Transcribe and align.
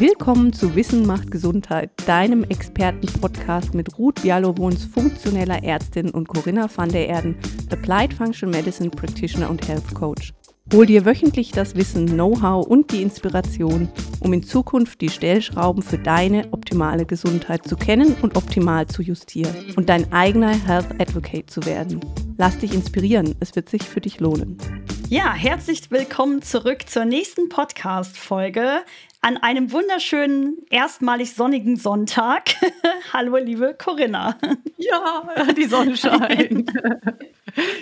Willkommen 0.00 0.52
zu 0.52 0.76
Wissen 0.76 1.04
macht 1.06 1.28
Gesundheit, 1.28 1.90
deinem 2.06 2.44
Experten-Podcast 2.44 3.74
mit 3.74 3.98
Ruth 3.98 4.22
Bialowons, 4.22 4.84
funktioneller 4.84 5.64
Ärztin 5.64 6.10
und 6.10 6.28
Corinna 6.28 6.68
van 6.72 6.88
der 6.88 7.08
Erden, 7.08 7.36
Applied 7.72 8.14
Functional 8.14 8.56
Medicine 8.56 8.90
Practitioner 8.90 9.50
und 9.50 9.66
Health 9.66 9.92
Coach. 9.94 10.32
Hol 10.72 10.86
dir 10.86 11.04
wöchentlich 11.04 11.50
das 11.50 11.74
Wissen, 11.74 12.06
Know-how 12.06 12.64
und 12.64 12.92
die 12.92 13.02
Inspiration, 13.02 13.88
um 14.20 14.32
in 14.32 14.44
Zukunft 14.44 15.00
die 15.00 15.08
Stellschrauben 15.08 15.82
für 15.82 15.98
deine 15.98 16.46
optimale 16.52 17.04
Gesundheit 17.04 17.66
zu 17.66 17.74
kennen 17.74 18.14
und 18.22 18.36
optimal 18.36 18.86
zu 18.86 19.02
justieren 19.02 19.56
und 19.74 19.88
dein 19.88 20.12
eigener 20.12 20.50
Health 20.50 21.00
Advocate 21.00 21.50
zu 21.50 21.66
werden. 21.66 21.98
Lass 22.36 22.56
dich 22.58 22.72
inspirieren, 22.72 23.34
es 23.40 23.56
wird 23.56 23.68
sich 23.68 23.82
für 23.82 24.00
dich 24.00 24.20
lohnen. 24.20 24.58
Ja, 25.10 25.32
herzlich 25.32 25.90
willkommen 25.90 26.42
zurück 26.42 26.86
zur 26.86 27.06
nächsten 27.06 27.48
Podcast-Folge 27.48 28.82
an 29.20 29.36
einem 29.36 29.72
wunderschönen, 29.72 30.58
erstmalig 30.70 31.34
sonnigen 31.34 31.76
Sonntag. 31.76 32.50
Hallo, 33.12 33.36
liebe 33.36 33.74
Corinna. 33.76 34.36
Ja, 34.76 35.28
die 35.56 35.64
Sonne 35.64 35.96
scheint. 35.96 36.72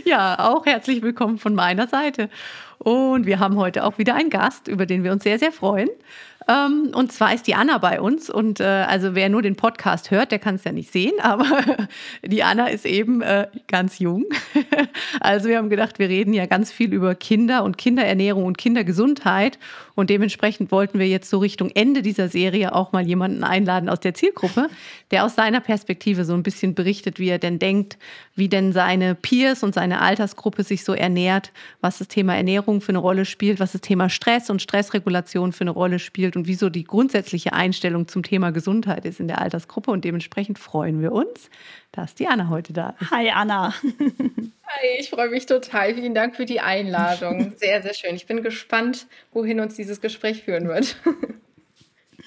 ja, 0.04 0.38
auch 0.38 0.64
herzlich 0.64 1.02
willkommen 1.02 1.38
von 1.38 1.54
meiner 1.54 1.88
Seite. 1.88 2.30
Und 2.78 3.26
wir 3.26 3.38
haben 3.38 3.56
heute 3.56 3.84
auch 3.84 3.98
wieder 3.98 4.14
einen 4.14 4.30
Gast, 4.30 4.68
über 4.68 4.86
den 4.86 5.04
wir 5.04 5.12
uns 5.12 5.24
sehr, 5.24 5.38
sehr 5.38 5.52
freuen. 5.52 5.90
Ähm, 6.48 6.92
und 6.94 7.12
zwar 7.12 7.34
ist 7.34 7.46
die 7.46 7.54
Anna 7.54 7.78
bei 7.78 8.00
uns. 8.00 8.30
Und 8.30 8.60
äh, 8.60 8.64
also 8.64 9.14
wer 9.14 9.28
nur 9.28 9.42
den 9.42 9.56
Podcast 9.56 10.10
hört, 10.10 10.32
der 10.32 10.38
kann 10.38 10.54
es 10.54 10.64
ja 10.64 10.72
nicht 10.72 10.92
sehen, 10.92 11.14
aber 11.20 11.46
die 12.24 12.42
Anna 12.42 12.68
ist 12.68 12.86
eben 12.86 13.20
äh, 13.22 13.48
ganz 13.66 13.98
jung. 13.98 14.24
also 15.20 15.48
wir 15.48 15.58
haben 15.58 15.70
gedacht, 15.70 15.98
wir 15.98 16.08
reden 16.08 16.32
ja 16.32 16.46
ganz 16.46 16.70
viel 16.70 16.92
über 16.92 17.14
Kinder 17.14 17.64
und 17.64 17.78
Kinderernährung 17.78 18.44
und 18.44 18.58
Kindergesundheit. 18.58 19.58
Und 19.96 20.10
dementsprechend 20.10 20.70
wollten 20.70 20.98
wir 20.98 21.08
jetzt 21.08 21.30
so 21.30 21.38
Richtung 21.38 21.70
Ende 21.70 22.02
dieser 22.02 22.28
Serie 22.28 22.74
auch 22.74 22.92
mal 22.92 23.04
jemanden 23.04 23.42
einladen 23.42 23.88
aus 23.88 23.98
der 23.98 24.12
Zielgruppe, 24.12 24.68
der 25.10 25.24
aus 25.24 25.34
seiner 25.34 25.60
Perspektive 25.60 26.26
so 26.26 26.34
ein 26.34 26.42
bisschen 26.42 26.74
berichtet, 26.74 27.18
wie 27.18 27.30
er 27.30 27.38
denn 27.38 27.58
denkt, 27.58 27.98
wie 28.34 28.48
denn 28.48 28.74
seine 28.74 29.14
Peers 29.14 29.62
und 29.62 29.74
seine 29.74 30.02
Altersgruppe 30.02 30.64
sich 30.64 30.84
so 30.84 30.92
ernährt, 30.92 31.50
was 31.80 31.98
das 31.98 32.08
Thema 32.08 32.36
Ernährung 32.36 32.82
für 32.82 32.90
eine 32.90 32.98
Rolle 32.98 33.24
spielt, 33.24 33.58
was 33.58 33.72
das 33.72 33.80
Thema 33.80 34.10
Stress 34.10 34.50
und 34.50 34.60
Stressregulation 34.60 35.52
für 35.52 35.64
eine 35.64 35.70
Rolle 35.70 35.98
spielt 35.98 36.36
und 36.36 36.46
wieso 36.46 36.68
die 36.68 36.84
grundsätzliche 36.84 37.54
Einstellung 37.54 38.06
zum 38.06 38.22
Thema 38.22 38.52
Gesundheit 38.52 39.06
ist 39.06 39.18
in 39.18 39.28
der 39.28 39.40
Altersgruppe. 39.40 39.90
Und 39.90 40.04
dementsprechend 40.04 40.58
freuen 40.58 41.00
wir 41.00 41.12
uns, 41.12 41.48
dass 41.92 42.14
die 42.14 42.26
Anna 42.26 42.50
heute 42.50 42.74
da 42.74 42.94
ist. 43.00 43.10
Hi 43.10 43.30
Anna. 43.30 43.72
Hi, 44.76 44.98
ich 44.98 45.08
freue 45.08 45.30
mich 45.30 45.46
total. 45.46 45.94
Vielen 45.94 46.14
Dank 46.14 46.36
für 46.36 46.44
die 46.44 46.60
Einladung. 46.60 47.54
Sehr, 47.56 47.82
sehr 47.82 47.94
schön. 47.94 48.14
Ich 48.14 48.26
bin 48.26 48.42
gespannt, 48.42 49.06
wohin 49.32 49.60
uns 49.60 49.74
dieses 49.74 50.00
Gespräch 50.00 50.42
führen 50.42 50.68
wird. 50.68 50.96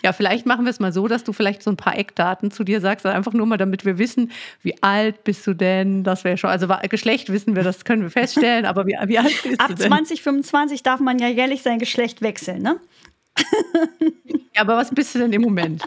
Ja, 0.02 0.14
vielleicht 0.14 0.46
machen 0.46 0.64
wir 0.64 0.70
es 0.70 0.80
mal 0.80 0.94
so, 0.94 1.10
dass 1.10 1.26
du 1.26 1.34
vielleicht 1.34 1.62
so 1.62 1.70
ein 1.70 1.76
paar 1.76 1.98
Eckdaten 1.98 2.52
zu 2.52 2.64
dir 2.64 2.80
sagst, 2.80 3.06
einfach 3.06 3.34
nur 3.34 3.46
mal, 3.46 3.58
damit 3.58 3.84
wir 3.84 3.98
wissen, 3.98 4.32
wie 4.62 4.82
alt 4.82 5.26
bist 5.26 5.46
du 5.46 5.54
denn? 5.54 6.06
Das 6.06 6.24
wäre 6.24 6.38
schon, 6.38 6.50
also 6.50 6.70
Geschlecht 6.90 7.30
wissen 7.34 7.54
wir, 7.54 7.64
das 7.64 7.84
können 7.84 8.04
wir 8.04 8.10
feststellen, 8.10 8.66
aber 8.66 8.88
wie, 8.88 8.96
wie 9.08 9.18
alt 9.18 9.44
bist 9.44 9.60
Ab 9.60 9.68
du 9.68 9.76
denn? 9.76 9.88
2025 9.88 10.84
darf 10.84 11.02
man 11.02 11.20
ja 11.20 11.28
jährlich 11.28 11.64
sein 11.64 11.80
Geschlecht 11.80 12.22
wechseln, 12.22 12.62
ne? 12.62 12.80
ja, 14.56 14.62
aber 14.62 14.78
was 14.78 14.96
bist 14.96 15.16
du 15.16 15.20
denn 15.20 15.34
im 15.34 15.42
Moment? 15.42 15.84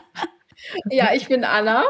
Ja, 0.91 1.15
ich 1.15 1.29
bin 1.29 1.43
Anna 1.45 1.85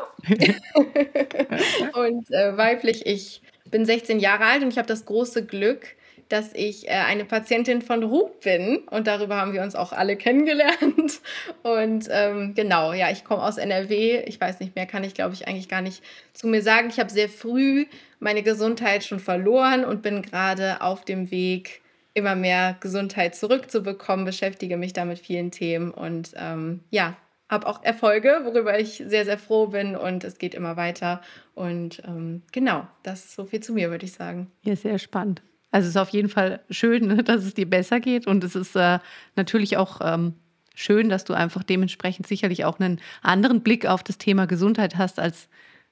und 1.95 2.31
äh, 2.31 2.57
weiblich. 2.57 3.05
Ich 3.05 3.43
bin 3.73 3.85
16 3.85 4.21
Jahre 4.21 4.45
alt 4.45 4.63
und 4.63 4.69
ich 4.69 4.79
habe 4.79 4.87
das 4.87 5.05
große 5.05 5.45
Glück, 5.45 5.97
dass 6.29 6.55
ich 6.55 6.89
äh, 6.89 6.93
eine 6.93 7.25
Patientin 7.25 7.83
von 7.83 8.05
Ruth 8.05 8.41
bin 8.41 8.79
und 8.91 9.09
darüber 9.09 9.37
haben 9.37 9.53
wir 9.53 9.63
uns 9.63 9.75
auch 9.75 9.93
alle 9.93 10.17
kennengelernt. 10.25 11.21
Und 11.63 12.09
ähm, 12.11 12.55
genau, 12.55 12.93
ja, 12.93 13.11
ich 13.11 13.25
komme 13.25 13.43
aus 13.43 13.59
NRW. 13.59 14.23
Ich 14.27 14.41
weiß 14.41 14.61
nicht 14.61 14.77
mehr, 14.77 14.87
kann 14.87 15.03
ich 15.03 15.15
glaube 15.15 15.35
ich 15.35 15.49
eigentlich 15.49 15.69
gar 15.69 15.83
nicht 15.83 16.03
zu 16.33 16.47
mir 16.47 16.63
sagen. 16.63 16.89
Ich 16.89 17.01
habe 17.01 17.11
sehr 17.11 17.29
früh 17.29 17.87
meine 18.21 18.45
Gesundheit 18.45 19.05
schon 19.05 19.19
verloren 19.19 19.85
und 19.85 20.03
bin 20.03 20.23
gerade 20.23 20.81
auf 20.81 21.05
dem 21.05 21.33
Weg, 21.33 21.83
immer 22.15 22.37
mehr 22.37 22.77
Gesundheit 22.81 23.35
zurückzubekommen, 23.35 24.25
beschäftige 24.25 24.77
mich 24.77 24.93
da 24.93 25.05
mit 25.05 25.19
vielen 25.19 25.51
Themen 25.51 25.91
und 25.91 26.33
ähm, 26.37 26.81
ja, 26.91 27.17
habe 27.53 27.67
auch 27.67 27.85
Erfolge, 27.85 28.41
worüber 28.45 28.79
ich 28.79 29.03
sehr, 29.07 29.25
sehr 29.27 29.39
froh 29.39 29.67
bin 29.67 29.95
und 29.95 30.25
es 30.25 30.39
geht 30.39 30.55
immer 30.55 30.77
weiter. 30.77 31.21
Und 31.55 32.03
ähm, 32.07 32.43
genau, 32.53 32.87
das 33.03 33.27
ist 33.27 33.35
so 33.35 33.45
viel 33.45 33.61
zu 33.61 33.73
mir, 33.73 33.91
würde 33.91 34.07
ich 34.07 34.13
sagen. 34.13 34.51
Ja, 34.63 34.75
sehr 34.75 34.99
spannend. 34.99 35.43
Also 35.71 35.87
es 35.87 35.95
ist 35.95 36.01
auf 36.01 36.11
jeden 36.11 36.29
Fall 36.29 36.61
schön, 36.71 37.07
ne, 37.09 37.23
dass 37.23 37.45
es 37.45 37.55
dir 37.55 37.69
besser 37.69 38.01
geht 38.01 38.27
und 38.27 38.45
es 38.45 38.55
ist 38.55 38.77
äh, 38.77 38.99
natürlich 39.37 39.77
auch 39.77 40.01
ähm, 40.03 40.35
schön, 40.75 41.09
dass 41.09 41.25
du 41.25 41.35
einfach 41.35 41.63
dementsprechend 41.63 42.27
sicherlich 42.27 42.65
auch 42.65 42.79
einen 42.79 43.01
anderen 43.23 43.63
Blick 43.63 43.87
auf 43.87 44.03
das 44.03 44.19
Thema 44.19 44.47
Gesundheit 44.47 44.97
hast, 44.97 45.19
als 45.19 45.49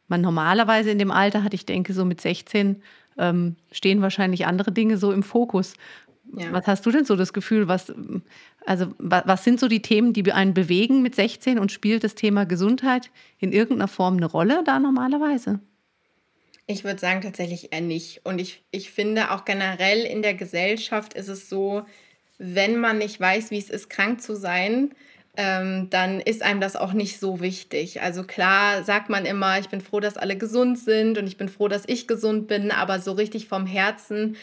man 0.09 0.21
normalerweise 0.21 0.91
in 0.91 0.98
dem 0.98 1.10
Alter 1.10 1.44
hat. 1.44 1.54
Ich 1.54 1.66
denke, 1.66 1.92
so 1.92 2.04
mit 2.04 2.21
16 2.21 2.82
ähm, 3.19 3.56
stehen 3.71 4.03
wahrscheinlich 4.03 4.47
andere 4.47 4.72
Dinge 4.72 4.97
so 4.97 5.12
im 5.12 5.22
Fokus. 5.22 5.75
Ja. 6.37 6.53
Was 6.53 6.66
hast 6.66 6.87
du 6.87 6.91
denn 6.91 7.04
so 7.04 7.16
das 7.16 7.32
Gefühl, 7.32 7.69
was, 7.69 7.92
also, 8.66 8.93
was 8.98 9.44
sind 9.44 9.59
so 9.59 9.69
die 9.69 9.82
Themen, 9.82 10.12
die 10.12 10.31
einen 10.32 10.54
bewegen 10.54 11.03
mit 11.03 11.15
16 11.15 11.59
und 11.59 11.72
spielt 11.72 12.04
das 12.04 12.15
Thema 12.15 12.44
Gesundheit 12.44 13.10
in 13.38 13.53
irgendeiner 13.53 13.88
Form 13.88 14.16
eine 14.16 14.26
Rolle 14.26 14.62
da 14.65 14.78
normalerweise? 14.78 15.60
Ich 16.66 16.84
würde 16.84 17.00
sagen, 17.00 17.21
tatsächlich 17.21 17.72
eher 17.72 17.81
nicht. 17.81 18.21
Und 18.25 18.38
ich, 18.38 18.62
ich 18.71 18.91
finde 18.91 19.32
auch 19.32 19.44
generell 19.44 20.04
in 20.04 20.22
der 20.22 20.34
Gesellschaft 20.34 21.15
ist 21.15 21.28
es 21.28 21.48
so, 21.48 21.82
wenn 22.38 22.78
man 22.78 22.98
nicht 22.98 23.19
weiß, 23.19 23.50
wie 23.50 23.59
es 23.59 23.71
ist, 23.71 23.91
krank 23.91 24.22
zu 24.22 24.37
sein, 24.37 24.94
ähm, 25.37 25.88
dann 25.91 26.21
ist 26.21 26.42
einem 26.42 26.60
das 26.60 26.77
auch 26.77 26.92
nicht 26.92 27.19
so 27.21 27.41
wichtig. 27.41 28.03
Also 28.03 28.25
klar 28.25 28.82
sagt 28.84 29.09
man 29.10 29.27
immer, 29.27 29.59
ich 29.59 29.69
bin 29.69 29.81
froh, 29.81 30.00
dass 30.00 30.16
alle 30.16 30.37
gesund 30.37 30.78
sind 30.78 31.19
und 31.19 31.27
ich 31.27 31.37
bin 31.37 31.48
froh, 31.48 31.69
dass 31.69 31.84
ich 31.87 32.09
gesund 32.09 32.48
bin, 32.48 32.71
aber 32.71 33.00
so 33.00 33.12
richtig 33.12 33.48
vom 33.48 33.66
Herzen 33.66 34.37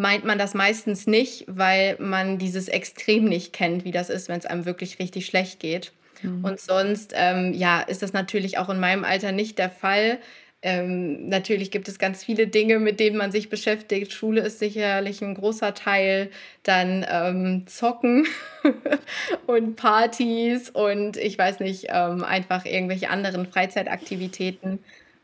meint 0.00 0.24
man 0.24 0.38
das 0.38 0.54
meistens 0.54 1.06
nicht, 1.06 1.44
weil 1.46 1.96
man 1.98 2.38
dieses 2.38 2.68
Extrem 2.68 3.26
nicht 3.26 3.52
kennt, 3.52 3.84
wie 3.84 3.92
das 3.92 4.08
ist, 4.08 4.30
wenn 4.30 4.38
es 4.38 4.46
einem 4.46 4.64
wirklich 4.64 4.98
richtig 4.98 5.26
schlecht 5.26 5.60
geht. 5.60 5.92
Mhm. 6.22 6.42
Und 6.42 6.58
sonst, 6.58 7.12
ähm, 7.14 7.52
ja, 7.52 7.82
ist 7.82 8.02
das 8.02 8.14
natürlich 8.14 8.56
auch 8.56 8.70
in 8.70 8.80
meinem 8.80 9.04
Alter 9.04 9.30
nicht 9.30 9.58
der 9.58 9.68
Fall. 9.68 10.18
Ähm, 10.62 11.28
natürlich 11.28 11.70
gibt 11.70 11.86
es 11.86 11.98
ganz 11.98 12.24
viele 12.24 12.46
Dinge, 12.46 12.78
mit 12.78 12.98
denen 12.98 13.18
man 13.18 13.30
sich 13.30 13.50
beschäftigt. 13.50 14.12
Schule 14.12 14.40
ist 14.40 14.58
sicherlich 14.58 15.20
ein 15.20 15.34
großer 15.34 15.74
Teil. 15.74 16.30
Dann 16.62 17.04
ähm, 17.10 17.66
Zocken 17.66 18.26
und 19.46 19.76
Partys 19.76 20.70
und 20.70 21.18
ich 21.18 21.36
weiß 21.36 21.60
nicht, 21.60 21.88
ähm, 21.90 22.24
einfach 22.24 22.64
irgendwelche 22.64 23.10
anderen 23.10 23.46
Freizeitaktivitäten. 23.46 24.78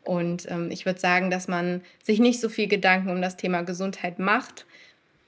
Und 0.06 0.48
ähm, 0.50 0.70
ich 0.70 0.86
würde 0.86 1.00
sagen, 1.00 1.30
dass 1.30 1.48
man 1.48 1.82
sich 2.02 2.20
nicht 2.20 2.40
so 2.40 2.48
viel 2.48 2.68
Gedanken 2.68 3.10
um 3.10 3.20
das 3.20 3.36
Thema 3.36 3.62
Gesundheit 3.62 4.18
macht. 4.18 4.66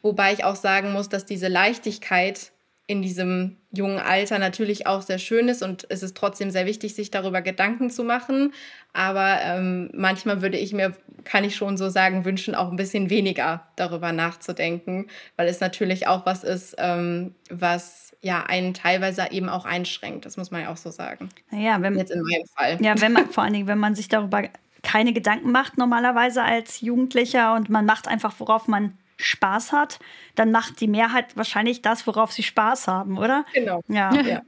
Wobei 0.02 0.32
ich 0.32 0.44
auch 0.44 0.56
sagen 0.56 0.92
muss, 0.92 1.08
dass 1.08 1.26
diese 1.26 1.48
Leichtigkeit 1.48 2.52
in 2.86 3.02
diesem 3.02 3.56
jungen 3.70 3.98
Alter 3.98 4.38
natürlich 4.38 4.86
auch 4.86 5.02
sehr 5.02 5.18
schön 5.18 5.48
ist 5.48 5.62
und 5.62 5.86
es 5.90 6.02
ist 6.02 6.16
trotzdem 6.16 6.50
sehr 6.50 6.64
wichtig, 6.64 6.94
sich 6.94 7.10
darüber 7.10 7.42
Gedanken 7.42 7.90
zu 7.90 8.02
machen. 8.02 8.54
Aber 8.94 9.40
ähm, 9.42 9.90
manchmal 9.92 10.40
würde 10.40 10.56
ich 10.56 10.72
mir, 10.72 10.94
kann 11.24 11.44
ich 11.44 11.54
schon 11.54 11.76
so 11.76 11.90
sagen, 11.90 12.24
wünschen, 12.24 12.54
auch 12.54 12.70
ein 12.70 12.76
bisschen 12.76 13.10
weniger 13.10 13.66
darüber 13.76 14.12
nachzudenken, 14.12 15.08
weil 15.36 15.48
es 15.48 15.60
natürlich 15.60 16.06
auch 16.06 16.24
was 16.24 16.44
ist, 16.44 16.76
ähm, 16.78 17.34
was 17.50 18.16
ja 18.22 18.44
einen 18.44 18.72
teilweise 18.72 19.26
eben 19.32 19.50
auch 19.50 19.66
einschränkt. 19.66 20.24
Das 20.24 20.38
muss 20.38 20.50
man 20.50 20.62
ja 20.62 20.72
auch 20.72 20.78
so 20.78 20.90
sagen. 20.90 21.28
Naja, 21.50 21.82
wenn 21.82 21.96
jetzt 21.98 22.10
in 22.10 22.22
meinem 22.22 22.46
Fall. 22.56 22.78
Ja, 22.80 22.98
wenn 23.00 23.12
man 23.12 23.28
vor 23.28 23.44
allen 23.44 23.52
Dingen, 23.52 23.66
wenn 23.66 23.78
man 23.78 23.94
sich 23.94 24.08
darüber 24.08 24.44
keine 24.82 25.12
Gedanken 25.12 25.52
macht 25.52 25.78
normalerweise 25.78 26.42
als 26.42 26.80
Jugendlicher 26.80 27.54
und 27.54 27.68
man 27.68 27.84
macht 27.84 28.08
einfach, 28.08 28.34
worauf 28.38 28.68
man 28.68 28.96
Spaß 29.18 29.72
hat, 29.72 29.98
dann 30.36 30.52
macht 30.52 30.80
die 30.80 30.86
Mehrheit 30.86 31.36
wahrscheinlich 31.36 31.82
das, 31.82 32.06
worauf 32.06 32.32
sie 32.32 32.44
Spaß 32.44 32.86
haben, 32.86 33.18
oder? 33.18 33.44
Genau. 33.52 33.82
Ja. 33.88 34.14
ja. 34.14 34.42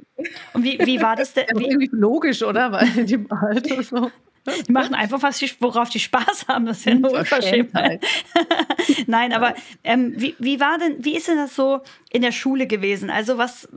Und 0.53 0.63
wie, 0.63 0.79
wie 0.79 1.03
war 1.03 1.17
das 1.17 1.35
denn? 1.35 1.47
Wie, 1.55 1.67
irgendwie 1.67 1.91
logisch, 1.93 2.43
oder? 2.43 2.71
Weil 2.73 3.05
die 3.05 3.25
Alter 3.29 3.83
so. 3.83 4.11
Die 4.67 4.73
machen 4.73 4.95
einfach, 4.95 5.23
was 5.23 5.39
sie, 5.39 5.51
worauf 5.61 5.91
die 5.91 6.01
Spaß 6.01 6.47
haben. 6.49 6.67
Das 6.67 6.79
ist 6.79 6.87
ja 6.87 6.93
eine 6.93 7.11
Unverschämtheit. 7.11 8.05
Nein, 9.07 9.33
aber 9.33 9.55
ähm, 9.85 10.15
wie, 10.17 10.35
wie 10.39 10.61
war 10.61 10.79
denn, 10.79 11.05
wie 11.05 11.17
ist 11.17 11.29
denn 11.29 11.37
das 11.37 11.55
so 11.55 11.81
in 12.11 12.23
der 12.23 12.33
Schule 12.33 12.67
gewesen? 12.67 13.11
Also 13.11 13.37
was 13.37 13.69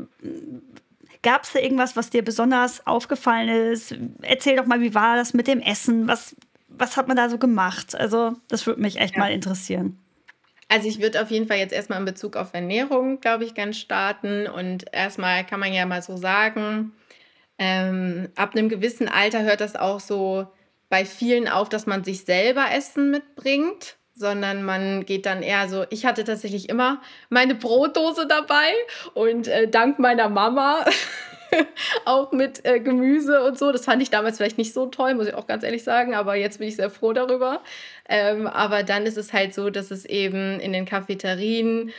gab 1.24 1.44
es 1.44 1.54
da 1.54 1.60
irgendwas, 1.60 1.96
was 1.96 2.10
dir 2.10 2.24
besonders 2.24 2.86
aufgefallen 2.86 3.50
ist? 3.50 3.96
Erzähl 4.22 4.56
doch 4.56 4.66
mal, 4.66 4.82
wie 4.82 4.94
war 4.94 5.16
das 5.16 5.34
mit 5.34 5.48
dem 5.48 5.60
Essen? 5.60 6.08
Was, 6.08 6.36
was 6.68 6.98
hat 6.98 7.08
man 7.08 7.18
da 7.18 7.30
so 7.30 7.38
gemacht? 7.38 7.96
Also, 7.96 8.34
das 8.48 8.68
würde 8.68 8.82
mich 8.82 9.00
echt 9.00 9.16
ja. 9.16 9.20
mal 9.20 9.32
interessieren. 9.32 9.98
Also 10.70 10.88
ich 10.88 11.02
würde 11.02 11.22
auf 11.22 11.30
jeden 11.30 11.48
Fall 11.48 11.58
jetzt 11.58 11.74
erstmal 11.74 12.00
in 12.00 12.06
Bezug 12.06 12.36
auf 12.36 12.54
Ernährung, 12.54 13.20
glaube 13.20 13.44
ich, 13.44 13.54
ganz 13.54 13.78
starten. 13.78 14.48
Und 14.48 14.86
erstmal 14.92 15.46
kann 15.46 15.60
man 15.60 15.72
ja 15.74 15.86
mal 15.86 16.02
so 16.02 16.18
sagen, 16.18 16.94
ähm, 17.60 18.30
ab 18.36 18.56
einem 18.56 18.70
gewissen 18.70 19.08
Alter 19.08 19.44
hört 19.44 19.62
das 19.62 19.76
auch 19.76 20.00
so 20.00 20.48
bei 20.90 21.06
vielen 21.06 21.48
auf, 21.48 21.70
dass 21.70 21.86
man 21.86 22.04
sich 22.04 22.26
selber 22.26 22.72
Essen 22.72 23.12
mitbringt, 23.12 23.98
sondern 24.16 24.64
man 24.64 25.06
geht 25.06 25.26
dann 25.26 25.42
eher 25.42 25.68
so, 25.70 25.86
ich 25.90 26.06
hatte 26.06 26.24
tatsächlich 26.24 26.70
immer 26.70 27.02
meine 27.30 27.56
Brotdose 27.56 28.28
dabei 28.28 28.72
und 29.14 29.48
äh, 29.48 29.68
dank 29.68 30.00
meiner 30.00 30.30
Mama 30.30 30.86
auch 32.06 32.32
mit 32.32 32.66
äh, 32.66 32.80
Gemüse 32.80 33.44
und 33.44 33.58
so. 33.58 33.72
Das 33.72 33.86
fand 33.86 34.02
ich 34.02 34.10
damals 34.10 34.38
vielleicht 34.38 34.58
nicht 34.58 34.74
so 34.74 34.86
toll, 34.88 35.16
muss 35.16 35.28
ich 35.28 35.34
auch 35.34 35.48
ganz 35.48 35.64
ehrlich 35.64 35.84
sagen, 35.84 36.14
aber 36.16 36.36
jetzt 36.36 36.60
bin 36.60 36.68
ich 36.68 36.76
sehr 36.76 36.90
froh 36.90 37.14
darüber. 37.14 37.62
Ähm, 38.08 38.48
aber 38.48 38.84
dann 38.84 39.06
ist 39.06 39.18
es 39.18 39.34
halt 39.34 39.54
so, 39.54 39.70
dass 39.70 39.92
es 39.92 40.06
eben 40.06 40.60
in 40.60 40.74
den 40.74 40.86
Cafeterien 40.86 41.92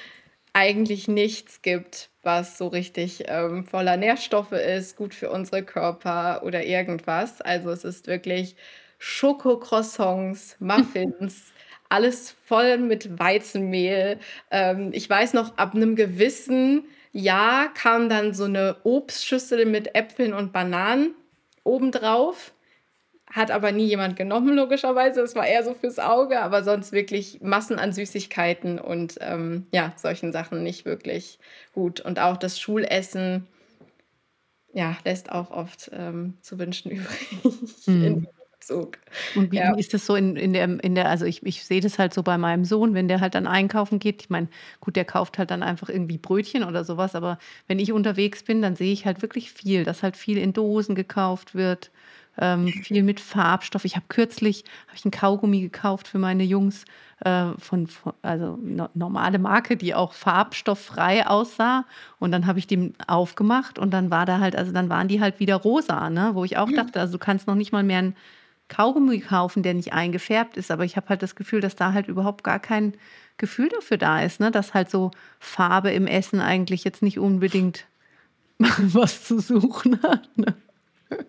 eigentlich 0.53 1.09
nichts 1.09 1.63
gibt, 1.63 2.11
was 2.23 2.59
so 2.59 2.69
richtig 2.69 3.25
ähm, 3.27 3.65
voller 3.65 3.97
Nährstoffe 3.97 4.53
ist, 4.53 4.97
gut 4.97 5.15
für 5.15 5.31
unsere 5.31 5.65
Körper 5.65 6.43
oder 6.45 6.65
irgendwas. 6.65 7.41
Also 7.41 7.71
es 7.71 7.85
ist 7.85 8.07
wirklich 8.07 8.57
Schokocroissants, 8.99 10.57
Muffins, 10.61 11.53
alles 11.95 12.35
voll 12.47 12.79
mit 12.79 13.21
Weizenmehl. 13.21 14.19
Ähm, 14.51 14.91
ich 14.93 15.09
weiß 15.09 15.33
noch, 15.33 15.57
ab 15.59 15.75
einem 15.75 15.95
gewissen 15.95 16.87
Jahr 17.13 17.73
kam 17.73 18.09
dann 18.09 18.35
so 18.35 18.45
eine 18.45 18.77
Obstschüssel 18.83 19.65
mit 19.65 19.95
Äpfeln 19.95 20.35
und 20.35 20.53
Bananen 20.53 21.15
obendrauf. 21.63 22.53
Hat 23.31 23.53
aber 23.53 23.71
nie 23.71 23.87
jemand 23.87 24.17
genommen, 24.17 24.57
logischerweise. 24.57 25.21
Es 25.21 25.37
war 25.37 25.47
eher 25.47 25.63
so 25.63 25.73
fürs 25.73 26.01
Auge, 26.01 26.41
aber 26.41 26.65
sonst 26.65 26.91
wirklich 26.91 27.41
Massen 27.41 27.79
an 27.79 27.93
Süßigkeiten 27.93 28.81
und 28.81 29.17
ähm, 29.21 29.69
ja, 29.73 29.93
solchen 29.97 30.33
Sachen 30.33 30.65
nicht 30.65 30.85
wirklich 30.85 31.39
gut. 31.75 32.01
Und 32.01 32.19
auch 32.19 32.37
das 32.37 32.59
Schulessen, 32.59 33.47
ja, 34.73 34.97
lässt 35.05 35.31
auch 35.31 35.53
oft 35.53 35.91
ähm, 35.93 36.35
zu 36.43 36.59
wünschen 36.59 36.91
übrig. 36.91 37.87
Mhm. 37.87 38.27
Bezug. 38.67 38.99
Und 39.35 39.53
wie, 39.53 39.57
ja. 39.57 39.75
ist 39.77 39.95
das 39.95 40.07
so 40.07 40.15
in, 40.17 40.37
in, 40.37 40.53
der, 40.53 40.65
in 40.83 40.95
der, 40.95 41.09
also 41.09 41.25
ich, 41.25 41.45
ich 41.45 41.65
sehe 41.65 41.81
das 41.81 41.99
halt 41.99 42.15
so 42.15 42.23
bei 42.23 42.39
meinem 42.39 42.65
Sohn, 42.65 42.95
wenn 42.95 43.09
der 43.09 43.21
halt 43.21 43.35
dann 43.35 43.47
einkaufen 43.47 43.99
geht. 43.99 44.23
Ich 44.23 44.31
meine, 44.31 44.49
gut, 44.81 44.97
der 44.97 45.05
kauft 45.05 45.39
halt 45.39 45.51
dann 45.51 45.63
einfach 45.63 45.89
irgendwie 45.89 46.19
Brötchen 46.19 46.65
oder 46.65 46.85
sowas, 46.85 47.15
aber 47.15 47.39
wenn 47.67 47.79
ich 47.79 47.93
unterwegs 47.93 48.43
bin, 48.43 48.63
dann 48.63 48.77
sehe 48.77 48.93
ich 48.93 49.07
halt 49.07 49.23
wirklich 49.23 49.53
viel, 49.53 49.85
dass 49.85 50.03
halt 50.03 50.17
viel 50.17 50.39
in 50.39 50.53
Dosen 50.53 50.95
gekauft 50.95 51.55
wird. 51.55 51.91
Ähm, 52.37 52.67
viel 52.67 53.05
mit 53.05 53.21
Farbstoff. 53.21 53.85
Ich 53.85 53.95
habe 53.95 54.07
kürzlich 54.09 54.65
hab 54.89 54.97
ich 54.97 55.05
einen 55.05 55.13
Kaugummi 55.13 55.61
gekauft 55.61 56.09
für 56.09 56.19
meine 56.19 56.43
Jungs 56.43 56.85
äh, 57.21 57.53
von, 57.59 57.87
von, 57.87 58.13
also 58.23 58.59
no, 58.61 58.89
normale 58.95 59.39
Marke, 59.39 59.77
die 59.77 59.95
auch 59.95 60.13
farbstofffrei 60.13 61.29
aussah. 61.29 61.85
Und 62.19 62.33
dann 62.33 62.47
habe 62.47 62.59
ich 62.59 62.67
die 62.67 62.93
aufgemacht 63.07 63.79
und 63.79 63.93
dann 63.93 64.11
war 64.11 64.27
da 64.27 64.41
halt, 64.41 64.57
also 64.57 64.73
dann 64.73 64.89
waren 64.89 65.07
die 65.07 65.21
halt 65.21 65.39
wieder 65.39 65.55
rosa, 65.55 66.11
ne? 66.11 66.31
Wo 66.35 66.45
ich 66.45 66.57
auch 66.57 66.71
dachte, 66.73 66.99
also 66.99 67.13
du 67.13 67.19
kannst 67.19 67.47
noch 67.47 67.55
nicht 67.55 67.71
mal 67.71 67.85
mehr 67.85 68.01
ein 68.01 68.17
Kaugummi 68.69 69.21
kaufen, 69.21 69.63
der 69.63 69.75
nicht 69.75 69.93
eingefärbt 69.93 70.57
ist, 70.57 70.71
aber 70.71 70.85
ich 70.85 70.97
habe 70.97 71.09
halt 71.09 71.23
das 71.23 71.37
Gefühl, 71.37 71.61
dass 71.61 71.77
da 71.77 71.93
halt 71.93 72.09
überhaupt 72.09 72.45
gar 72.45 72.59
kein 72.59 72.95
Gefühl 73.37 73.69
dafür 73.69 73.99
da 73.99 74.23
ist, 74.23 74.41
ne? 74.41 74.51
dass 74.51 74.75
halt 74.75 74.91
so 74.91 75.11
Farbe 75.39 75.91
im 75.91 76.07
Essen 76.07 76.41
eigentlich 76.41 76.85
jetzt 76.85 77.03
nicht 77.03 77.19
unbedingt 77.19 77.87
was 78.59 79.25
zu 79.25 79.41
suchen 79.41 80.03
hat. 80.03 80.29
Ne? 80.37 80.55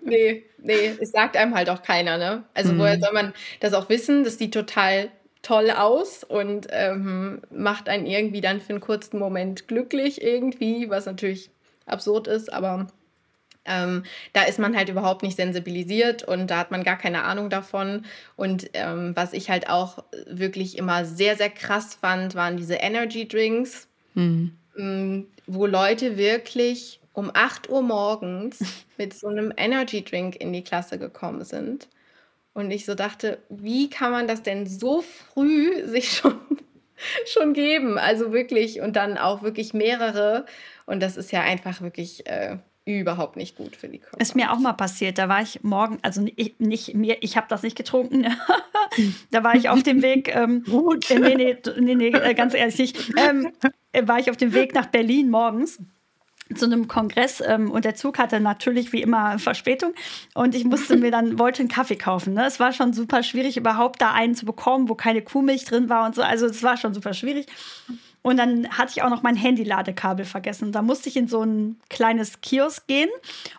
Nee, 0.01 0.43
nee, 0.59 0.95
es 0.99 1.11
sagt 1.11 1.35
einem 1.35 1.55
halt 1.55 1.69
auch 1.69 1.83
keiner, 1.83 2.17
ne? 2.17 2.43
Also 2.53 2.73
mhm. 2.73 2.79
woher 2.79 2.99
soll 2.99 3.13
man 3.13 3.33
das 3.59 3.73
auch 3.73 3.89
wissen? 3.89 4.23
Das 4.23 4.37
sieht 4.37 4.53
total 4.53 5.09
toll 5.41 5.69
aus 5.69 6.23
und 6.23 6.67
ähm, 6.71 7.41
macht 7.51 7.87
einen 7.87 8.05
irgendwie 8.07 8.41
dann 8.41 8.61
für 8.61 8.73
einen 8.73 8.81
kurzen 8.81 9.19
Moment 9.19 9.67
glücklich 9.67 10.21
irgendwie, 10.23 10.89
was 10.89 11.05
natürlich 11.05 11.51
absurd 11.85 12.27
ist, 12.27 12.51
aber 12.51 12.87
ähm, 13.65 14.03
da 14.33 14.43
ist 14.43 14.59
man 14.59 14.75
halt 14.75 14.89
überhaupt 14.89 15.23
nicht 15.23 15.35
sensibilisiert 15.35 16.23
und 16.23 16.47
da 16.47 16.59
hat 16.59 16.71
man 16.71 16.83
gar 16.83 16.97
keine 16.97 17.23
Ahnung 17.23 17.49
davon. 17.49 18.05
Und 18.35 18.69
ähm, 18.73 19.13
was 19.15 19.33
ich 19.33 19.49
halt 19.49 19.69
auch 19.69 20.03
wirklich 20.27 20.77
immer 20.77 21.05
sehr, 21.05 21.35
sehr 21.35 21.49
krass 21.49 21.95
fand, 21.95 22.35
waren 22.35 22.57
diese 22.57 22.75
Energy 22.75 23.27
Drinks, 23.27 23.87
mhm. 24.13 24.55
wo 25.47 25.65
Leute 25.65 26.17
wirklich 26.17 26.99
um 27.13 27.31
8 27.33 27.69
Uhr 27.69 27.81
morgens 27.81 28.59
mit 28.97 29.13
so 29.13 29.27
einem 29.27 29.51
Energy 29.57 30.03
Drink 30.03 30.35
in 30.35 30.53
die 30.53 30.63
Klasse 30.63 30.99
gekommen 30.99 31.43
sind. 31.43 31.87
Und 32.53 32.71
ich 32.71 32.85
so 32.85 32.95
dachte, 32.95 33.39
wie 33.49 33.89
kann 33.89 34.11
man 34.11 34.27
das 34.27 34.43
denn 34.43 34.65
so 34.65 35.01
früh 35.01 35.85
sich 35.87 36.11
schon, 36.11 36.39
schon 37.25 37.53
geben? 37.53 37.97
Also 37.97 38.31
wirklich 38.31 38.79
und 38.79 38.95
dann 38.95 39.17
auch 39.17 39.41
wirklich 39.41 39.73
mehrere. 39.73 40.45
Und 40.85 41.01
das 41.01 41.17
ist 41.17 41.31
ja 41.31 41.41
einfach 41.41 41.81
wirklich. 41.81 42.27
Äh, 42.27 42.59
überhaupt 42.85 43.35
nicht 43.35 43.57
gut 43.57 43.75
für 43.75 43.87
die 43.87 43.97
Körper. 43.97 44.21
Ist 44.21 44.35
mir 44.35 44.51
auch 44.51 44.59
mal 44.59 44.73
passiert. 44.73 45.17
Da 45.17 45.27
war 45.27 45.41
ich 45.41 45.63
morgen, 45.63 45.97
also 46.03 46.25
ich, 46.35 46.55
nicht 46.59 46.93
mir, 46.93 47.17
ich 47.21 47.35
habe 47.35 47.47
das 47.49 47.63
nicht 47.63 47.75
getrunken. 47.75 48.25
da 49.31 49.43
war 49.43 49.55
ich 49.55 49.69
auf 49.69 49.81
dem 49.81 50.03
Weg. 50.03 50.33
Ähm, 50.33 50.63
gut. 50.63 51.09
Äh, 51.09 51.19
nee, 51.19 51.35
nee, 51.35 51.57
nee, 51.79 51.95
nee, 51.95 52.07
äh, 52.09 52.33
ganz 52.35 52.53
ehrlich 52.53 52.77
nicht. 52.77 53.13
Ähm, 53.17 53.51
äh, 53.91 54.07
war 54.07 54.19
ich 54.19 54.29
auf 54.29 54.37
dem 54.37 54.53
Weg 54.53 54.75
nach 54.75 54.85
Berlin 54.85 55.31
morgens 55.31 55.79
zu 56.53 56.65
einem 56.65 56.87
Kongress 56.87 57.41
ähm, 57.41 57.71
und 57.71 57.85
der 57.85 57.95
Zug 57.95 58.19
hatte 58.19 58.39
natürlich 58.39 58.93
wie 58.93 59.01
immer 59.01 59.39
Verspätung 59.39 59.95
und 60.35 60.53
ich 60.53 60.63
musste 60.63 60.95
mir 60.95 61.09
dann 61.09 61.39
wollte 61.39 61.61
einen 61.61 61.69
Kaffee 61.69 61.95
kaufen. 61.95 62.35
Ne? 62.35 62.45
Es 62.45 62.59
war 62.59 62.71
schon 62.71 62.93
super 62.93 63.23
schwierig 63.23 63.57
überhaupt 63.57 63.99
da 63.99 64.11
einen 64.11 64.35
zu 64.35 64.45
bekommen, 64.45 64.87
wo 64.87 64.93
keine 64.93 65.23
Kuhmilch 65.23 65.65
drin 65.65 65.89
war 65.89 66.05
und 66.05 66.13
so. 66.13 66.21
Also 66.21 66.45
es 66.45 66.61
war 66.61 66.77
schon 66.77 66.93
super 66.93 67.15
schwierig. 67.15 67.47
Und 68.25 68.37
dann 68.37 68.67
hatte 68.69 68.91
ich 68.95 69.03
auch 69.03 69.11
noch 69.11 69.21
mein 69.21 69.35
Handy-Ladekabel 69.35 70.25
vergessen. 70.25 70.71
Da 70.71 70.81
musste 70.81 71.09
ich 71.09 71.15
in 71.15 71.27
so 71.27 71.43
ein 71.43 71.79
kleines 71.91 72.41
Kiosk 72.41 72.87
gehen 72.87 73.11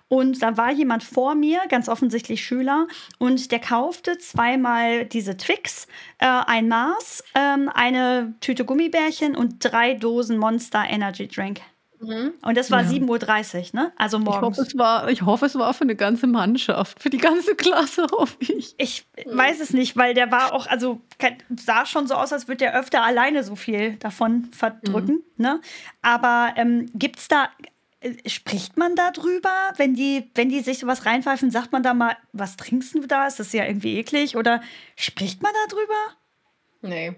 und 0.08 0.42
da 0.42 0.56
war 0.56 0.72
jemand 0.72 1.04
vor 1.04 1.36
mir, 1.36 1.60
ganz 1.68 1.88
offensichtlich 1.88 2.44
Schüler, 2.44 2.88
und 3.18 3.52
der 3.52 3.60
kaufte 3.60 4.18
zweimal 4.18 5.04
diese 5.04 5.36
Twix, 5.36 5.86
äh, 6.18 6.26
ein 6.26 6.66
Mars, 6.66 7.22
ähm, 7.36 7.70
eine 7.72 8.34
Tüte 8.40 8.64
Gummibärchen 8.64 9.36
und 9.36 9.58
drei 9.60 9.94
Dosen 9.94 10.36
Monster 10.36 10.82
Energy 10.88 11.28
Drink. 11.28 11.60
Mhm. 12.00 12.34
Und 12.42 12.56
das 12.56 12.70
war 12.70 12.82
ja. 12.82 12.90
7.30 12.90 13.74
Uhr, 13.74 13.80
ne? 13.80 13.92
Also 13.96 14.18
morgens. 14.18 14.36
Ich 14.36 14.42
hoffe, 14.42 14.68
es 14.68 14.78
war, 14.78 15.08
ich 15.08 15.22
hoffe, 15.22 15.46
es 15.46 15.58
war 15.58 15.72
für 15.74 15.82
eine 15.82 15.96
ganze 15.96 16.26
Mannschaft, 16.26 17.02
für 17.02 17.10
die 17.10 17.18
ganze 17.18 17.54
Klasse, 17.54 18.06
hoffe 18.12 18.36
ich. 18.40 18.74
Ich 18.78 19.06
weiß 19.26 19.60
es 19.60 19.72
nicht, 19.72 19.96
weil 19.96 20.14
der 20.14 20.30
war 20.30 20.52
auch, 20.52 20.66
also 20.66 21.00
sah 21.56 21.86
schon 21.86 22.06
so 22.06 22.14
aus, 22.14 22.32
als 22.32 22.48
würde 22.48 22.58
der 22.58 22.78
öfter 22.78 23.02
alleine 23.02 23.44
so 23.44 23.56
viel 23.56 23.96
davon 23.96 24.48
verdrücken, 24.52 25.22
mhm. 25.36 25.42
ne? 25.42 25.60
Aber 26.02 26.52
ähm, 26.56 26.90
gibt 26.94 27.18
es 27.18 27.28
da, 27.28 27.48
äh, 28.00 28.28
spricht 28.28 28.76
man 28.76 28.94
da 28.94 29.10
drüber, 29.10 29.72
wenn 29.76 29.94
die, 29.94 30.30
wenn 30.34 30.48
die 30.48 30.60
sich 30.60 30.78
sowas 30.78 31.06
reinpfeifen, 31.06 31.50
sagt 31.50 31.72
man 31.72 31.82
da 31.82 31.94
mal, 31.94 32.16
was 32.32 32.56
trinkst 32.56 32.94
du 32.94 33.06
da? 33.06 33.26
Ist 33.26 33.40
das 33.40 33.52
ja 33.52 33.64
irgendwie 33.64 33.98
eklig? 33.98 34.36
Oder 34.36 34.62
spricht 34.96 35.42
man 35.42 35.52
da 35.52 35.74
drüber? 35.74 36.16
Nee. 36.82 37.16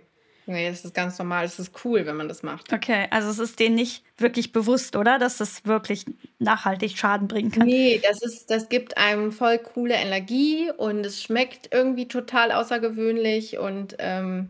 Nee, 0.49 0.71
das 0.71 0.83
ist 0.83 0.95
ganz 0.95 1.19
normal. 1.19 1.45
Es 1.45 1.59
ist 1.59 1.85
cool, 1.85 2.07
wenn 2.07 2.17
man 2.17 2.27
das 2.27 2.43
macht. 2.43 2.73
Okay, 2.73 3.07
also 3.11 3.29
es 3.29 3.39
ist 3.39 3.61
denen 3.61 3.75
nicht 3.75 4.03
wirklich 4.17 4.51
bewusst, 4.51 4.97
oder? 4.97 5.19
Dass 5.19 5.37
das 5.37 5.67
wirklich 5.67 6.07
nachhaltig 6.39 6.97
Schaden 6.97 7.29
bringen 7.29 7.51
kann. 7.51 7.67
Nee, 7.67 8.01
das, 8.03 8.23
ist, 8.23 8.51
das 8.51 8.71
gibt 8.71 8.97
einem 8.97 9.31
voll 9.31 9.59
coole 9.59 9.95
Energie 9.95 10.71
und 10.75 11.05
es 11.05 11.23
schmeckt 11.23 11.69
irgendwie 11.71 12.09
total 12.09 12.51
außergewöhnlich. 12.51 13.59
Und 13.59 13.97
ähm, 13.99 14.49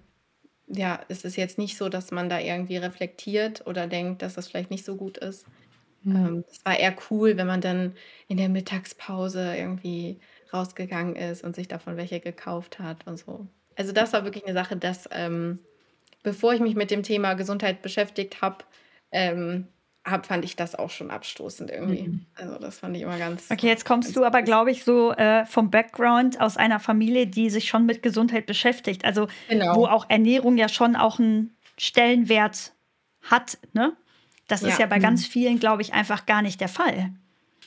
ja, 0.68 1.00
es 1.08 1.24
ist 1.24 1.36
jetzt 1.36 1.58
nicht 1.58 1.76
so, 1.76 1.88
dass 1.88 2.12
man 2.12 2.28
da 2.28 2.38
irgendwie 2.38 2.76
reflektiert 2.76 3.66
oder 3.66 3.88
denkt, 3.88 4.22
dass 4.22 4.34
das 4.34 4.46
vielleicht 4.46 4.70
nicht 4.70 4.84
so 4.84 4.94
gut 4.94 5.18
ist. 5.18 5.46
Mhm. 6.04 6.16
Ähm, 6.16 6.44
es 6.48 6.64
war 6.64 6.78
eher 6.78 6.94
cool, 7.10 7.36
wenn 7.36 7.48
man 7.48 7.60
dann 7.60 7.96
in 8.28 8.36
der 8.36 8.48
Mittagspause 8.48 9.56
irgendwie 9.56 10.20
rausgegangen 10.54 11.16
ist 11.16 11.42
und 11.42 11.56
sich 11.56 11.66
davon 11.66 11.96
welche 11.96 12.20
gekauft 12.20 12.78
hat 12.78 13.04
und 13.08 13.18
so. 13.18 13.48
Also 13.74 13.90
das 13.90 14.12
war 14.12 14.22
wirklich 14.22 14.44
eine 14.44 14.54
Sache, 14.54 14.76
dass 14.76 15.08
ähm, 15.10 15.58
bevor 16.22 16.54
ich 16.54 16.60
mich 16.60 16.74
mit 16.74 16.90
dem 16.90 17.02
Thema 17.02 17.34
Gesundheit 17.34 17.82
beschäftigt 17.82 18.42
habe, 18.42 18.64
ähm, 19.12 19.68
hab, 20.04 20.26
fand 20.26 20.44
ich 20.44 20.56
das 20.56 20.74
auch 20.74 20.90
schon 20.90 21.10
abstoßend 21.10 21.70
irgendwie. 21.70 22.08
Mhm. 22.08 22.26
Also 22.34 22.58
das 22.58 22.78
fand 22.78 22.96
ich 22.96 23.02
immer 23.02 23.18
ganz. 23.18 23.50
Okay, 23.50 23.66
jetzt 23.66 23.84
kommst 23.84 24.16
du 24.16 24.24
aber, 24.24 24.42
glaube 24.42 24.70
ich, 24.70 24.84
so 24.84 25.12
äh, 25.12 25.44
vom 25.46 25.70
Background 25.70 26.40
aus 26.40 26.56
einer 26.56 26.80
Familie, 26.80 27.26
die 27.26 27.50
sich 27.50 27.68
schon 27.68 27.86
mit 27.86 28.02
Gesundheit 28.02 28.46
beschäftigt. 28.46 29.04
Also 29.04 29.28
genau. 29.48 29.76
wo 29.76 29.86
auch 29.86 30.08
Ernährung 30.08 30.56
ja 30.56 30.68
schon 30.68 30.96
auch 30.96 31.18
einen 31.18 31.56
Stellenwert 31.78 32.72
hat. 33.22 33.58
Ne? 33.72 33.96
Das 34.46 34.62
ja. 34.62 34.68
ist 34.68 34.78
ja 34.78 34.86
bei 34.86 34.98
mhm. 34.98 35.02
ganz 35.02 35.26
vielen, 35.26 35.58
glaube 35.58 35.82
ich, 35.82 35.92
einfach 35.92 36.26
gar 36.26 36.42
nicht 36.42 36.60
der 36.60 36.68
Fall. 36.68 37.12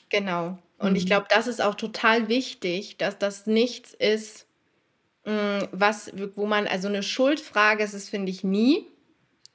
Genau. 0.09 0.57
Und 0.77 0.91
mhm. 0.91 0.95
ich 0.95 1.05
glaube, 1.05 1.27
das 1.29 1.47
ist 1.47 1.61
auch 1.61 1.75
total 1.75 2.27
wichtig, 2.27 2.97
dass 2.97 3.17
das 3.17 3.45
nichts 3.45 3.93
ist, 3.93 4.47
was, 5.23 6.11
wo 6.35 6.45
man, 6.45 6.67
also 6.67 6.87
eine 6.87 7.03
Schuldfrage 7.03 7.83
ist 7.83 7.93
es, 7.93 8.09
finde 8.09 8.31
ich, 8.31 8.43
nie. 8.43 8.85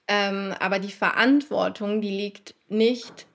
Ähm, 0.08 0.54
aber 0.60 0.78
die 0.78 0.92
Verantwortung, 0.92 2.00
die 2.00 2.10
liegt 2.10 2.54
nicht 2.68 3.26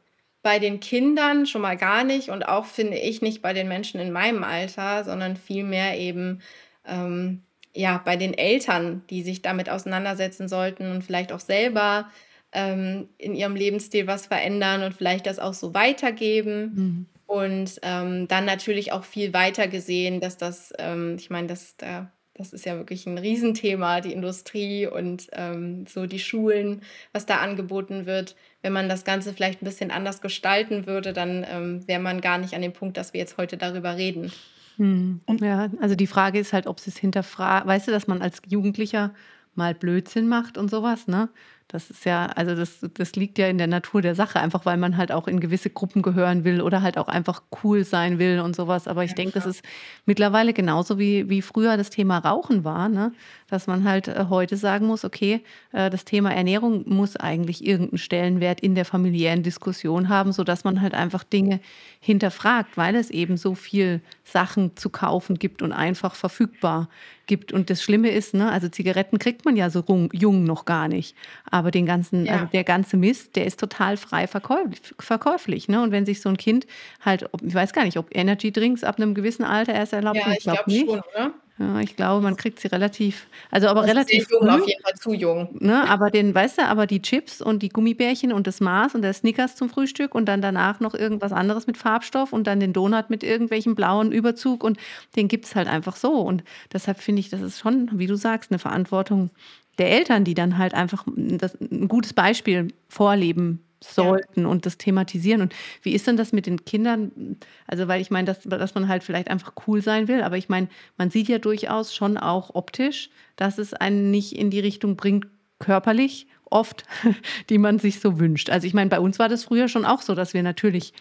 bei 0.41 0.57
den 0.57 0.79
Kindern, 0.79 1.45
schon 1.45 1.61
mal 1.61 1.77
gar 1.77 2.03
nicht 2.03 2.29
und 2.29 2.47
auch, 2.47 2.65
finde 2.65 2.97
ich, 2.97 3.21
nicht 3.21 3.41
bei 3.41 3.53
den 3.53 3.67
Menschen 3.67 3.99
in 3.99 4.11
meinem 4.11 4.43
Alter, 4.43 5.03
sondern 5.03 5.35
vielmehr 5.35 5.99
eben 5.99 6.41
ähm, 6.85 7.43
ja, 7.73 8.01
bei 8.03 8.17
den 8.17 8.33
Eltern, 8.33 9.03
die 9.09 9.21
sich 9.21 9.41
damit 9.41 9.69
auseinandersetzen 9.69 10.47
sollten 10.47 10.91
und 10.91 11.03
vielleicht 11.03 11.31
auch 11.31 11.39
selber 11.39 12.09
ähm, 12.53 13.09
in 13.17 13.35
ihrem 13.35 13.55
Lebensstil 13.55 14.07
was 14.07 14.27
verändern 14.27 14.83
und 14.83 14.93
vielleicht 14.93 15.25
das 15.27 15.39
auch 15.39 15.53
so 15.53 15.73
weitergeben. 15.73 16.71
Mhm. 16.73 17.05
Und 17.27 17.79
ähm, 17.83 18.27
dann 18.27 18.43
natürlich 18.43 18.91
auch 18.91 19.05
viel 19.05 19.33
weiter 19.33 19.69
gesehen, 19.69 20.19
dass 20.19 20.37
das, 20.37 20.73
ähm, 20.79 21.15
ich 21.17 21.29
meine, 21.29 21.47
dass 21.47 21.77
da 21.77 22.11
das 22.33 22.53
ist 22.53 22.65
ja 22.65 22.77
wirklich 22.77 23.05
ein 23.05 23.17
Riesenthema, 23.17 24.01
die 24.01 24.13
Industrie 24.13 24.87
und 24.87 25.27
ähm, 25.33 25.85
so 25.87 26.05
die 26.05 26.19
Schulen, 26.19 26.81
was 27.11 27.25
da 27.25 27.37
angeboten 27.37 28.05
wird, 28.05 28.35
wenn 28.61 28.73
man 28.73 28.89
das 28.89 29.03
Ganze 29.03 29.33
vielleicht 29.33 29.61
ein 29.61 29.65
bisschen 29.65 29.91
anders 29.91 30.21
gestalten 30.21 30.87
würde, 30.87 31.13
dann 31.13 31.45
ähm, 31.49 31.87
wäre 31.87 32.01
man 32.01 32.21
gar 32.21 32.37
nicht 32.37 32.53
an 32.53 32.61
dem 32.61 32.73
Punkt, 32.73 32.97
dass 32.97 33.13
wir 33.13 33.19
jetzt 33.19 33.37
heute 33.37 33.57
darüber 33.57 33.97
reden. 33.97 34.31
Hm. 34.77 35.21
Ja, 35.41 35.69
also 35.81 35.95
die 35.95 36.07
Frage 36.07 36.39
ist 36.39 36.53
halt, 36.53 36.67
ob 36.67 36.79
sie 36.79 36.89
es 36.89 36.97
hinterfragt, 36.97 37.67
weißt 37.67 37.87
du, 37.87 37.91
dass 37.91 38.07
man 38.07 38.21
als 38.21 38.41
Jugendlicher 38.47 39.13
mal 39.53 39.75
Blödsinn 39.75 40.27
macht 40.27 40.57
und 40.57 40.71
sowas, 40.71 41.07
ne? 41.07 41.29
Das 41.71 41.89
ist 41.89 42.03
ja, 42.03 42.25
also 42.25 42.53
das, 42.53 42.85
das 42.95 43.15
liegt 43.15 43.37
ja 43.37 43.47
in 43.47 43.57
der 43.57 43.67
Natur 43.67 44.01
der 44.01 44.13
Sache, 44.13 44.41
einfach 44.41 44.65
weil 44.65 44.75
man 44.75 44.97
halt 44.97 45.13
auch 45.13 45.25
in 45.25 45.39
gewisse 45.39 45.69
Gruppen 45.69 46.01
gehören 46.01 46.43
will 46.43 46.59
oder 46.59 46.81
halt 46.81 46.97
auch 46.97 47.07
einfach 47.07 47.43
cool 47.63 47.85
sein 47.85 48.19
will 48.19 48.41
und 48.41 48.57
sowas. 48.57 48.89
Aber 48.89 49.05
ich 49.05 49.11
ja, 49.11 49.15
denke, 49.15 49.35
das 49.35 49.45
ist 49.45 49.63
mittlerweile 50.05 50.51
genauso 50.51 50.99
wie, 50.99 51.29
wie 51.29 51.41
früher 51.41 51.77
das 51.77 51.89
Thema 51.89 52.17
Rauchen 52.17 52.65
war, 52.65 52.89
ne? 52.89 53.13
Dass 53.51 53.67
man 53.67 53.83
halt 53.83 54.07
äh, 54.07 54.25
heute 54.29 54.55
sagen 54.55 54.87
muss, 54.87 55.03
okay, 55.03 55.41
äh, 55.73 55.89
das 55.89 56.05
Thema 56.05 56.33
Ernährung 56.33 56.83
muss 56.87 57.17
eigentlich 57.17 57.65
irgendeinen 57.65 57.97
Stellenwert 57.97 58.61
in 58.61 58.75
der 58.75 58.85
familiären 58.85 59.43
Diskussion 59.43 60.07
haben, 60.07 60.31
sodass 60.31 60.63
man 60.63 60.81
halt 60.81 60.93
einfach 60.93 61.23
Dinge 61.23 61.59
hinterfragt, 61.99 62.77
weil 62.77 62.95
es 62.95 63.09
eben 63.09 63.35
so 63.35 63.53
viel 63.53 64.01
Sachen 64.23 64.77
zu 64.77 64.89
kaufen 64.89 65.37
gibt 65.37 65.61
und 65.61 65.73
einfach 65.73 66.15
verfügbar 66.15 66.87
gibt. 67.27 67.51
Und 67.51 67.69
das 67.69 67.83
Schlimme 67.83 68.09
ist, 68.09 68.33
ne, 68.33 68.49
also 68.49 68.69
Zigaretten 68.69 69.19
kriegt 69.19 69.43
man 69.43 69.57
ja 69.57 69.69
so 69.69 69.83
jung 70.13 70.45
noch 70.45 70.63
gar 70.63 70.87
nicht. 70.87 71.15
Aber 71.49 71.71
den 71.71 71.85
ganzen, 71.85 72.25
ja. 72.25 72.33
also 72.33 72.45
der 72.45 72.63
ganze 72.63 72.95
Mist, 72.95 73.35
der 73.35 73.45
ist 73.45 73.59
total 73.59 73.97
frei 73.97 74.27
verkäuflich. 74.27 75.67
Ne? 75.67 75.81
Und 75.81 75.91
wenn 75.91 76.05
sich 76.05 76.21
so 76.21 76.29
ein 76.29 76.37
Kind 76.37 76.67
halt, 77.01 77.29
ich 77.43 77.53
weiß 77.53 77.73
gar 77.73 77.83
nicht, 77.83 77.97
ob 77.97 78.15
Energy 78.15 78.51
Drinks 78.53 78.85
ab 78.85 78.95
einem 78.97 79.13
gewissen 79.13 79.43
Alter 79.43 79.73
erst 79.73 79.91
erlaubt 79.91 80.17
ja, 80.17 80.23
sind, 80.23 80.33
ich 80.37 80.43
glaube 80.43 80.63
glaub 80.65 80.87
schon, 80.87 81.01
oder? 81.13 81.33
Ja, 81.59 81.79
ich 81.79 81.95
glaube, 81.95 82.23
man 82.23 82.37
kriegt 82.37 82.59
sie 82.59 82.69
relativ, 82.69 83.27
also 83.51 83.67
aber 83.67 83.81
das 83.81 83.91
relativ 83.91 84.27
jung, 84.31 84.49
auf 84.49 84.67
jeden 84.67 84.81
Fall 84.81 84.93
zu 84.95 85.13
jung. 85.13 85.49
Ne, 85.59 85.87
aber 85.87 86.09
den, 86.09 86.33
weißt 86.33 86.57
du, 86.57 86.65
aber 86.65 86.87
die 86.87 87.01
Chips 87.01 87.41
und 87.41 87.61
die 87.61 87.69
Gummibärchen 87.69 88.33
und 88.33 88.47
das 88.47 88.61
Mars 88.61 88.95
und 88.95 89.03
der 89.03 89.13
Snickers 89.13 89.55
zum 89.55 89.69
Frühstück 89.69 90.15
und 90.15 90.25
dann 90.25 90.41
danach 90.41 90.79
noch 90.79 90.95
irgendwas 90.95 91.31
anderes 91.31 91.67
mit 91.67 91.77
Farbstoff 91.77 92.33
und 92.33 92.47
dann 92.47 92.59
den 92.59 92.73
Donut 92.73 93.09
mit 93.09 93.23
irgendwelchem 93.23 93.75
blauen 93.75 94.11
Überzug 94.11 94.63
und 94.63 94.77
den 95.15 95.27
gibt 95.27 95.45
es 95.45 95.55
halt 95.55 95.67
einfach 95.67 95.97
so. 95.97 96.13
Und 96.13 96.43
deshalb 96.73 96.99
finde 96.99 97.19
ich, 97.19 97.29
das 97.29 97.41
ist 97.41 97.59
schon, 97.59 97.89
wie 97.93 98.07
du 98.07 98.15
sagst, 98.15 98.51
eine 98.51 98.59
Verantwortung 98.59 99.29
der 99.77 99.91
Eltern, 99.91 100.23
die 100.23 100.33
dann 100.33 100.57
halt 100.57 100.73
einfach 100.73 101.05
das, 101.15 101.55
ein 101.59 101.87
gutes 101.87 102.13
Beispiel 102.13 102.69
vorleben 102.87 103.63
sollten 103.83 104.41
ja. 104.41 104.47
und 104.47 104.65
das 104.65 104.77
thematisieren. 104.77 105.41
Und 105.41 105.55
wie 105.81 105.93
ist 105.93 106.07
denn 106.07 106.17
das 106.17 106.31
mit 106.33 106.45
den 106.45 106.65
Kindern? 106.65 107.37
Also, 107.67 107.87
weil 107.87 108.01
ich 108.01 108.11
meine, 108.11 108.25
dass, 108.25 108.41
dass 108.43 108.75
man 108.75 108.87
halt 108.87 109.03
vielleicht 109.03 109.29
einfach 109.29 109.53
cool 109.67 109.81
sein 109.81 110.07
will, 110.07 110.21
aber 110.21 110.37
ich 110.37 110.49
meine, 110.49 110.67
man 110.97 111.09
sieht 111.09 111.27
ja 111.27 111.39
durchaus 111.39 111.93
schon 111.93 112.17
auch 112.17 112.53
optisch, 112.53 113.09
dass 113.35 113.57
es 113.57 113.73
einen 113.73 114.11
nicht 114.11 114.33
in 114.33 114.51
die 114.51 114.59
Richtung 114.59 114.95
bringt, 114.95 115.27
körperlich 115.59 116.27
oft, 116.45 116.83
die 117.49 117.57
man 117.57 117.79
sich 117.79 117.99
so 117.99 118.19
wünscht. 118.19 118.49
Also 118.49 118.67
ich 118.67 118.73
meine, 118.73 118.89
bei 118.89 118.99
uns 118.99 119.19
war 119.19 119.29
das 119.29 119.45
früher 119.45 119.67
schon 119.67 119.85
auch 119.85 120.01
so, 120.01 120.15
dass 120.15 120.33
wir 120.33 120.43
natürlich 120.43 120.93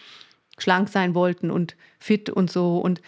schlank 0.63 0.89
sein 0.89 1.15
wollten 1.15 1.51
und 1.51 1.77
fit 1.99 2.31
und 2.31 2.51
so. 2.51 2.79
Und 2.79 3.01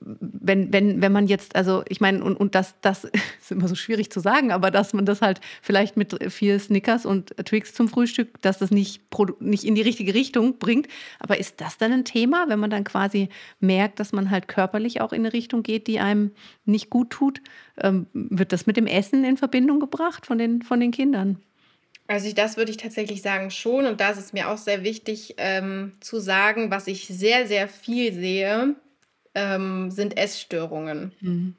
wenn, 0.00 0.72
wenn, 0.72 1.02
wenn 1.02 1.12
man 1.12 1.26
jetzt, 1.26 1.56
also 1.56 1.82
ich 1.88 2.00
meine, 2.00 2.22
und, 2.22 2.36
und 2.36 2.54
das, 2.54 2.74
das 2.80 3.04
ist 3.40 3.50
immer 3.50 3.68
so 3.68 3.74
schwierig 3.74 4.10
zu 4.10 4.20
sagen, 4.20 4.52
aber 4.52 4.70
dass 4.70 4.92
man 4.92 5.06
das 5.06 5.22
halt 5.22 5.40
vielleicht 5.62 5.96
mit 5.96 6.32
vier 6.32 6.58
Snickers 6.58 7.06
und 7.06 7.36
Twix 7.44 7.74
zum 7.74 7.88
Frühstück, 7.88 8.40
dass 8.42 8.58
das 8.58 8.70
nicht, 8.70 9.02
nicht 9.40 9.64
in 9.64 9.74
die 9.74 9.82
richtige 9.82 10.14
Richtung 10.14 10.58
bringt. 10.58 10.86
Aber 11.18 11.38
ist 11.38 11.60
das 11.60 11.78
dann 11.78 11.92
ein 11.92 12.04
Thema, 12.04 12.46
wenn 12.48 12.58
man 12.58 12.70
dann 12.70 12.84
quasi 12.84 13.28
merkt, 13.58 14.00
dass 14.00 14.12
man 14.12 14.30
halt 14.30 14.48
körperlich 14.48 15.00
auch 15.00 15.12
in 15.12 15.20
eine 15.20 15.32
Richtung 15.32 15.62
geht, 15.62 15.86
die 15.86 16.00
einem 16.00 16.32
nicht 16.64 16.90
gut 16.90 17.10
tut? 17.10 17.40
Ähm, 17.78 18.06
wird 18.12 18.52
das 18.52 18.66
mit 18.66 18.76
dem 18.76 18.86
Essen 18.86 19.24
in 19.24 19.36
Verbindung 19.36 19.80
gebracht 19.80 20.26
von 20.26 20.38
den, 20.38 20.62
von 20.62 20.80
den 20.80 20.90
Kindern? 20.90 21.38
Also 22.10 22.26
ich, 22.26 22.34
das 22.34 22.56
würde 22.56 22.72
ich 22.72 22.76
tatsächlich 22.76 23.22
sagen 23.22 23.52
schon. 23.52 23.86
Und 23.86 24.00
da 24.00 24.10
ist 24.10 24.18
es 24.18 24.32
mir 24.32 24.50
auch 24.50 24.58
sehr 24.58 24.82
wichtig 24.82 25.36
ähm, 25.38 25.92
zu 26.00 26.18
sagen, 26.18 26.68
was 26.72 26.88
ich 26.88 27.06
sehr, 27.06 27.46
sehr 27.46 27.68
viel 27.68 28.12
sehe, 28.12 28.74
ähm, 29.36 29.92
sind 29.92 30.18
Essstörungen. 30.18 31.12
Mhm. 31.20 31.54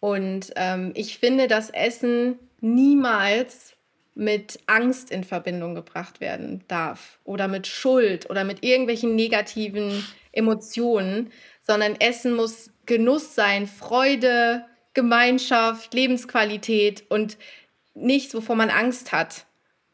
Und 0.00 0.52
ähm, 0.56 0.92
ich 0.94 1.18
finde, 1.18 1.48
dass 1.48 1.68
Essen 1.68 2.38
niemals 2.62 3.74
mit 4.14 4.58
Angst 4.64 5.10
in 5.10 5.22
Verbindung 5.22 5.74
gebracht 5.74 6.18
werden 6.18 6.64
darf 6.66 7.18
oder 7.24 7.46
mit 7.46 7.66
Schuld 7.66 8.30
oder 8.30 8.44
mit 8.44 8.64
irgendwelchen 8.64 9.14
negativen 9.14 10.02
Emotionen, 10.32 11.30
sondern 11.60 12.00
Essen 12.00 12.34
muss 12.34 12.70
Genuss 12.86 13.34
sein, 13.34 13.66
Freude, 13.66 14.64
Gemeinschaft, 14.94 15.92
Lebensqualität 15.92 17.04
und 17.10 17.36
nichts, 17.92 18.34
wovor 18.34 18.56
man 18.56 18.70
Angst 18.70 19.12
hat. 19.12 19.44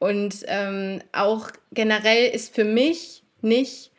Und 0.00 0.44
ähm, 0.48 1.02
auch 1.12 1.50
generell 1.72 2.30
ist 2.30 2.52
für 2.54 2.64
mich 2.64 3.22
nicht 3.42 3.92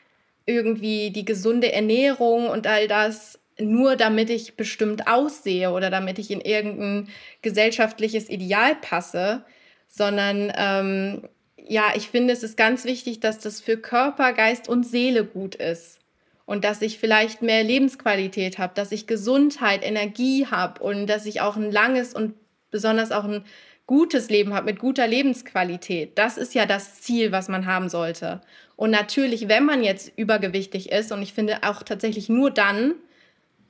irgendwie 0.45 1.11
die 1.11 1.23
gesunde 1.23 1.71
Ernährung 1.71 2.49
und 2.49 2.67
all 2.67 2.89
das 2.89 3.39
nur 3.59 3.95
damit 3.95 4.29
ich 4.29 4.55
bestimmt 4.57 5.07
aussehe 5.07 5.71
oder 5.71 5.89
damit 5.89 6.19
ich 6.19 6.31
in 6.31 6.41
irgendein 6.41 7.09
gesellschaftliches 7.43 8.29
Ideal 8.29 8.75
passe, 8.75 9.43
sondern 9.87 10.51
ähm, 10.55 11.29
ja, 11.57 11.93
ich 11.95 12.09
finde, 12.09 12.33
es 12.33 12.41
ist 12.41 12.57
ganz 12.57 12.85
wichtig, 12.85 13.19
dass 13.19 13.37
das 13.37 13.61
für 13.61 13.77
Körper, 13.77 14.33
Geist 14.33 14.67
und 14.67 14.83
Seele 14.83 15.23
gut 15.23 15.55
ist 15.55 15.99
und 16.45 16.63
dass 16.63 16.81
ich 16.81 16.97
vielleicht 16.97 17.41
mehr 17.41 17.63
Lebensqualität 17.63 18.57
habe, 18.57 18.73
dass 18.73 18.91
ich 18.91 19.05
Gesundheit, 19.05 19.85
Energie 19.85 20.47
habe 20.47 20.81
und 20.81 21.07
dass 21.07 21.25
ich 21.27 21.41
auch 21.41 21.55
ein 21.55 21.71
langes 21.71 22.13
und 22.15 22.33
besonders 22.71 23.11
auch 23.11 23.25
ein 23.25 23.43
gutes 23.87 24.29
Leben 24.29 24.53
hat, 24.53 24.65
mit 24.65 24.79
guter 24.79 25.07
Lebensqualität. 25.07 26.17
Das 26.17 26.37
ist 26.37 26.53
ja 26.53 26.65
das 26.65 27.01
Ziel, 27.01 27.31
was 27.31 27.49
man 27.49 27.65
haben 27.65 27.89
sollte. 27.89 28.41
Und 28.75 28.91
natürlich, 28.91 29.47
wenn 29.47 29.65
man 29.65 29.83
jetzt 29.83 30.11
übergewichtig 30.15 30.91
ist, 30.91 31.11
und 31.11 31.21
ich 31.21 31.33
finde 31.33 31.59
auch 31.63 31.83
tatsächlich 31.83 32.29
nur 32.29 32.51
dann, 32.51 32.95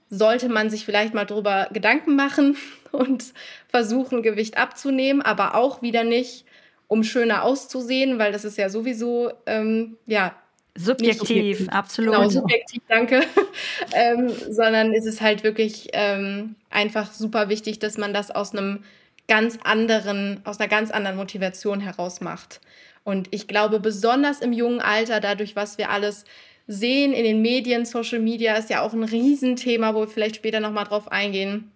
sollte 0.09 0.49
man 0.49 0.69
sich 0.69 0.85
vielleicht 0.85 1.13
mal 1.13 1.25
darüber 1.25 1.69
Gedanken 1.71 2.15
machen 2.15 2.57
und 2.91 3.33
versuchen, 3.69 4.23
Gewicht 4.23 4.57
abzunehmen, 4.57 5.21
aber 5.21 5.55
auch 5.55 5.81
wieder 5.81 6.03
nicht, 6.03 6.45
um 6.87 7.03
schöner 7.03 7.43
auszusehen, 7.43 8.19
weil 8.19 8.33
das 8.33 8.43
ist 8.43 8.57
ja 8.57 8.69
sowieso, 8.69 9.31
ähm, 9.45 9.97
ja, 10.05 10.35
Subjektiv, 10.73 11.27
subjektiv, 11.27 11.69
absolut. 11.69 12.15
Genau, 12.15 12.29
subjektiv, 12.29 12.81
danke. 12.87 13.21
ähm, 13.93 14.31
sondern 14.49 14.93
es 14.93 15.05
ist 15.05 15.19
halt 15.19 15.43
wirklich 15.43 15.89
ähm, 15.91 16.55
einfach 16.69 17.11
super 17.11 17.49
wichtig, 17.49 17.79
dass 17.79 17.97
man 17.97 18.13
das 18.13 18.31
aus 18.31 18.55
einem 18.55 18.83
ganz 19.27 19.59
anderen, 19.63 20.41
aus 20.43 20.59
einer 20.59 20.69
ganz 20.69 20.91
anderen 20.91 21.17
Motivation 21.17 21.79
heraus 21.79 22.21
macht. 22.21 22.61
Und 23.03 23.27
ich 23.31 23.47
glaube, 23.47 23.79
besonders 23.79 24.41
im 24.41 24.53
jungen 24.53 24.81
Alter, 24.81 25.19
dadurch, 25.19 25.55
was 25.55 25.77
wir 25.77 25.89
alles 25.89 26.25
sehen 26.67 27.13
in 27.13 27.23
den 27.23 27.41
Medien, 27.41 27.85
Social 27.85 28.19
Media 28.19 28.55
ist 28.55 28.69
ja 28.69 28.81
auch 28.81 28.93
ein 28.93 29.03
Riesenthema, 29.03 29.95
wo 29.95 30.01
wir 30.01 30.07
vielleicht 30.07 30.35
später 30.37 30.59
nochmal 30.59 30.85
drauf 30.85 31.11
eingehen. 31.11 31.71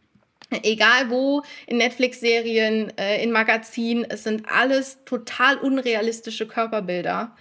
Egal 0.63 1.09
wo, 1.09 1.41
in 1.65 1.77
Netflix-Serien, 1.77 2.95
äh, 2.97 3.23
in 3.23 3.31
Magazinen, 3.31 4.05
es 4.07 4.23
sind 4.23 4.47
alles 4.47 4.99
total 5.05 5.57
unrealistische 5.57 6.47
Körperbilder. 6.47 7.35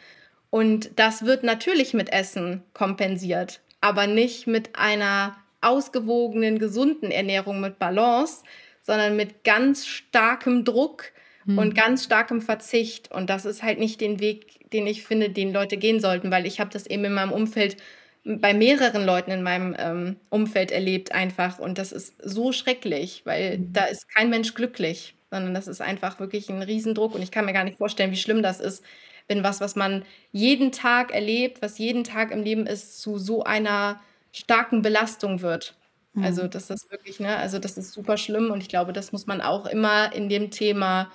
Und 0.49 0.91
das 0.97 1.25
wird 1.27 1.43
natürlich 1.43 1.93
mit 1.93 2.13
Essen 2.13 2.63
kompensiert, 2.73 3.61
aber 3.81 4.07
nicht 4.07 4.47
mit 4.47 4.77
einer 4.77 5.37
ausgewogenen, 5.61 6.59
gesunden 6.59 7.11
Ernährung 7.11 7.61
mit 7.61 7.79
Balance, 7.79 8.43
sondern 8.85 9.17
mit 9.17 9.43
ganz 9.43 9.87
starkem 9.87 10.65
Druck 10.65 11.13
hm. 11.47 11.59
und 11.59 11.75
ganz 11.75 12.05
starkem 12.05 12.41
Verzicht. 12.41 13.11
Und 13.11 13.29
das 13.31 13.45
ist 13.45 13.63
halt 13.63 13.79
nicht 13.79 14.01
den 14.01 14.21
Weg, 14.21 14.71
den 14.71 14.87
ich 14.87 15.03
finde, 15.05 15.31
den 15.31 15.53
Leute 15.53 15.77
gehen 15.77 15.99
sollten, 16.01 16.31
weil 16.31 16.47
ich 16.47 16.61
habe 16.61 16.71
das 16.71 16.87
eben 16.87 17.05
in 17.05 17.15
meinem 17.15 17.33
Umfeld 17.33 17.77
bei 18.25 18.55
mehreren 18.55 19.05
Leuten 19.05 19.31
in 19.31 19.43
meinem 19.43 19.77
ähm, 19.79 20.17
Umfeld 20.31 20.71
erlebt 20.71 21.13
einfach. 21.13 21.59
Und 21.59 21.77
das 21.77 21.93
ist 21.93 22.15
so 22.23 22.53
schrecklich, 22.53 23.23
weil 23.25 23.59
mhm. 23.59 23.73
da 23.73 23.85
ist 23.85 24.09
kein 24.09 24.31
Mensch 24.31 24.55
glücklich, 24.55 25.15
sondern 25.31 25.53
das 25.53 25.69
ist 25.69 25.83
einfach 25.83 26.21
wirklich 26.21 26.49
ein 26.49 26.63
Riesendruck. 26.63 27.15
Und 27.15 27.23
ich 27.23 27.31
kann 27.31 27.45
mir 27.45 27.53
gar 27.53 27.65
nicht 27.65 27.79
vorstellen, 27.79 28.13
wie 28.13 28.17
schlimm 28.17 28.43
das 28.43 28.61
ist, 28.61 28.83
wenn 29.29 29.43
was, 29.43 29.61
was 29.61 29.77
man 29.77 30.05
jeden 30.33 30.73
Tag 30.73 31.13
erlebt, 31.13 31.61
was 31.61 31.79
jeden 31.79 32.05
Tag 32.05 32.31
im 32.31 32.43
Leben 32.43 32.67
ist, 32.67 33.01
zu 33.01 33.19
so 33.19 33.45
einer 33.45 34.01
starken 34.33 34.83
Belastung 34.83 35.43
wird. 35.43 35.75
Also 36.21 36.45
mhm. 36.45 36.51
das 36.51 36.71
ist 36.71 36.91
wirklich, 36.91 37.21
ne, 37.21 37.37
also 37.37 37.59
das 37.59 37.77
ist 37.77 37.93
super 37.93 38.17
schlimm 38.17 38.51
und 38.51 38.61
ich 38.61 38.69
glaube, 38.69 38.93
das 38.93 39.13
muss 39.13 39.27
man 39.27 39.41
auch 39.41 39.67
immer 39.67 40.13
in 40.13 40.29
dem 40.29 40.51
Thema 40.51 41.11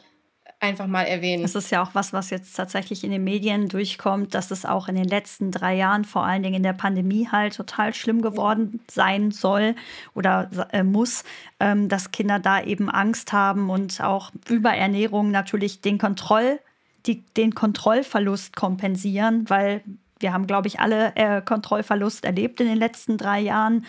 einfach 0.59 0.87
mal 0.87 1.03
erwähnen. 1.03 1.43
Das 1.43 1.55
ist 1.55 1.71
ja 1.71 1.81
auch 1.81 1.91
was, 1.93 2.11
was 2.11 2.29
jetzt 2.29 2.53
tatsächlich 2.53 3.03
in 3.03 3.11
den 3.11 3.23
Medien 3.23 3.69
durchkommt, 3.69 4.33
dass 4.33 4.51
es 4.51 4.65
auch 4.65 4.87
in 4.87 4.95
den 4.95 5.05
letzten 5.05 5.51
drei 5.51 5.75
Jahren, 5.75 6.03
vor 6.03 6.25
allen 6.25 6.43
Dingen 6.43 6.55
in 6.55 6.63
der 6.63 6.73
Pandemie 6.73 7.29
halt 7.31 7.55
total 7.55 7.93
schlimm 7.93 8.21
geworden 8.21 8.81
sein 8.89 9.31
soll 9.31 9.75
oder 10.13 10.49
äh, 10.73 10.83
muss, 10.83 11.23
ähm, 11.59 11.87
dass 11.87 12.11
Kinder 12.11 12.39
da 12.39 12.61
eben 12.61 12.89
Angst 12.89 13.31
haben 13.31 13.69
und 13.69 14.01
auch 14.01 14.31
Überernährung 14.49 15.31
natürlich 15.31 15.79
den 15.81 15.97
Kontroll, 15.97 16.59
die, 17.05 17.23
den 17.37 17.55
Kontrollverlust 17.55 18.57
kompensieren, 18.57 19.49
weil 19.49 19.81
wir 20.19 20.33
haben, 20.33 20.47
glaube 20.47 20.67
ich, 20.67 20.81
alle 20.81 21.15
äh, 21.15 21.41
Kontrollverlust 21.41 22.25
erlebt 22.25 22.59
in 22.59 22.67
den 22.67 22.77
letzten 22.77 23.17
drei 23.17 23.39
Jahren 23.39 23.85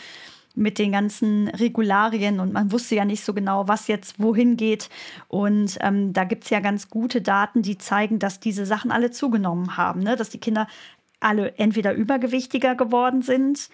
mit 0.55 0.79
den 0.79 0.93
ganzen 0.93 1.49
Regularien 1.49 2.41
und 2.41 2.53
man 2.53 2.73
wusste 2.73 2.97
ja 2.97 3.05
nicht 3.05 3.25
so 3.25 3.33
genau, 3.33 3.69
was 3.69 3.89
jetzt 3.89 4.21
wohin 4.21 4.57
geht. 4.57 4.89
Und 5.29 5.79
ähm, 5.81 6.13
da 6.13 6.25
gibt 6.25 6.45
es 6.45 6.51
ja 6.51 6.61
ganz 6.61 6.91
gute 6.91 7.23
Daten, 7.23 7.63
die 7.63 7.79
zeigen, 7.79 8.19
dass 8.19 8.41
diese 8.41 8.67
Sachen 8.67 8.91
alle 8.91 9.11
zugenommen 9.11 9.77
haben, 9.77 10.01
ne? 10.01 10.17
dass 10.17 10.31
die 10.31 10.41
Kinder 10.41 10.67
alle 11.21 11.57
entweder 11.59 11.93
übergewichtiger 11.93 12.75
geworden 12.75 13.23
sind, 13.23 13.69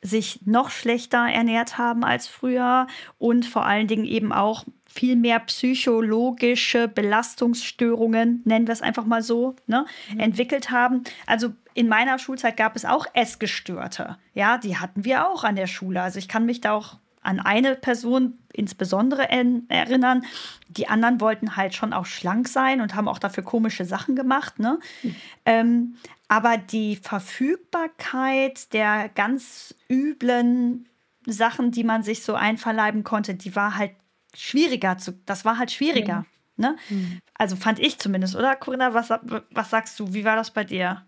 sich 0.00 0.40
noch 0.44 0.70
schlechter 0.70 1.26
ernährt 1.26 1.78
haben 1.78 2.04
als 2.04 2.28
früher 2.28 2.86
und 3.18 3.46
vor 3.46 3.64
allen 3.64 3.88
Dingen 3.88 4.04
eben 4.04 4.32
auch 4.32 4.64
viel 4.86 5.16
mehr 5.16 5.40
psychologische 5.40 6.88
Belastungsstörungen, 6.88 8.42
nennen 8.44 8.66
wir 8.66 8.72
es 8.72 8.82
einfach 8.82 9.06
mal 9.06 9.22
so, 9.22 9.56
ne, 9.66 9.86
mhm. 10.12 10.20
entwickelt 10.20 10.70
haben. 10.70 11.02
Also 11.26 11.48
in 11.74 11.88
meiner 11.88 12.18
Schulzeit 12.18 12.56
gab 12.56 12.76
es 12.76 12.84
auch 12.84 13.06
Essgestörte. 13.14 14.16
Ja, 14.32 14.58
die 14.58 14.78
hatten 14.78 15.04
wir 15.04 15.28
auch 15.28 15.44
an 15.44 15.56
der 15.56 15.66
Schule. 15.66 16.00
Also 16.00 16.18
ich 16.18 16.28
kann 16.28 16.46
mich 16.46 16.60
da 16.60 16.72
auch 16.72 16.98
an 17.20 17.40
eine 17.40 17.74
Person 17.74 18.38
insbesondere 18.52 19.28
erinnern. 19.30 20.24
Die 20.68 20.88
anderen 20.88 21.20
wollten 21.20 21.56
halt 21.56 21.74
schon 21.74 21.92
auch 21.92 22.06
schlank 22.06 22.48
sein 22.48 22.80
und 22.80 22.94
haben 22.94 23.08
auch 23.08 23.18
dafür 23.18 23.42
komische 23.42 23.84
Sachen 23.84 24.14
gemacht. 24.14 24.58
Ne? 24.58 24.78
Mhm. 25.02 25.16
Ähm, 25.46 25.96
aber 26.28 26.58
die 26.58 26.96
Verfügbarkeit 26.96 28.72
der 28.72 29.08
ganz 29.08 29.74
üblen 29.90 30.88
Sachen, 31.26 31.70
die 31.70 31.84
man 31.84 32.02
sich 32.02 32.22
so 32.22 32.34
einverleiben 32.34 33.02
konnte, 33.02 33.34
die 33.34 33.56
war 33.56 33.76
halt 33.76 33.92
schwieriger 34.34 34.98
zu, 34.98 35.12
das 35.26 35.44
war 35.44 35.58
halt 35.58 35.72
schwieriger. 35.72 36.20
Mhm. 36.20 36.26
Ne? 36.56 36.76
Mhm. 36.90 37.18
Also 37.34 37.56
fand 37.56 37.80
ich 37.80 37.98
zumindest, 37.98 38.36
oder 38.36 38.54
Corinna, 38.54 38.94
was, 38.94 39.10
was 39.50 39.70
sagst 39.70 39.98
du? 39.98 40.12
Wie 40.14 40.24
war 40.24 40.36
das 40.36 40.52
bei 40.52 40.62
dir? 40.62 41.04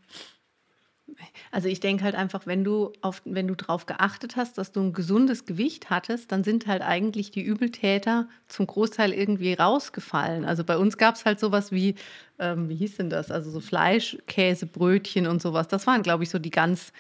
Also 1.52 1.68
ich 1.68 1.80
denke 1.80 2.04
halt 2.04 2.14
einfach, 2.14 2.46
wenn 2.46 2.64
du 2.64 2.92
auf, 3.00 3.22
wenn 3.24 3.46
du 3.46 3.54
darauf 3.54 3.86
geachtet 3.86 4.36
hast, 4.36 4.58
dass 4.58 4.72
du 4.72 4.80
ein 4.80 4.92
gesundes 4.92 5.46
Gewicht 5.46 5.88
hattest, 5.88 6.32
dann 6.32 6.42
sind 6.42 6.66
halt 6.66 6.82
eigentlich 6.82 7.30
die 7.30 7.42
Übeltäter 7.42 8.28
zum 8.48 8.66
Großteil 8.66 9.12
irgendwie 9.12 9.54
rausgefallen. 9.54 10.44
Also 10.44 10.64
bei 10.64 10.76
uns 10.76 10.98
gab 10.98 11.14
es 11.14 11.24
halt 11.24 11.38
sowas 11.38 11.70
wie, 11.70 11.94
ähm, 12.38 12.68
wie 12.68 12.74
hieß 12.74 12.96
denn 12.96 13.08
das? 13.08 13.30
Also 13.30 13.50
so 13.50 13.60
Fleisch, 13.60 14.18
Käse, 14.26 14.66
Brötchen 14.66 15.26
und 15.26 15.40
sowas. 15.40 15.68
Das 15.68 15.86
waren, 15.86 16.02
glaube 16.02 16.24
ich, 16.24 16.30
so 16.30 16.38
die 16.38 16.50
ganz 16.50 16.92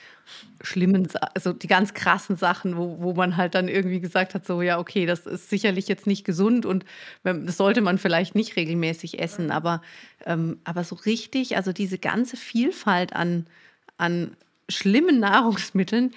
schlimmen, 0.62 1.08
also 1.34 1.52
die 1.52 1.66
ganz 1.66 1.92
krassen 1.92 2.36
Sachen, 2.36 2.76
wo, 2.76 3.00
wo 3.00 3.12
man 3.12 3.36
halt 3.36 3.54
dann 3.54 3.68
irgendwie 3.68 4.00
gesagt 4.00 4.34
hat, 4.34 4.46
so 4.46 4.62
ja, 4.62 4.78
okay, 4.78 5.06
das 5.06 5.26
ist 5.26 5.50
sicherlich 5.50 5.88
jetzt 5.88 6.06
nicht 6.06 6.24
gesund 6.24 6.64
und 6.64 6.84
das 7.22 7.56
sollte 7.56 7.80
man 7.80 7.98
vielleicht 7.98 8.34
nicht 8.34 8.56
regelmäßig 8.56 9.18
essen. 9.18 9.50
Aber, 9.50 9.82
ähm, 10.24 10.60
aber 10.64 10.84
so 10.84 10.94
richtig, 10.94 11.56
also 11.56 11.72
diese 11.72 11.98
ganze 11.98 12.36
Vielfalt 12.36 13.12
an 13.12 13.46
an 13.96 14.36
schlimmen 14.68 15.20
Nahrungsmitteln, 15.20 16.12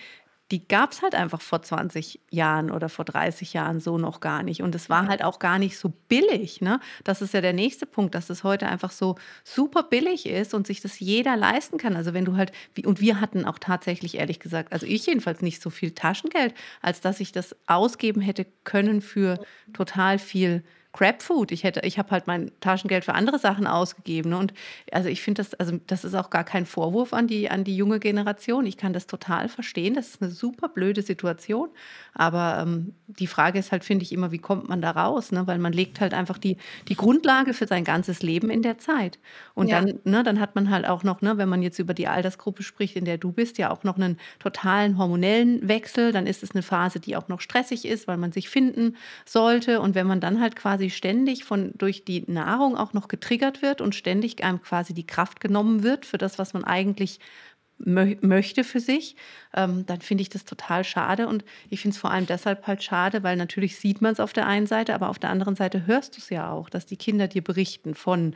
die 0.51 0.67
gab 0.67 0.91
es 0.93 1.03
halt 1.03 1.13
einfach 1.13 1.41
vor 1.41 1.62
20 1.62 2.21
Jahren 2.31 2.71
oder 2.71 2.89
vor 2.89 3.05
30 3.05 3.53
Jahren 3.53 3.79
so 3.79 4.00
noch 4.00 4.19
gar 4.19 4.41
nicht. 4.41 4.63
Und 4.63 4.74
es 4.74 4.89
war 4.89 5.07
halt 5.07 5.24
auch 5.24 5.38
gar 5.38 5.59
nicht 5.59 5.77
so 5.77 5.93
billig. 6.07 6.59
Ne? 6.59 6.79
Das 7.03 7.21
ist 7.21 7.36
ja 7.36 7.41
der 7.41 7.53
nächste 7.53 7.86
Punkt, 7.86 8.15
dass 8.15 8.31
es 8.31 8.43
heute 8.43 8.67
einfach 8.67 8.89
so 8.89 9.15
super 9.43 9.83
billig 9.83 10.25
ist 10.25 10.55
und 10.55 10.65
sich 10.65 10.81
das 10.81 11.00
jeder 11.00 11.38
leisten 11.38 11.77
kann. 11.77 11.95
Also 11.95 12.15
wenn 12.15 12.25
du 12.25 12.36
halt, 12.36 12.51
und 12.83 13.00
wir 13.00 13.21
hatten 13.21 13.45
auch 13.45 13.59
tatsächlich, 13.59 14.17
ehrlich 14.17 14.39
gesagt, 14.39 14.74
also 14.74 14.88
ich 14.88 15.05
jedenfalls 15.05 15.41
nicht 15.41 15.62
so 15.62 15.69
viel 15.69 15.91
Taschengeld, 15.91 16.55
als 16.81 17.00
dass 17.00 17.19
ich 17.19 17.31
das 17.31 17.55
ausgeben 17.67 18.21
hätte 18.21 18.48
können 18.63 19.01
für 19.01 19.39
total 19.74 20.17
viel 20.17 20.63
Crapfood. 20.91 21.51
Ich 21.51 21.63
hätte, 21.63 21.81
ich 21.84 22.00
habe 22.00 22.10
halt 22.10 22.25
mein 22.25 22.51
Taschengeld 22.62 23.05
für 23.05 23.13
andere 23.13 23.38
Sachen 23.38 23.67
ausgegeben. 23.67 24.31
Ne? 24.31 24.38
Und 24.38 24.53
also 24.91 25.08
ich 25.08 25.22
finde 25.22 25.43
das, 25.43 25.53
also 25.53 25.79
das 25.86 26.03
ist 26.03 26.15
auch 26.15 26.31
gar 26.31 26.43
kein 26.43 26.65
Vorwurf 26.65 27.13
an 27.13 27.27
die, 27.27 27.50
an 27.50 27.63
die 27.63 27.77
junge 27.77 28.00
Generation. 28.00 28.65
Ich 28.65 28.75
kann 28.75 28.91
das 28.91 29.05
total 29.05 29.50
verstehen. 29.50 29.93
Das 29.93 30.08
ist 30.08 30.22
eine 30.22 30.31
super 30.31 30.67
blöde 30.67 31.03
Situation. 31.03 31.69
Aber 32.15 32.60
ähm, 32.63 32.96
die 33.05 33.27
Frage 33.27 33.60
ist 33.60 33.72
halt, 33.72 33.86
finde 33.86 34.03
ich 34.03 34.12
immer, 34.12 34.31
wie 34.31 34.39
kommt 34.39 34.67
man 34.67 34.81
da 34.81 34.89
raus? 34.91 35.31
Ne? 35.31 35.46
Weil 35.46 35.60
man 35.60 35.74
legt 35.74 36.01
halt 36.01 36.15
einfach 36.15 36.39
die, 36.39 36.58
die 36.88 36.96
Grundlage 36.96 37.53
für 37.53 37.67
sein 37.67 37.84
ganzes 37.84 38.24
Leben 38.24 38.50
in 38.50 38.63
der 38.63 38.79
Zeit. 38.79 39.19
Und 39.53 39.67
ja. 39.67 39.79
dann, 39.79 40.00
ne, 40.05 40.24
dann 40.24 40.39
hat 40.39 40.55
man 40.55 40.72
halt 40.72 40.88
auch 40.88 41.03
noch, 41.03 41.22
ne, 41.22 41.38
wenn 41.38 41.50
man 41.50 41.62
jetzt 41.62 41.77
über 41.77 41.93
die 41.93 42.08
Altersgruppe 42.08 42.63
spricht, 42.63 42.96
in 42.96 43.05
der 43.05 43.19
du 43.19 43.31
bist, 43.31 43.60
ja 43.60 43.69
auch 43.69 43.84
noch 43.84 43.96
einen 43.96 44.17
totalen 44.39 44.98
hormonellen 44.98 45.67
Wechsel. 45.67 46.12
Dann 46.12 46.25
ist 46.25 46.41
es 46.41 46.51
eine 46.51 46.63
Phase, 46.63 47.00
die 47.00 47.15
auch 47.15 47.27
noch 47.27 47.41
stressig 47.41 47.86
ist, 47.86 48.08
weil 48.08 48.17
man 48.17 48.32
sich 48.32 48.49
finden 48.49 48.97
sollte. 49.25 49.82
Und 49.82 49.93
wenn 49.93 50.08
man 50.08 50.19
dann 50.19 50.41
halt 50.41 50.56
quasi 50.56 50.78
quasi 50.79 50.89
ständig 50.89 51.43
von, 51.43 51.73
durch 51.77 52.05
die 52.05 52.23
Nahrung 52.27 52.77
auch 52.77 52.93
noch 52.93 53.09
getriggert 53.09 53.61
wird 53.61 53.81
und 53.81 53.95
ständig 53.95 54.43
einem 54.43 54.61
quasi 54.61 54.93
die 54.93 55.05
Kraft 55.05 55.41
genommen 55.41 55.83
wird 55.83 56.05
für 56.05 56.17
das, 56.17 56.39
was 56.39 56.53
man 56.53 56.63
eigentlich 56.63 57.19
mö 57.79 58.15
möchte 58.21 58.63
für 58.63 58.79
sich, 58.79 59.17
ähm, 59.53 59.85
dann 59.85 59.99
finde 59.99 60.21
ich 60.21 60.29
das 60.29 60.45
total 60.45 60.85
schade. 60.85 61.27
Und 61.27 61.43
ich 61.69 61.81
finde 61.81 61.95
es 61.95 61.99
vor 61.99 62.11
allem 62.11 62.27
deshalb 62.27 62.65
halt 62.65 62.81
schade, 62.81 63.23
weil 63.23 63.35
natürlich 63.35 63.77
sieht 63.77 64.01
man 64.01 64.13
es 64.13 64.21
auf 64.21 64.31
der 64.31 64.47
einen 64.47 64.67
Seite, 64.67 64.93
aber 64.93 65.09
auf 65.09 65.19
der 65.19 65.31
anderen 65.31 65.55
Seite 65.55 65.85
hörst 65.85 66.15
du 66.15 66.21
es 66.21 66.29
ja 66.29 66.49
auch, 66.49 66.69
dass 66.69 66.85
die 66.85 66.97
Kinder 66.97 67.27
dir 67.27 67.43
berichten 67.43 67.93
von 67.93 68.35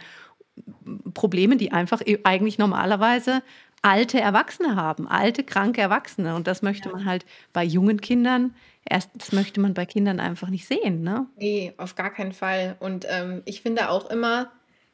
Problemen, 1.14 1.58
die 1.58 1.72
einfach 1.72 2.02
eigentlich 2.26 2.58
normalerweise 2.58 3.42
alte 3.84 4.20
Erwachsene 4.20 4.76
haben, 4.76 5.08
alte, 5.08 5.44
kranke 5.44 5.82
Erwachsene. 5.82 6.36
Und 6.36 6.48
das 6.48 6.64
möchte 6.64 6.90
man 6.90 7.06
halt 7.06 7.26
bei 7.52 7.64
jungen 7.64 8.02
Kindern 8.02 8.56
erst, 8.90 9.12
das 9.14 9.32
möchte 9.32 9.60
man 9.60 9.76
bei 9.76 9.86
Kindern 9.86 10.20
einfach 10.20 10.50
nicht 10.50 10.68
sehen, 10.68 11.04
ne? 11.04 11.28
Nee, 11.36 11.74
auf 11.78 11.96
gar 11.96 12.12
keinen 12.12 12.34
Fall. 12.34 12.76
Und 12.80 13.06
ähm, 13.10 13.44
ich 13.46 13.62
finde 13.62 13.90
auch 13.90 14.10
immer, 14.10 14.52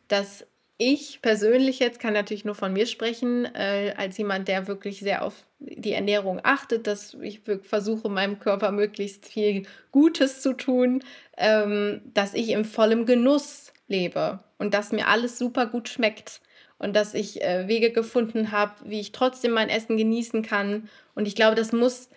dass 0.08 0.45
ich 0.78 1.21
persönlich 1.21 1.80
jetzt 1.80 1.99
kann 1.99 2.13
natürlich 2.13 2.45
nur 2.45 2.56
von 2.56 2.73
mir 2.73 2.86
sprechen, 2.86 3.45
äh, 3.54 3.93
als 3.97 4.17
jemand, 4.17 4.47
der 4.47 4.67
wirklich 4.67 4.99
sehr 4.99 5.23
auf 5.23 5.45
die 5.60 5.91
Ernährung 5.91 6.39
achtet, 6.43 6.88
dass 6.88 7.15
ich 7.15 7.41
versuche, 7.63 8.10
meinem 8.10 8.39
Körper 8.39 8.71
möglichst 8.71 9.28
viel 9.28 9.67
Gutes 9.91 10.41
zu 10.41 10.54
tun, 10.54 11.04
ähm, 11.38 12.02
dass 12.13 12.34
ich 12.34 12.49
im 12.49 12.63
vollen 12.65 13.06
Genuss 13.06 13.73
lebe 13.88 14.39
und 14.58 14.73
dass 14.73 14.93
mir 14.93 15.08
alles 15.08 15.38
super 15.38 15.65
gut 15.65 15.89
schmeckt 15.89 16.41
und 16.80 16.96
dass 16.96 17.13
ich 17.13 17.42
äh, 17.44 17.68
Wege 17.68 17.92
gefunden 17.92 18.52
habe, 18.52 18.74
wie 18.86 19.00
ich 19.00 19.12
trotzdem 19.12 19.52
mein 19.52 19.70
Essen 19.70 19.98
genießen 19.98 20.42
kann. 20.42 20.89
Und 21.15 21.28
ich 21.28 21.36
glaube, 21.36 21.56
das 21.56 21.72
muss 21.72 22.10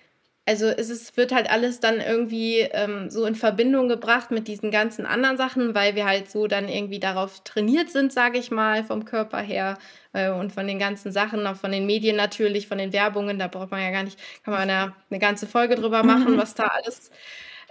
also 0.44 0.66
es 0.66 0.90
ist, 0.90 1.16
wird 1.16 1.32
halt 1.32 1.48
alles 1.48 1.78
dann 1.78 2.00
irgendwie 2.00 2.60
ähm, 2.60 3.10
so 3.10 3.24
in 3.26 3.36
Verbindung 3.36 3.88
gebracht 3.88 4.32
mit 4.32 4.48
diesen 4.48 4.72
ganzen 4.72 5.06
anderen 5.06 5.36
Sachen, 5.36 5.74
weil 5.74 5.94
wir 5.94 6.04
halt 6.04 6.30
so 6.30 6.48
dann 6.48 6.68
irgendwie 6.68 6.98
darauf 6.98 7.44
trainiert 7.44 7.90
sind, 7.90 8.12
sage 8.12 8.38
ich 8.38 8.50
mal, 8.50 8.82
vom 8.82 9.04
Körper 9.04 9.38
her 9.38 9.78
äh, 10.12 10.30
und 10.30 10.52
von 10.52 10.66
den 10.66 10.80
ganzen 10.80 11.12
Sachen, 11.12 11.46
auch 11.46 11.56
von 11.56 11.70
den 11.70 11.86
Medien 11.86 12.16
natürlich, 12.16 12.66
von 12.66 12.78
den 12.78 12.92
Werbungen, 12.92 13.38
da 13.38 13.46
braucht 13.46 13.70
man 13.70 13.82
ja 13.82 13.90
gar 13.92 14.02
nicht, 14.02 14.18
kann 14.44 14.54
man 14.54 14.68
ja 14.68 14.96
eine 15.10 15.20
ganze 15.20 15.46
Folge 15.46 15.76
drüber 15.76 16.02
machen, 16.02 16.36
was 16.36 16.54
da 16.54 16.64
alles 16.64 17.12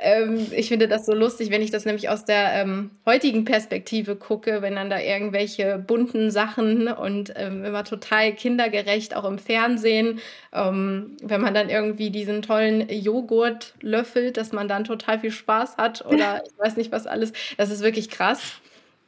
ähm, 0.01 0.47
ich 0.51 0.67
finde 0.69 0.87
das 0.87 1.05
so 1.05 1.13
lustig, 1.13 1.51
wenn 1.51 1.61
ich 1.61 1.69
das 1.71 1.85
nämlich 1.85 2.09
aus 2.09 2.25
der 2.25 2.53
ähm, 2.53 2.89
heutigen 3.05 3.45
Perspektive 3.45 4.15
gucke, 4.15 4.61
wenn 4.61 4.75
dann 4.75 4.89
da 4.89 4.99
irgendwelche 4.99 5.77
bunten 5.77 6.31
Sachen 6.31 6.87
und 6.87 7.33
ähm, 7.35 7.63
immer 7.63 7.83
total 7.83 8.33
kindergerecht, 8.33 9.15
auch 9.15 9.25
im 9.25 9.37
Fernsehen, 9.37 10.19
ähm, 10.53 11.17
wenn 11.21 11.41
man 11.41 11.53
dann 11.53 11.69
irgendwie 11.69 12.09
diesen 12.09 12.41
tollen 12.41 12.89
Joghurt 12.89 13.75
löffelt, 13.81 14.37
dass 14.37 14.51
man 14.51 14.67
dann 14.67 14.83
total 14.83 15.19
viel 15.19 15.31
Spaß 15.31 15.77
hat 15.77 16.03
oder 16.05 16.41
ich 16.51 16.57
weiß 16.57 16.77
nicht 16.77 16.91
was 16.91 17.05
alles. 17.05 17.31
Das 17.57 17.69
ist 17.69 17.83
wirklich 17.83 18.09
krass. 18.09 18.41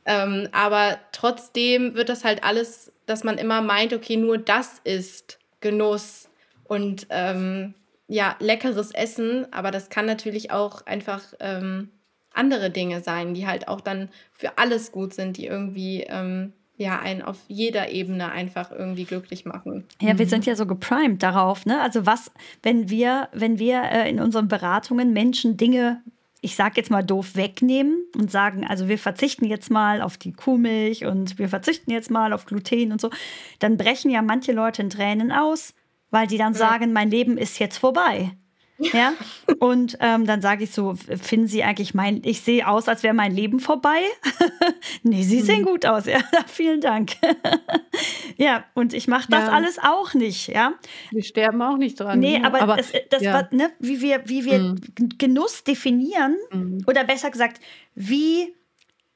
Ähm, 0.06 0.48
aber 0.52 1.00
trotzdem 1.12 1.96
wird 1.96 2.10
das 2.10 2.24
halt 2.24 2.44
alles, 2.44 2.92
dass 3.06 3.24
man 3.24 3.38
immer 3.38 3.62
meint, 3.62 3.94
okay, 3.94 4.18
nur 4.18 4.38
das 4.38 4.80
ist 4.84 5.40
Genuss 5.60 6.30
und 6.66 7.08
ähm, 7.10 7.74
ja, 8.08 8.36
leckeres 8.40 8.92
Essen, 8.92 9.52
aber 9.52 9.72
das 9.72 9.90
kann 9.90 10.06
natürlich 10.06 10.52
auch 10.52 10.86
einfach 10.86 11.22
ähm, 11.40 11.90
andere 12.34 12.70
Dinge 12.70 13.02
sein, 13.02 13.34
die 13.34 13.48
halt 13.48 13.68
auch 13.68 13.82
dann 13.82 14.10
für 14.32 14.58
alles 14.58 14.92
gut 14.92 15.14
sind, 15.14 15.38
die 15.38 15.46
irgendwie 15.46 16.02
ähm, 16.02 16.54
ja 16.76 17.00
einen 17.00 17.22
auf 17.22 17.38
jeder 17.48 17.90
Ebene 17.92 18.32
einfach 18.32 18.72
irgendwie 18.72 19.06
glücklich 19.06 19.46
machen. 19.46 19.86
Ja, 20.02 20.18
wir 20.18 20.26
mhm. 20.26 20.30
sind 20.30 20.46
ja 20.46 20.56
so 20.56 20.66
geprimed 20.66 21.24
darauf, 21.24 21.66
ne? 21.66 21.82
Also 21.82 22.06
was, 22.06 22.32
wenn 22.62 22.90
wir, 22.90 23.30
wenn 23.32 23.60
wir 23.60 23.84
äh, 23.84 24.10
in 24.10 24.20
unseren 24.20 24.48
Beratungen 24.48 25.14
Menschen 25.14 25.58
Dinge 25.58 26.02
ich 26.44 26.58
sage 26.58 26.74
jetzt 26.76 26.92
mal 26.92 27.04
doof, 27.04 27.38
wegnehmen 27.38 28.04
und 28.18 28.30
sagen, 28.30 28.68
also 28.68 28.90
wir 28.90 28.98
verzichten 28.98 29.46
jetzt 29.46 29.72
mal 29.72 30.02
auf 30.02 30.18
die 30.18 30.34
Kuhmilch 30.34 31.06
und 31.06 31.40
wir 31.40 31.48
verzichten 31.48 31.90
jetzt 31.90 32.12
mal 32.12 32.34
auf 32.34 32.46
Gluten 32.46 32.92
und 32.92 33.00
so, 33.00 33.10
dann 33.60 33.78
brechen 33.78 34.12
ja 34.12 34.22
manche 34.22 34.52
Leute 34.52 34.82
in 34.82 34.90
Tränen 34.90 35.32
aus, 35.32 35.74
weil 36.14 36.28
die 36.28 36.38
dann 36.38 36.54
sagen, 36.54 36.94
mein 36.94 37.10
Leben 37.10 37.40
ist 37.40 37.58
jetzt 37.58 37.80
vorbei. 37.80 38.32
Ja, 38.78 39.14
und 39.60 39.98
ähm, 40.00 40.28
dann 40.28 40.42
sage 40.42 40.66
ich 40.66 40.72
so, 40.72 40.94
finden 40.94 41.48
Sie 41.48 41.64
eigentlich 41.64 41.96
mein, 41.96 42.22
ich 42.24 42.42
sehe 42.42 42.68
aus, 42.68 42.88
als 42.88 43.02
wäre 43.02 43.16
mein 43.16 43.34
Leben 43.34 43.60
vorbei? 43.60 44.00
nee, 45.04 45.24
Sie 45.24 45.42
sehen 45.42 45.62
mhm. 45.62 45.66
gut 45.66 45.86
aus, 45.88 46.06
ja, 46.08 46.20
vielen 46.46 46.82
Dank. 46.82 47.14
ja, 48.38 48.64
und 48.76 48.94
ich 48.94 49.08
mache 49.08 49.32
das 49.32 49.48
ja. 49.48 49.50
alles 49.50 49.80
auch 49.80 50.14
nicht, 50.14 50.50
ja. 50.50 50.74
Wir 51.10 51.24
sterben 51.24 51.62
auch 51.64 51.78
nicht 51.78 52.00
dran. 52.00 52.20
Nee, 52.20 52.42
aber, 52.44 52.62
aber 52.62 52.78
das, 52.78 52.92
das 53.10 53.24
ja. 53.24 53.34
war, 53.34 53.48
ne, 53.52 53.72
wie 53.80 54.02
wir, 54.02 54.22
wie 54.26 54.46
wir 54.46 54.60
mhm. 54.60 54.80
Genuss 55.18 55.64
definieren, 55.64 56.38
mhm. 56.52 56.84
oder 56.86 57.04
besser 57.06 57.32
gesagt, 57.32 57.60
wie 57.96 58.54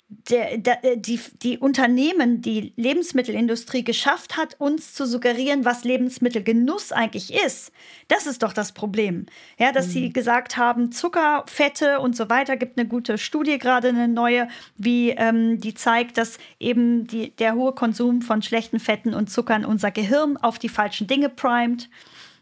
der, 0.09 0.57
der, 0.57 0.83
äh, 0.85 0.97
die, 0.97 1.19
die 1.41 1.57
Unternehmen, 1.57 2.41
die 2.41 2.71
Lebensmittelindustrie 2.77 3.83
geschafft 3.83 4.37
hat, 4.37 4.55
uns 4.57 4.93
zu 4.93 5.05
suggerieren, 5.05 5.65
was 5.65 5.83
Lebensmittelgenuss 5.83 6.93
eigentlich 6.93 7.33
ist. 7.33 7.73
Das 8.07 8.25
ist 8.25 8.41
doch 8.41 8.53
das 8.53 8.71
Problem. 8.71 9.25
Ja, 9.57 9.73
dass 9.73 9.87
mhm. 9.87 9.91
sie 9.91 10.13
gesagt 10.13 10.55
haben, 10.55 10.93
Zucker, 10.93 11.43
Fette 11.47 11.99
und 11.99 12.15
so 12.15 12.29
weiter. 12.29 12.55
Gibt 12.55 12.79
eine 12.79 12.87
gute 12.87 13.17
Studie 13.17 13.57
gerade, 13.57 13.89
eine 13.89 14.07
neue, 14.07 14.47
wie 14.77 15.09
ähm, 15.09 15.59
die 15.59 15.73
zeigt, 15.73 16.17
dass 16.17 16.37
eben 16.57 17.05
die, 17.07 17.35
der 17.35 17.55
hohe 17.55 17.73
Konsum 17.73 18.21
von 18.21 18.41
schlechten 18.41 18.79
Fetten 18.79 19.13
und 19.13 19.29
Zuckern 19.29 19.65
unser 19.65 19.91
Gehirn 19.91 20.37
auf 20.37 20.57
die 20.57 20.69
falschen 20.69 21.07
Dinge 21.07 21.27
primet. 21.27 21.89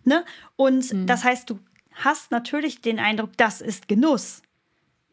Ne? 0.03 0.23
Und 0.55 0.93
mhm. 0.93 1.07
das 1.07 1.23
heißt, 1.23 1.49
du 1.49 1.59
hast 1.93 2.29
natürlich 2.29 2.81
den 2.81 2.99
Eindruck, 2.99 3.31
das 3.37 3.59
ist 3.61 3.87
Genuss. 3.87 4.43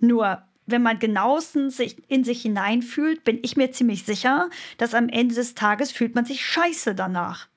Nur 0.00 0.42
wenn 0.66 0.83
man 0.83 0.98
genauestens 0.98 1.77
sich 1.77 1.96
in 2.09 2.25
sich 2.25 2.42
hineinfühlt, 2.42 3.25
bin 3.25 3.40
ich 3.42 3.57
mir 3.57 3.72
ziemlich 3.72 4.05
sicher, 4.05 4.48
dass 4.79 4.94
am 4.94 5.09
Ende 5.09 5.35
des 5.35 5.55
Tages 5.55 5.92
fühlt 5.92 6.14
man 6.14 6.25
sich 6.25 6.44
scheiße 6.44 6.94
danach. 6.94 7.48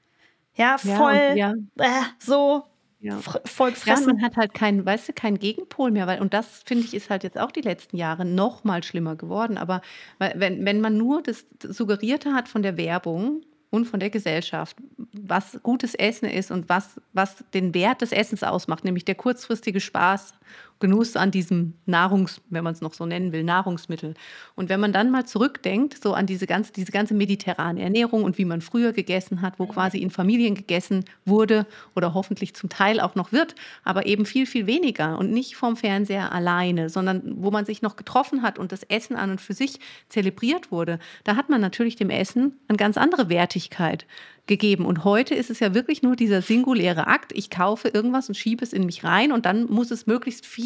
Ja, 0.55 0.77
voll 0.77 1.13
ja, 1.35 1.35
ja. 1.35 1.53
Äh, 1.77 2.03
so 2.17 2.63
ja. 2.99 3.19
voll 3.19 3.71
gefressen. 3.71 4.07
Ja, 4.07 4.13
man 4.13 4.23
hat 4.23 4.37
halt 4.37 4.53
keinen, 4.53 4.85
weißt 4.85 5.09
du, 5.09 5.13
keinen 5.13 5.37
Gegenpol 5.37 5.91
mehr, 5.91 6.07
weil 6.07 6.21
und 6.21 6.33
das 6.33 6.63
finde 6.65 6.85
ich 6.85 6.93
ist 6.93 7.09
halt 7.09 7.23
jetzt 7.23 7.37
auch 7.37 7.51
die 7.51 7.61
letzten 7.61 7.97
Jahre 7.97 8.25
noch 8.25 8.63
mal 8.63 8.83
schlimmer 8.83 9.15
geworden. 9.15 9.57
Aber 9.57 9.81
wenn, 10.17 10.65
wenn 10.65 10.81
man 10.81 10.97
nur 10.97 11.21
das 11.21 11.45
Suggerierte 11.61 12.33
hat 12.33 12.47
von 12.47 12.63
der 12.63 12.77
Werbung, 12.77 13.43
und 13.75 13.85
von 13.85 13.99
der 13.99 14.09
Gesellschaft, 14.09 14.77
was 15.11 15.59
gutes 15.61 15.93
Essen 15.95 16.29
ist 16.29 16.49
und 16.49 16.69
was, 16.69 16.99
was 17.13 17.43
den 17.53 17.73
Wert 17.73 18.01
des 18.01 18.11
Essens 18.11 18.43
ausmacht, 18.43 18.85
nämlich 18.85 19.05
der 19.05 19.15
kurzfristige 19.15 19.79
Spaß 19.79 20.33
Genuss 20.79 21.15
an 21.15 21.31
diesem 21.31 21.73
Nahrungs, 21.85 22.41
wenn 22.49 22.63
man 22.63 22.73
es 22.73 22.81
noch 22.81 22.93
so 22.93 23.05
nennen 23.05 23.31
will, 23.31 23.43
Nahrungsmittel. 23.43 24.13
Und 24.55 24.67
wenn 24.67 24.81
man 24.81 24.91
dann 24.91 25.09
mal 25.09 25.25
zurückdenkt, 25.25 26.03
so 26.03 26.13
an 26.13 26.25
diese 26.25 26.47
ganze, 26.47 26.73
diese 26.73 26.91
ganze 26.91 27.13
mediterrane 27.13 27.81
Ernährung 27.81 28.23
und 28.23 28.37
wie 28.37 28.43
man 28.43 28.59
früher 28.59 28.91
gegessen 28.91 29.41
hat, 29.41 29.57
wo 29.57 29.67
quasi 29.67 29.99
in 29.99 30.09
Familien 30.09 30.53
gegessen 30.53 31.05
wurde 31.23 31.65
oder 31.95 32.13
hoffentlich 32.13 32.55
zum 32.55 32.69
Teil 32.69 32.99
auch 32.99 33.15
noch 33.15 33.31
wird, 33.31 33.55
aber 33.85 34.05
eben 34.05 34.25
viel, 34.25 34.45
viel 34.45 34.67
weniger 34.67 35.17
und 35.17 35.31
nicht 35.31 35.55
vom 35.55 35.77
Fernseher 35.77 36.33
alleine, 36.33 36.89
sondern 36.89 37.21
wo 37.37 37.51
man 37.51 37.65
sich 37.65 37.81
noch 37.81 37.95
getroffen 37.95 38.41
hat 38.41 38.59
und 38.59 38.73
das 38.73 38.83
Essen 38.83 39.15
an 39.15 39.31
und 39.31 39.41
für 39.41 39.53
sich 39.53 39.79
zelebriert 40.09 40.71
wurde, 40.71 40.99
da 41.23 41.37
hat 41.37 41.47
man 41.47 41.61
natürlich 41.61 41.95
dem 41.95 42.09
Essen 42.09 42.59
eine 42.67 42.77
ganz 42.77 42.97
andere 42.97 43.29
Wertigkeit 43.29 44.05
gegeben. 44.47 44.85
Und 44.85 45.03
heute 45.03 45.33
ist 45.33 45.49
es 45.49 45.59
ja 45.59 45.73
wirklich 45.73 46.03
nur 46.03 46.15
dieser 46.15 46.43
singuläre 46.43 47.07
Akt. 47.07 47.31
Ich 47.33 47.49
kaufe 47.49 47.87
irgendwas 47.87 48.27
und 48.27 48.35
schiebe 48.35 48.63
es 48.63 48.73
in 48.73 48.85
mich 48.85 49.03
rein 49.03 49.31
und 49.31 49.47
dann 49.47 49.65
muss 49.65 49.89
es 49.89 50.05
möglichst 50.05 50.45
viel 50.45 50.64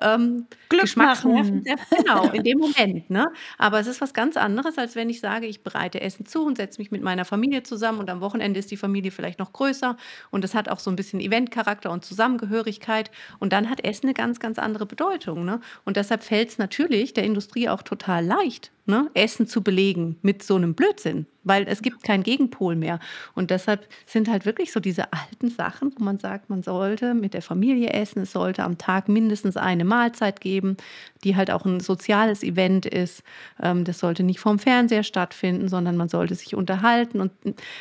ähm, 0.00 0.46
Glück 0.68 0.96
machen. 0.96 1.64
Genau, 1.96 2.30
in 2.30 2.42
dem 2.42 2.58
Moment. 2.58 3.10
Ne? 3.10 3.26
Aber 3.58 3.80
es 3.80 3.86
ist 3.86 4.00
was 4.00 4.14
ganz 4.14 4.36
anderes, 4.36 4.78
als 4.78 4.96
wenn 4.96 5.08
ich 5.10 5.20
sage, 5.20 5.46
ich 5.46 5.62
bereite 5.62 6.00
Essen 6.00 6.26
zu 6.26 6.44
und 6.44 6.56
setze 6.56 6.80
mich 6.80 6.90
mit 6.90 7.02
meiner 7.02 7.24
Familie 7.24 7.62
zusammen 7.62 7.98
und 7.98 8.10
am 8.10 8.20
Wochenende 8.20 8.58
ist 8.60 8.70
die 8.70 8.76
Familie 8.76 9.10
vielleicht 9.10 9.38
noch 9.38 9.52
größer 9.52 9.96
und 10.30 10.44
es 10.44 10.54
hat 10.54 10.68
auch 10.68 10.78
so 10.78 10.90
ein 10.90 10.96
bisschen 10.96 11.20
Eventcharakter 11.20 11.90
und 11.90 12.04
Zusammengehörigkeit. 12.04 13.10
Und 13.38 13.52
dann 13.52 13.70
hat 13.70 13.84
Essen 13.84 14.06
eine 14.06 14.14
ganz, 14.14 14.40
ganz 14.40 14.58
andere 14.58 14.86
Bedeutung. 14.86 15.44
Ne? 15.44 15.60
Und 15.84 15.96
deshalb 15.96 16.22
fällt 16.22 16.50
es 16.50 16.58
natürlich 16.58 17.14
der 17.14 17.24
Industrie 17.24 17.68
auch 17.68 17.82
total 17.82 18.24
leicht, 18.24 18.72
ne, 18.86 19.10
Essen 19.14 19.46
zu 19.46 19.62
belegen 19.62 20.16
mit 20.22 20.42
so 20.42 20.56
einem 20.56 20.74
Blödsinn, 20.74 21.26
weil 21.44 21.66
es 21.68 21.82
gibt 21.82 22.02
keinen 22.02 22.22
Gegenpol 22.22 22.74
mehr. 22.74 22.98
Und 23.34 23.50
deshalb 23.50 23.86
sind 24.06 24.28
halt 24.28 24.46
wirklich 24.46 24.72
so 24.72 24.80
diese 24.80 25.12
alten 25.12 25.50
Sachen, 25.50 25.92
wo 25.96 26.02
man 26.02 26.18
sagt, 26.18 26.50
man 26.50 26.62
sollte 26.62 27.14
mit 27.14 27.34
der 27.34 27.42
Familie 27.42 27.90
essen, 27.90 28.22
es 28.22 28.32
sollte 28.32 28.64
am 28.64 28.78
Tag 28.78 29.08
mindestens 29.08 29.56
eine 29.56 29.84
Mahlzeit 29.84 30.40
geben, 30.40 30.76
die 31.22 31.36
halt 31.36 31.50
auch 31.50 31.64
ein 31.64 31.80
soziales 31.80 32.42
Event 32.42 32.86
ist. 32.86 33.22
Ähm, 33.62 33.84
das 33.84 33.98
sollte 33.98 34.22
nicht 34.22 34.40
vorm 34.40 34.58
Fernseher 34.58 35.02
stattfinden, 35.02 35.68
sondern 35.68 35.96
man 35.96 36.08
sollte 36.08 36.34
sich 36.34 36.54
unterhalten. 36.54 37.20
Und 37.20 37.32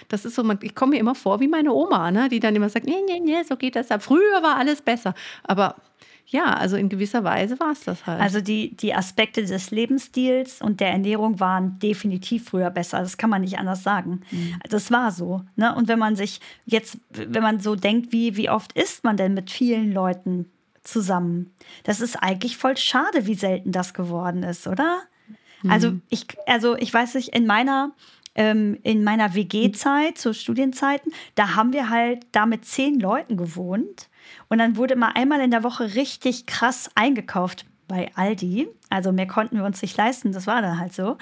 das 0.10 0.26
ist 0.26 0.36
so, 0.36 0.44
ich 0.62 0.76
komme 0.76 0.92
mir 0.92 1.00
immer 1.00 1.16
vor 1.16 1.40
wie 1.40 1.48
meine 1.48 1.74
Oma, 1.74 2.12
ne, 2.12 2.30
die 2.30 2.40
dann 2.40 2.56
immer 2.56 2.70
sagt, 2.70 2.86
nee, 2.86 3.02
nee, 3.08 3.20
nee, 3.20 3.44
so 3.48 3.56
geht 3.56 3.76
das 3.76 3.92
ab. 3.92 4.04
Früher 4.04 4.44
war 4.44 4.58
alles 4.58 4.82
besser. 4.82 5.14
Aber 5.44 5.76
ja, 6.26 6.54
also 6.54 6.78
in 6.78 6.90
gewisser 6.90 7.24
Weise 7.24 7.60
war 7.60 7.72
es 7.72 7.84
das 7.84 8.06
halt. 8.08 8.22
Also 8.22 8.42
die, 8.42 8.76
die 8.76 8.94
Aspekte 8.94 9.44
des 9.46 9.72
Lebensstils 9.72 10.62
und 10.62 10.80
der 10.80 10.90
Ernährung 10.90 11.40
waren 11.40 11.78
definitiv 11.80 12.46
früher 12.46 12.70
besser. 12.70 13.00
Das 13.00 13.18
kann 13.18 13.30
man 13.30 13.42
nicht 13.42 13.60
anders 13.60 13.84
sagen. 13.84 14.22
Mhm. 14.32 14.56
Das 14.70 14.90
war 14.90 15.12
so. 15.12 15.44
Ne? 15.56 15.76
Und 15.76 15.88
wenn 15.88 16.00
man 16.00 16.16
sich 16.16 16.40
jetzt, 16.66 16.98
wenn 17.12 17.44
man 17.44 17.60
so 17.60 17.76
denkt, 17.76 18.12
wie, 18.12 18.36
wie 18.36 18.50
oft 18.50 18.74
isst 18.74 19.04
man 19.04 19.18
denn 19.18 19.34
mit 19.34 19.52
vielen 19.52 19.92
Leuten 19.92 20.50
zusammen? 20.84 21.54
Das 21.84 22.02
ist 22.02 22.16
eigentlich 22.16 22.58
voll 22.58 22.78
schade, 22.78 23.28
wie 23.28 23.36
selten 23.36 23.72
das 23.72 23.94
geworden 23.94 24.44
ist, 24.44 24.66
oder? 24.66 25.02
Mhm. 25.62 25.72
Also 25.72 25.94
ich, 26.10 26.26
also 26.48 26.76
ich 26.78 26.94
weiß 26.94 27.16
nicht, 27.16 27.30
in 27.30 27.46
meiner 27.46 27.92
ähm, 28.36 28.80
in 28.82 29.04
meiner 29.04 29.36
WG-Zeit, 29.36 30.18
zu 30.18 30.34
Studienzeiten, 30.34 31.12
da 31.36 31.56
haben 31.56 31.72
wir 31.72 31.90
halt 31.90 32.26
da 32.32 32.48
mit 32.48 32.66
zehn 32.66 33.00
Leuten 33.00 33.38
gewohnt. 33.38 34.10
Und 34.50 34.58
dann 34.60 34.78
wurde 34.78 34.96
mal 34.96 35.12
einmal 35.16 35.42
in 35.42 35.52
der 35.52 35.64
Woche 35.64 35.96
richtig 35.96 36.46
krass 36.46 36.90
eingekauft 36.96 37.66
bei 37.88 38.12
Aldi. 38.16 38.68
Also 38.90 39.12
mehr 39.12 39.28
konnten 39.28 39.58
wir 39.58 39.66
uns 39.66 39.82
nicht 39.82 39.98
leisten, 39.98 40.32
das 40.32 40.48
war 40.48 40.62
dann 40.62 40.80
halt 40.80 40.94
so. 40.94 41.18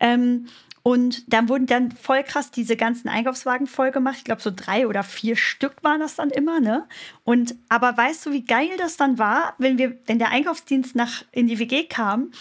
Ähm, 0.00 0.46
und 0.82 1.32
dann 1.32 1.48
wurden 1.48 1.64
dann 1.64 1.92
voll 1.92 2.22
krass 2.22 2.50
diese 2.50 2.76
ganzen 2.76 3.08
Einkaufswagen 3.08 3.66
voll 3.66 3.90
gemacht. 3.90 4.16
Ich 4.18 4.24
glaube, 4.24 4.42
so 4.42 4.52
drei 4.54 4.86
oder 4.86 5.02
vier 5.02 5.34
Stück 5.34 5.82
waren 5.82 6.00
das 6.00 6.16
dann 6.16 6.28
immer, 6.28 6.60
ne? 6.60 6.86
Und 7.24 7.54
aber 7.70 7.96
weißt 7.96 8.26
du, 8.26 8.32
wie 8.32 8.44
geil 8.44 8.68
das 8.76 8.98
dann 8.98 9.18
war, 9.18 9.54
wenn 9.56 9.78
wir, 9.78 9.96
wenn 10.04 10.18
der 10.18 10.28
Einkaufsdienst 10.28 10.94
nach 10.94 11.24
in 11.32 11.46
die 11.46 11.58
WG 11.58 11.84
kam 11.84 12.32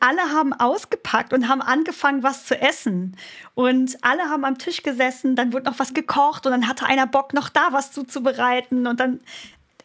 alle 0.00 0.22
haben 0.32 0.52
ausgepackt 0.52 1.32
und 1.32 1.48
haben 1.48 1.62
angefangen, 1.62 2.22
was 2.22 2.44
zu 2.44 2.60
essen. 2.60 3.16
Und 3.54 3.96
alle 4.02 4.24
haben 4.24 4.44
am 4.44 4.58
Tisch 4.58 4.82
gesessen, 4.82 5.36
dann 5.36 5.52
wurde 5.52 5.66
noch 5.66 5.78
was 5.78 5.94
gekocht 5.94 6.46
und 6.46 6.52
dann 6.52 6.68
hatte 6.68 6.86
einer 6.86 7.06
Bock, 7.06 7.32
noch 7.32 7.48
da 7.48 7.68
was 7.72 7.92
zuzubereiten. 7.92 8.86
Und 8.86 9.00
dann, 9.00 9.20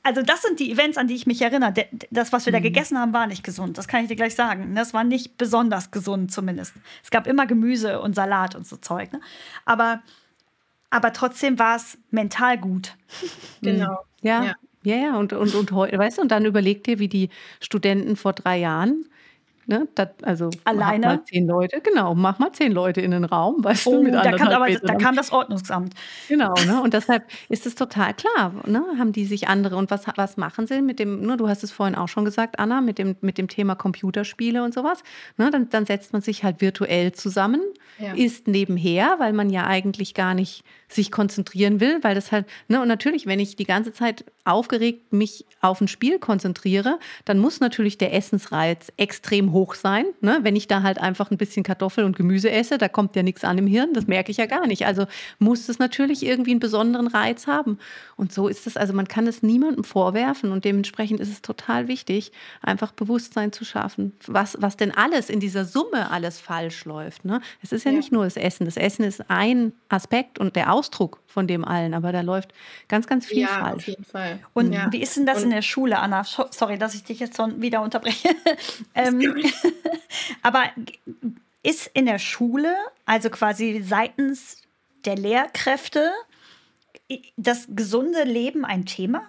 also 0.03 0.21
das 0.21 0.41
sind 0.41 0.59
die 0.59 0.71
Events, 0.71 0.97
an 0.97 1.07
die 1.07 1.15
ich 1.15 1.25
mich 1.25 1.41
erinnere. 1.41 1.73
Das, 2.11 2.33
was 2.33 2.45
wir 2.45 2.53
da 2.53 2.59
mhm. 2.59 2.63
gegessen 2.63 2.99
haben, 2.99 3.13
war 3.13 3.27
nicht 3.27 3.43
gesund. 3.43 3.77
Das 3.77 3.87
kann 3.87 4.03
ich 4.03 4.07
dir 4.07 4.15
gleich 4.15 4.35
sagen. 4.35 4.75
Das 4.75 4.93
war 4.93 5.03
nicht 5.03 5.37
besonders 5.37 5.91
gesund 5.91 6.31
zumindest. 6.31 6.73
Es 7.03 7.11
gab 7.11 7.27
immer 7.27 7.45
Gemüse 7.45 8.01
und 8.01 8.15
Salat 8.15 8.55
und 8.55 8.67
so 8.67 8.77
Zeug. 8.77 9.13
Ne? 9.13 9.21
Aber, 9.65 10.01
aber 10.89 11.13
trotzdem 11.13 11.57
war 11.59 11.77
es 11.77 11.97
mental 12.11 12.57
gut. 12.57 12.95
Genau. 13.61 14.05
Ja. 14.21 14.43
ja. 14.43 14.55
Ja, 14.85 14.97
ja, 14.97 15.17
und, 15.17 15.33
und, 15.33 15.55
und, 15.55 15.71
weißt 15.71 16.19
du, 16.19 16.21
und 16.21 16.29
dann 16.29 16.45
überleg 16.45 16.83
dir, 16.83 16.99
wie 16.99 17.07
die 17.07 17.29
Studenten 17.59 18.15
vor 18.15 18.33
drei 18.33 18.59
Jahren 18.59 19.09
Ne, 19.67 19.87
das, 19.95 20.09
also 20.21 20.51
alleine 20.63 21.07
mal 21.07 21.23
zehn 21.23 21.47
Leute, 21.47 21.81
genau, 21.81 22.13
mach 22.13 22.37
mal 22.37 22.51
zehn 22.51 22.71
Leute 22.71 23.01
in 23.01 23.09
den 23.09 23.25
Raum, 23.25 23.63
weißt 23.63 23.87
oh, 23.87 23.93
du, 23.93 24.03
mit 24.03 24.13
da 24.13 24.31
kam, 24.31 24.49
aber, 24.49 24.69
da 24.69 24.93
kam 24.93 25.15
das 25.15 25.31
Ordnungsamt. 25.31 25.95
Genau, 26.29 26.53
ne? 26.67 26.81
Und 26.83 26.93
deshalb 26.93 27.23
ist 27.49 27.65
es 27.65 27.73
total 27.73 28.13
klar, 28.13 28.53
ne? 28.67 28.83
Haben 28.99 29.11
die 29.11 29.25
sich 29.25 29.47
andere 29.47 29.77
und 29.77 29.89
was, 29.89 30.05
was 30.17 30.37
machen 30.37 30.67
sie 30.67 30.83
mit 30.83 30.99
dem, 30.99 31.21
ne, 31.21 31.35
du 31.35 31.47
hast 31.47 31.63
es 31.63 31.71
vorhin 31.71 31.95
auch 31.95 32.07
schon 32.07 32.25
gesagt, 32.25 32.59
Anna, 32.59 32.81
mit 32.81 32.99
dem, 32.99 33.15
mit 33.21 33.39
dem 33.39 33.47
Thema 33.47 33.73
Computerspiele 33.73 34.63
und 34.63 34.73
sowas. 34.73 35.03
Ne? 35.37 35.49
Dann, 35.49 35.69
dann 35.69 35.85
setzt 35.87 36.13
man 36.13 36.21
sich 36.21 36.43
halt 36.43 36.61
virtuell 36.61 37.13
zusammen, 37.13 37.61
ja. 37.97 38.13
isst 38.13 38.47
nebenher, 38.47 39.15
weil 39.17 39.33
man 39.33 39.49
ja 39.49 39.65
eigentlich 39.65 40.13
gar 40.13 40.35
nicht 40.35 40.63
sich 40.87 41.11
konzentrieren 41.11 41.79
will, 41.79 41.99
weil 42.03 42.15
das 42.15 42.31
halt, 42.31 42.45
ne, 42.67 42.81
und 42.81 42.87
natürlich, 42.87 43.25
wenn 43.25 43.39
ich 43.39 43.55
die 43.55 43.65
ganze 43.65 43.93
Zeit 43.93 44.25
aufgeregt 44.45 45.11
mich 45.11 45.45
auf 45.59 45.81
ein 45.81 45.87
Spiel 45.87 46.19
konzentriere, 46.19 46.99
dann 47.25 47.39
muss 47.39 47.59
natürlich 47.59 47.97
der 47.97 48.13
Essensreiz 48.13 48.91
extrem 48.95 49.51
hoch 49.51 49.73
sein. 49.73 50.05
Ne? 50.21 50.39
Wenn 50.43 50.55
ich 50.55 50.67
da 50.67 50.83
halt 50.83 50.99
einfach 50.99 51.31
ein 51.31 51.37
bisschen 51.37 51.63
Kartoffel 51.63 52.03
und 52.03 52.15
Gemüse 52.15 52.51
esse, 52.51 52.77
da 52.77 52.87
kommt 52.87 53.15
ja 53.15 53.23
nichts 53.23 53.43
an 53.43 53.57
im 53.57 53.65
Hirn, 53.65 53.93
das 53.93 54.05
merke 54.05 54.29
ich 54.29 54.37
ja 54.37 54.45
gar 54.45 54.67
nicht. 54.67 54.85
Also 54.85 55.07
muss 55.39 55.67
es 55.67 55.79
natürlich 55.79 56.23
irgendwie 56.23 56.51
einen 56.51 56.59
besonderen 56.59 57.07
Reiz 57.07 57.47
haben. 57.47 57.79
Und 58.15 58.31
so 58.31 58.47
ist 58.47 58.67
es, 58.67 58.77
also 58.77 58.93
man 58.93 59.07
kann 59.07 59.25
es 59.25 59.41
niemandem 59.41 59.83
vorwerfen 59.83 60.51
und 60.51 60.63
dementsprechend 60.63 61.19
ist 61.19 61.31
es 61.31 61.41
total 61.41 61.87
wichtig, 61.87 62.31
einfach 62.61 62.91
Bewusstsein 62.91 63.51
zu 63.51 63.65
schaffen, 63.65 64.13
was, 64.27 64.57
was 64.59 64.77
denn 64.77 64.91
alles 64.91 65.31
in 65.31 65.39
dieser 65.39 65.65
Summe 65.65 66.11
alles 66.11 66.39
falsch 66.39 66.85
läuft. 66.85 67.25
Ne? 67.25 67.41
Es 67.63 67.71
ist 67.71 67.83
ja, 67.83 67.91
ja 67.91 67.97
nicht 67.97 68.11
nur 68.11 68.25
das 68.25 68.37
Essen. 68.37 68.65
Das 68.65 68.77
Essen 68.77 69.03
ist 69.03 69.27
ein 69.31 69.73
Aspekt 69.89 70.37
und 70.37 70.55
der 70.55 70.71
Ausdruck 70.85 71.19
von 71.25 71.47
dem 71.47 71.65
allen, 71.65 71.93
aber 71.93 72.11
da 72.11 72.21
läuft 72.21 72.53
ganz, 72.87 73.07
ganz 73.07 73.25
viel 73.25 73.39
ja, 73.39 73.47
falsch. 73.47 73.75
Auf 73.75 73.87
jeden 73.87 74.05
Fall. 74.05 74.39
Und 74.53 74.71
ja. 74.71 74.87
wie 74.91 75.01
ist 75.01 75.17
denn 75.17 75.25
das 75.25 75.39
und 75.39 75.45
in 75.45 75.49
der 75.49 75.61
Schule, 75.61 75.97
Anna? 75.97 76.23
Sorry, 76.23 76.77
dass 76.77 76.93
ich 76.93 77.03
dich 77.03 77.19
jetzt 77.19 77.37
schon 77.37 77.61
wieder 77.61 77.81
unterbreche. 77.81 78.29
ähm, 78.95 79.43
aber 80.43 80.63
ist 81.63 81.89
in 81.93 82.05
der 82.05 82.19
Schule, 82.19 82.75
also 83.05 83.29
quasi 83.29 83.83
seitens 83.83 84.61
der 85.05 85.15
Lehrkräfte, 85.15 86.11
das 87.37 87.67
gesunde 87.69 88.23
Leben 88.23 88.65
ein 88.65 88.85
Thema? 88.85 89.23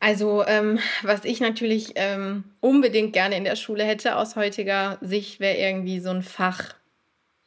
Also, 0.00 0.44
ähm, 0.46 0.80
was 1.02 1.24
ich 1.24 1.40
natürlich 1.40 1.92
ähm, 1.94 2.44
unbedingt 2.60 3.12
gerne 3.12 3.36
in 3.36 3.44
der 3.44 3.56
Schule 3.56 3.84
hätte 3.84 4.16
aus 4.16 4.34
heutiger 4.34 4.98
Sicht, 5.00 5.38
wäre 5.38 5.56
irgendwie 5.56 6.00
so 6.00 6.10
ein 6.10 6.22
Fach 6.22 6.74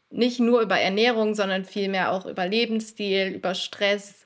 nicht 0.09 0.39
nur 0.39 0.61
über 0.61 0.79
Ernährung, 0.79 1.35
sondern 1.35 1.65
vielmehr 1.65 2.11
auch 2.11 2.25
über 2.25 2.47
Lebensstil, 2.47 3.33
über 3.35 3.53
Stress, 3.55 4.25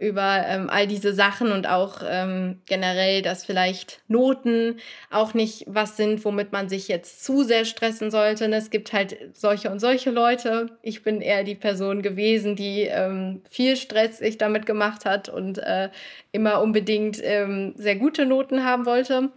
über 0.00 0.44
ähm, 0.46 0.70
all 0.70 0.86
diese 0.86 1.12
Sachen 1.12 1.52
und 1.52 1.68
auch 1.68 2.00
ähm, 2.08 2.62
generell, 2.64 3.20
dass 3.20 3.44
vielleicht 3.44 4.00
Noten 4.08 4.80
auch 5.10 5.34
nicht 5.34 5.64
was 5.68 5.98
sind, 5.98 6.24
womit 6.24 6.52
man 6.52 6.70
sich 6.70 6.88
jetzt 6.88 7.22
zu 7.22 7.42
sehr 7.42 7.66
stressen 7.66 8.10
sollte. 8.10 8.46
Und 8.46 8.54
es 8.54 8.70
gibt 8.70 8.94
halt 8.94 9.16
solche 9.34 9.70
und 9.70 9.78
solche 9.78 10.10
Leute. 10.10 10.70
Ich 10.82 11.02
bin 11.02 11.20
eher 11.20 11.44
die 11.44 11.54
Person 11.54 12.00
gewesen, 12.00 12.56
die 12.56 12.84
ähm, 12.84 13.42
viel 13.50 13.76
Stress 13.76 14.18
sich 14.18 14.38
damit 14.38 14.64
gemacht 14.64 15.04
hat 15.04 15.28
und 15.28 15.58
äh, 15.58 15.90
immer 16.32 16.62
unbedingt 16.62 17.20
ähm, 17.22 17.74
sehr 17.76 17.96
gute 17.96 18.24
Noten 18.24 18.64
haben 18.64 18.86
wollte. 18.86 19.30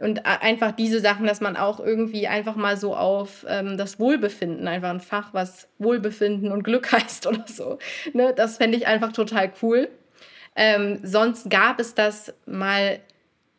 Und 0.00 0.24
einfach 0.24 0.72
diese 0.72 1.00
Sachen, 1.00 1.26
dass 1.26 1.42
man 1.42 1.56
auch 1.56 1.78
irgendwie 1.78 2.26
einfach 2.26 2.56
mal 2.56 2.78
so 2.78 2.96
auf 2.96 3.44
ähm, 3.46 3.76
das 3.76 4.00
Wohlbefinden, 4.00 4.66
einfach 4.66 4.88
ein 4.88 5.00
Fach, 5.00 5.34
was 5.34 5.68
Wohlbefinden 5.78 6.50
und 6.52 6.62
Glück 6.62 6.90
heißt 6.92 7.26
oder 7.26 7.44
so. 7.46 7.78
Ne? 8.14 8.32
Das 8.34 8.56
fände 8.56 8.78
ich 8.78 8.86
einfach 8.86 9.12
total 9.12 9.52
cool. 9.60 9.88
Ähm, 10.56 11.00
sonst 11.02 11.50
gab 11.50 11.80
es 11.80 11.94
das 11.94 12.32
mal 12.46 13.00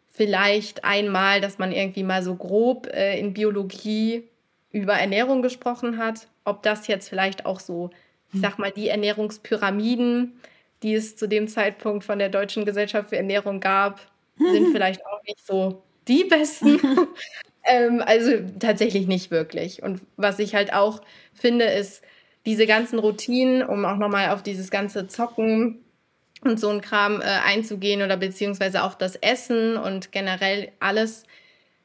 vielleicht 0.09 0.83
einmal, 0.83 1.41
dass 1.41 1.59
man 1.59 1.71
irgendwie 1.71 2.03
mal 2.03 2.23
so 2.23 2.35
grob 2.35 2.87
äh, 2.87 3.19
in 3.19 3.33
Biologie 3.33 4.27
über 4.71 4.93
Ernährung 4.93 5.43
gesprochen 5.43 5.99
hat. 5.99 6.27
Ob 6.43 6.63
das 6.63 6.87
jetzt 6.87 7.07
vielleicht 7.07 7.45
auch 7.45 7.59
so, 7.59 7.91
ich 8.29 8.35
hm. 8.35 8.41
sag 8.41 8.57
mal, 8.57 8.71
die 8.71 8.89
Ernährungspyramiden, 8.89 10.39
die 10.81 10.95
es 10.95 11.15
zu 11.15 11.27
dem 11.27 11.47
Zeitpunkt 11.47 12.03
von 12.03 12.17
der 12.17 12.29
Deutschen 12.29 12.65
Gesellschaft 12.65 13.09
für 13.09 13.17
Ernährung 13.17 13.59
gab, 13.59 13.99
sind 14.37 14.71
vielleicht 14.71 15.05
auch 15.05 15.21
nicht 15.23 15.45
so 15.45 15.83
die 16.07 16.25
besten. 16.25 16.79
ähm, 17.63 18.03
also 18.05 18.31
tatsächlich 18.59 19.07
nicht 19.07 19.31
wirklich. 19.31 19.83
Und 19.83 20.01
was 20.17 20.39
ich 20.39 20.55
halt 20.55 20.73
auch 20.73 21.01
finde, 21.33 21.65
ist 21.65 22.01
diese 22.45 22.65
ganzen 22.65 22.99
Routinen, 22.99 23.63
um 23.63 23.85
auch 23.85 23.97
nochmal 23.97 24.29
auf 24.29 24.43
dieses 24.43 24.71
ganze 24.71 25.07
Zocken 25.07 25.79
und 26.43 26.59
so 26.59 26.69
ein 26.69 26.81
Kram 26.81 27.21
äh, 27.21 27.25
einzugehen 27.25 28.01
oder 28.01 28.17
beziehungsweise 28.17 28.83
auch 28.83 28.95
das 28.95 29.15
Essen 29.15 29.77
und 29.77 30.11
generell 30.11 30.71
alles. 30.79 31.23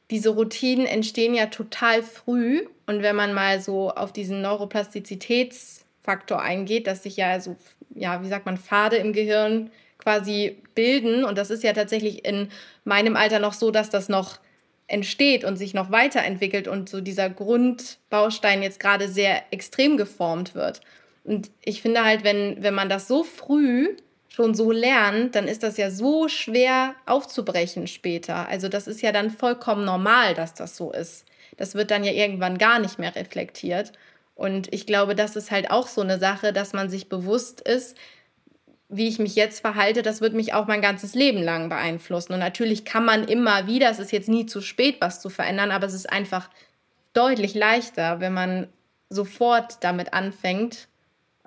Diese 0.09 0.29
Routinen 0.29 0.87
entstehen 0.87 1.35
ja 1.35 1.47
total 1.47 2.01
früh 2.01 2.65
und 2.85 3.03
wenn 3.03 3.15
man 3.15 3.33
mal 3.33 3.61
so 3.61 3.91
auf 3.91 4.13
diesen 4.13 4.41
Neuroplastizitätsfaktor 4.41 6.41
eingeht, 6.41 6.87
dass 6.87 7.03
sich 7.03 7.17
ja 7.17 7.39
so, 7.39 7.55
ja, 7.93 8.23
wie 8.23 8.29
sagt 8.29 8.45
man, 8.45 8.57
Pfade 8.57 8.97
im 8.97 9.13
Gehirn 9.13 9.69
quasi 9.97 10.57
bilden 10.75 11.23
und 11.23 11.37
das 11.37 11.49
ist 11.49 11.63
ja 11.63 11.73
tatsächlich 11.73 12.25
in 12.25 12.49
meinem 12.83 13.15
Alter 13.15 13.39
noch 13.39 13.53
so, 13.53 13.71
dass 13.71 13.89
das 13.89 14.09
noch 14.09 14.39
entsteht 14.87 15.43
und 15.43 15.57
sich 15.57 15.73
noch 15.73 15.91
weiterentwickelt 15.91 16.67
und 16.67 16.89
so 16.89 17.01
dieser 17.01 17.29
Grundbaustein 17.29 18.63
jetzt 18.63 18.79
gerade 18.79 19.09
sehr 19.09 19.43
extrem 19.51 19.97
geformt 19.97 20.55
wird. 20.55 20.81
Und 21.23 21.51
ich 21.61 21.81
finde 21.81 22.05
halt, 22.05 22.23
wenn, 22.23 22.63
wenn 22.63 22.73
man 22.73 22.87
das 22.87 23.07
so 23.07 23.23
früh 23.23 23.97
schon 24.29 24.55
so 24.55 24.71
lernt, 24.71 25.35
dann 25.35 25.47
ist 25.47 25.63
das 25.63 25.77
ja 25.77 25.91
so 25.91 26.29
schwer 26.29 26.95
aufzubrechen 27.05 27.87
später. 27.87 28.47
Also 28.47 28.69
das 28.69 28.87
ist 28.87 29.01
ja 29.01 29.11
dann 29.11 29.29
vollkommen 29.29 29.83
normal, 29.83 30.35
dass 30.35 30.53
das 30.53 30.77
so 30.77 30.91
ist. 30.91 31.25
Das 31.57 31.75
wird 31.75 31.91
dann 31.91 32.03
ja 32.03 32.11
irgendwann 32.11 32.57
gar 32.57 32.79
nicht 32.79 32.97
mehr 32.97 33.15
reflektiert. 33.15 33.91
Und 34.35 34.71
ich 34.71 34.85
glaube, 34.85 35.15
das 35.15 35.35
ist 35.35 35.51
halt 35.51 35.71
auch 35.71 35.87
so 35.87 36.01
eine 36.01 36.19
Sache, 36.19 36.53
dass 36.53 36.71
man 36.71 36.89
sich 36.89 37.09
bewusst 37.09 37.59
ist, 37.61 37.97
wie 38.89 39.07
ich 39.07 39.19
mich 39.19 39.35
jetzt 39.35 39.59
verhalte, 39.59 40.01
das 40.01 40.21
wird 40.21 40.33
mich 40.33 40.53
auch 40.53 40.67
mein 40.67 40.81
ganzes 40.81 41.13
Leben 41.13 41.41
lang 41.41 41.69
beeinflussen. 41.69 42.33
Und 42.33 42.39
natürlich 42.39 42.85
kann 42.85 43.03
man 43.03 43.25
immer 43.25 43.67
wieder, 43.67 43.89
es 43.89 43.99
ist 43.99 44.11
jetzt 44.11 44.29
nie 44.29 44.45
zu 44.45 44.61
spät, 44.61 44.97
was 45.01 45.21
zu 45.21 45.29
verändern, 45.29 45.71
aber 45.71 45.87
es 45.87 45.93
ist 45.93 46.09
einfach 46.09 46.49
deutlich 47.13 47.53
leichter, 47.53 48.19
wenn 48.19 48.33
man 48.33 48.67
sofort 49.09 49.83
damit 49.83 50.13
anfängt, 50.13 50.87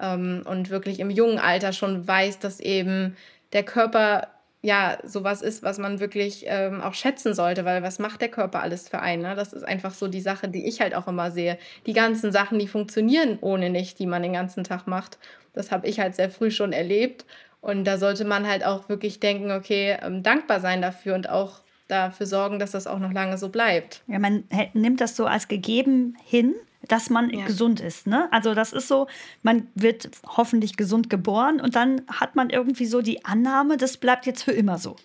ähm, 0.00 0.42
und 0.46 0.70
wirklich 0.70 1.00
im 1.00 1.10
jungen 1.10 1.38
Alter 1.38 1.72
schon 1.72 2.06
weiß, 2.06 2.38
dass 2.38 2.60
eben 2.60 3.16
der 3.52 3.62
Körper 3.62 4.28
ja 4.62 4.98
sowas 5.04 5.42
ist, 5.42 5.62
was 5.62 5.78
man 5.78 6.00
wirklich 6.00 6.44
ähm, 6.46 6.80
auch 6.80 6.94
schätzen 6.94 7.34
sollte, 7.34 7.64
weil 7.64 7.82
was 7.82 7.98
macht 7.98 8.20
der 8.20 8.28
Körper 8.28 8.62
alles 8.62 8.88
für 8.88 9.00
einen? 9.00 9.22
Ne? 9.22 9.34
Das 9.34 9.52
ist 9.52 9.62
einfach 9.62 9.94
so 9.94 10.08
die 10.08 10.20
Sache, 10.20 10.48
die 10.48 10.66
ich 10.66 10.80
halt 10.80 10.94
auch 10.94 11.08
immer 11.08 11.30
sehe. 11.30 11.58
Die 11.86 11.92
ganzen 11.92 12.32
Sachen, 12.32 12.58
die 12.58 12.68
funktionieren 12.68 13.38
ohne 13.40 13.70
nicht, 13.70 13.98
die 13.98 14.06
man 14.06 14.22
den 14.22 14.34
ganzen 14.34 14.64
Tag 14.64 14.86
macht. 14.86 15.18
Das 15.54 15.72
habe 15.72 15.86
ich 15.88 15.98
halt 15.98 16.14
sehr 16.14 16.30
früh 16.30 16.50
schon 16.50 16.72
erlebt. 16.72 17.24
Und 17.60 17.84
da 17.84 17.98
sollte 17.98 18.24
man 18.24 18.46
halt 18.46 18.64
auch 18.64 18.88
wirklich 18.88 19.20
denken, 19.20 19.50
okay, 19.50 19.96
ähm, 20.02 20.22
dankbar 20.22 20.60
sein 20.60 20.80
dafür 20.80 21.14
und 21.14 21.28
auch 21.28 21.60
dafür 21.88 22.26
sorgen, 22.26 22.58
dass 22.58 22.70
das 22.70 22.86
auch 22.86 22.98
noch 22.98 23.12
lange 23.12 23.36
so 23.36 23.48
bleibt. 23.48 24.02
Ja, 24.06 24.18
man 24.18 24.44
nimmt 24.74 25.00
das 25.00 25.16
so 25.16 25.26
als 25.26 25.48
gegeben 25.48 26.16
hin 26.24 26.54
dass 26.90 27.08
man 27.08 27.30
ja. 27.30 27.46
gesund 27.46 27.78
ist. 27.80 28.08
Ne? 28.08 28.28
Also 28.32 28.52
das 28.52 28.72
ist 28.72 28.88
so, 28.88 29.06
man 29.42 29.68
wird 29.76 30.10
hoffentlich 30.26 30.76
gesund 30.76 31.08
geboren 31.08 31.60
und 31.60 31.76
dann 31.76 32.02
hat 32.08 32.34
man 32.34 32.50
irgendwie 32.50 32.86
so 32.86 33.00
die 33.00 33.24
Annahme, 33.24 33.76
das 33.76 33.96
bleibt 33.96 34.26
jetzt 34.26 34.42
für 34.42 34.50
immer 34.50 34.76
so. 34.76 34.96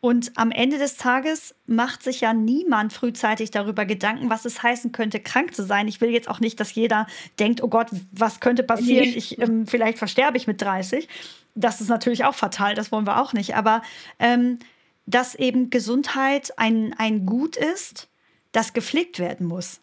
Und 0.00 0.32
am 0.36 0.52
Ende 0.52 0.78
des 0.78 0.96
Tages 0.96 1.56
macht 1.66 2.04
sich 2.04 2.20
ja 2.20 2.32
niemand 2.34 2.92
frühzeitig 2.92 3.50
darüber 3.50 3.84
Gedanken, 3.84 4.30
was 4.30 4.44
es 4.44 4.62
heißen 4.62 4.92
könnte, 4.92 5.18
krank 5.18 5.54
zu 5.54 5.64
sein. 5.64 5.88
Ich 5.88 6.00
will 6.00 6.10
jetzt 6.10 6.28
auch 6.28 6.38
nicht, 6.38 6.60
dass 6.60 6.74
jeder 6.74 7.08
denkt, 7.40 7.62
oh 7.62 7.68
Gott, 7.68 7.88
was 8.12 8.38
könnte 8.38 8.62
passieren? 8.62 9.08
Ich, 9.08 9.40
ähm, 9.40 9.66
vielleicht 9.66 9.98
versterbe 9.98 10.36
ich 10.36 10.46
mit 10.46 10.62
30. 10.62 11.08
Das 11.56 11.80
ist 11.80 11.88
natürlich 11.88 12.24
auch 12.24 12.34
fatal, 12.34 12.74
das 12.74 12.92
wollen 12.92 13.06
wir 13.06 13.20
auch 13.20 13.32
nicht. 13.32 13.56
Aber 13.56 13.82
ähm, 14.20 14.60
dass 15.06 15.34
eben 15.34 15.70
Gesundheit 15.70 16.58
ein, 16.58 16.94
ein 16.96 17.26
Gut 17.26 17.56
ist, 17.56 18.08
das 18.52 18.72
gepflegt 18.72 19.18
werden 19.18 19.46
muss. 19.46 19.80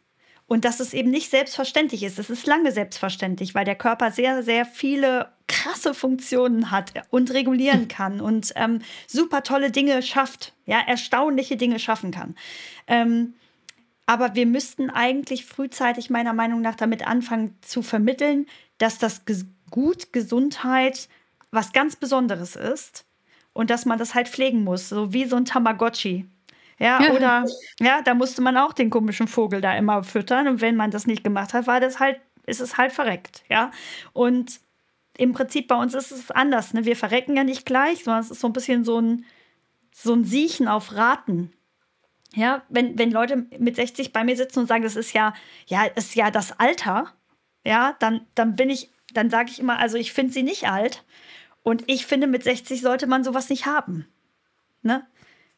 Und 0.51 0.65
dass 0.65 0.81
es 0.81 0.93
eben 0.93 1.11
nicht 1.11 1.31
selbstverständlich 1.31 2.03
ist. 2.03 2.19
Es 2.19 2.29
ist 2.29 2.45
lange 2.45 2.73
selbstverständlich, 2.73 3.55
weil 3.55 3.63
der 3.63 3.77
Körper 3.77 4.11
sehr, 4.11 4.43
sehr 4.43 4.65
viele 4.65 5.31
krasse 5.47 5.93
Funktionen 5.93 6.71
hat 6.71 6.91
und 7.09 7.31
regulieren 7.33 7.87
kann 7.87 8.19
und 8.19 8.51
ähm, 8.57 8.81
super 9.07 9.43
tolle 9.43 9.71
Dinge 9.71 10.01
schafft, 10.01 10.51
ja, 10.65 10.81
erstaunliche 10.85 11.55
Dinge 11.55 11.79
schaffen 11.79 12.11
kann. 12.11 12.35
Ähm, 12.87 13.35
aber 14.05 14.35
wir 14.35 14.45
müssten 14.45 14.89
eigentlich 14.89 15.45
frühzeitig 15.45 16.09
meiner 16.09 16.33
Meinung 16.33 16.59
nach 16.59 16.75
damit 16.75 17.07
anfangen 17.07 17.55
zu 17.61 17.81
vermitteln, 17.81 18.45
dass 18.77 18.97
das 18.97 19.21
Gut 19.69 20.11
Gesundheit 20.11 21.07
was 21.51 21.71
ganz 21.71 21.95
Besonderes 21.95 22.57
ist 22.57 23.05
und 23.53 23.69
dass 23.69 23.85
man 23.85 23.97
das 23.97 24.15
halt 24.15 24.27
pflegen 24.27 24.65
muss, 24.65 24.89
so 24.89 25.13
wie 25.13 25.23
so 25.23 25.37
ein 25.37 25.45
Tamagotchi. 25.45 26.25
Ja, 26.81 26.99
ja, 26.99 27.11
oder 27.13 27.45
ja, 27.79 28.01
da 28.01 28.15
musste 28.15 28.41
man 28.41 28.57
auch 28.57 28.73
den 28.73 28.89
komischen 28.89 29.27
Vogel 29.27 29.61
da 29.61 29.77
immer 29.77 30.03
füttern. 30.03 30.47
Und 30.47 30.61
wenn 30.61 30.75
man 30.75 30.89
das 30.89 31.05
nicht 31.05 31.23
gemacht 31.23 31.53
hat, 31.53 31.67
war 31.67 31.79
das 31.79 31.99
halt, 31.99 32.19
ist 32.47 32.59
es 32.59 32.75
halt 32.75 32.91
verreckt. 32.91 33.43
Ja. 33.49 33.69
Und 34.13 34.59
im 35.15 35.33
Prinzip 35.33 35.67
bei 35.67 35.75
uns 35.75 35.93
ist 35.93 36.09
es 36.09 36.31
anders. 36.31 36.73
Ne? 36.73 36.83
Wir 36.83 36.95
verrecken 36.95 37.37
ja 37.37 37.43
nicht 37.43 37.67
gleich, 37.67 38.03
sondern 38.03 38.23
es 38.23 38.31
ist 38.31 38.39
so 38.39 38.47
ein 38.47 38.53
bisschen 38.53 38.83
so 38.83 38.99
ein, 38.99 39.25
so 39.93 40.13
ein 40.13 40.25
Siechen 40.25 40.67
auf 40.67 40.95
Raten. 40.95 41.53
Ja, 42.33 42.63
wenn, 42.69 42.97
wenn 42.97 43.11
Leute 43.11 43.45
mit 43.59 43.75
60 43.75 44.11
bei 44.11 44.23
mir 44.23 44.35
sitzen 44.35 44.59
und 44.59 44.67
sagen, 44.67 44.83
das 44.83 44.95
ist 44.95 45.13
ja, 45.13 45.35
ja, 45.67 45.83
ist 45.83 46.15
ja 46.15 46.31
das 46.31 46.59
Alter, 46.59 47.13
ja, 47.63 47.95
dann, 47.99 48.25
dann 48.33 48.55
bin 48.55 48.71
ich, 48.71 48.89
dann 49.13 49.29
sage 49.29 49.51
ich 49.51 49.59
immer, 49.59 49.77
also 49.77 49.97
ich 49.97 50.13
finde 50.13 50.33
sie 50.33 50.41
nicht 50.41 50.67
alt. 50.67 51.03
Und 51.61 51.83
ich 51.85 52.07
finde, 52.07 52.25
mit 52.25 52.43
60 52.43 52.81
sollte 52.81 53.05
man 53.05 53.23
sowas 53.23 53.49
nicht 53.49 53.67
haben. 53.67 54.07
Ne? 54.81 55.05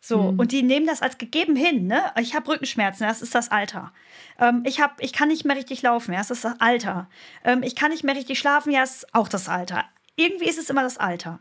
So, 0.06 0.34
mhm. 0.34 0.40
und 0.40 0.52
die 0.52 0.64
nehmen 0.64 0.86
das 0.86 1.02
als 1.02 1.18
gegeben 1.18 1.56
hin, 1.56 1.88
ne? 1.88 2.02
Ich 2.20 2.36
habe 2.36 2.52
Rückenschmerzen, 2.52 3.08
das 3.08 3.22
ist 3.22 3.34
das 3.36 3.52
Alter. 3.52 3.94
Ähm, 4.38 4.64
ich, 4.66 4.82
hab, 4.82 5.02
ich 5.02 5.14
kann 5.14 5.30
nicht 5.30 5.46
mehr 5.46 5.56
richtig 5.56 5.82
laufen, 5.82 6.12
ja, 6.12 6.18
das 6.18 6.30
ist 6.30 6.44
das 6.44 6.60
Alter. 6.60 7.08
Ähm, 7.46 7.64
ich 7.64 7.74
kann 7.74 7.90
nicht 7.90 8.04
mehr 8.04 8.14
richtig 8.14 8.38
schlafen, 8.38 8.74
ja, 8.74 8.82
das 8.82 8.98
ist 8.98 9.16
auch 9.16 9.30
das 9.30 9.48
Alter. 9.48 9.86
Irgendwie 10.18 10.50
ist 10.50 10.60
es 10.60 10.70
immer 10.70 10.84
das 10.84 10.98
Alter. 10.98 11.40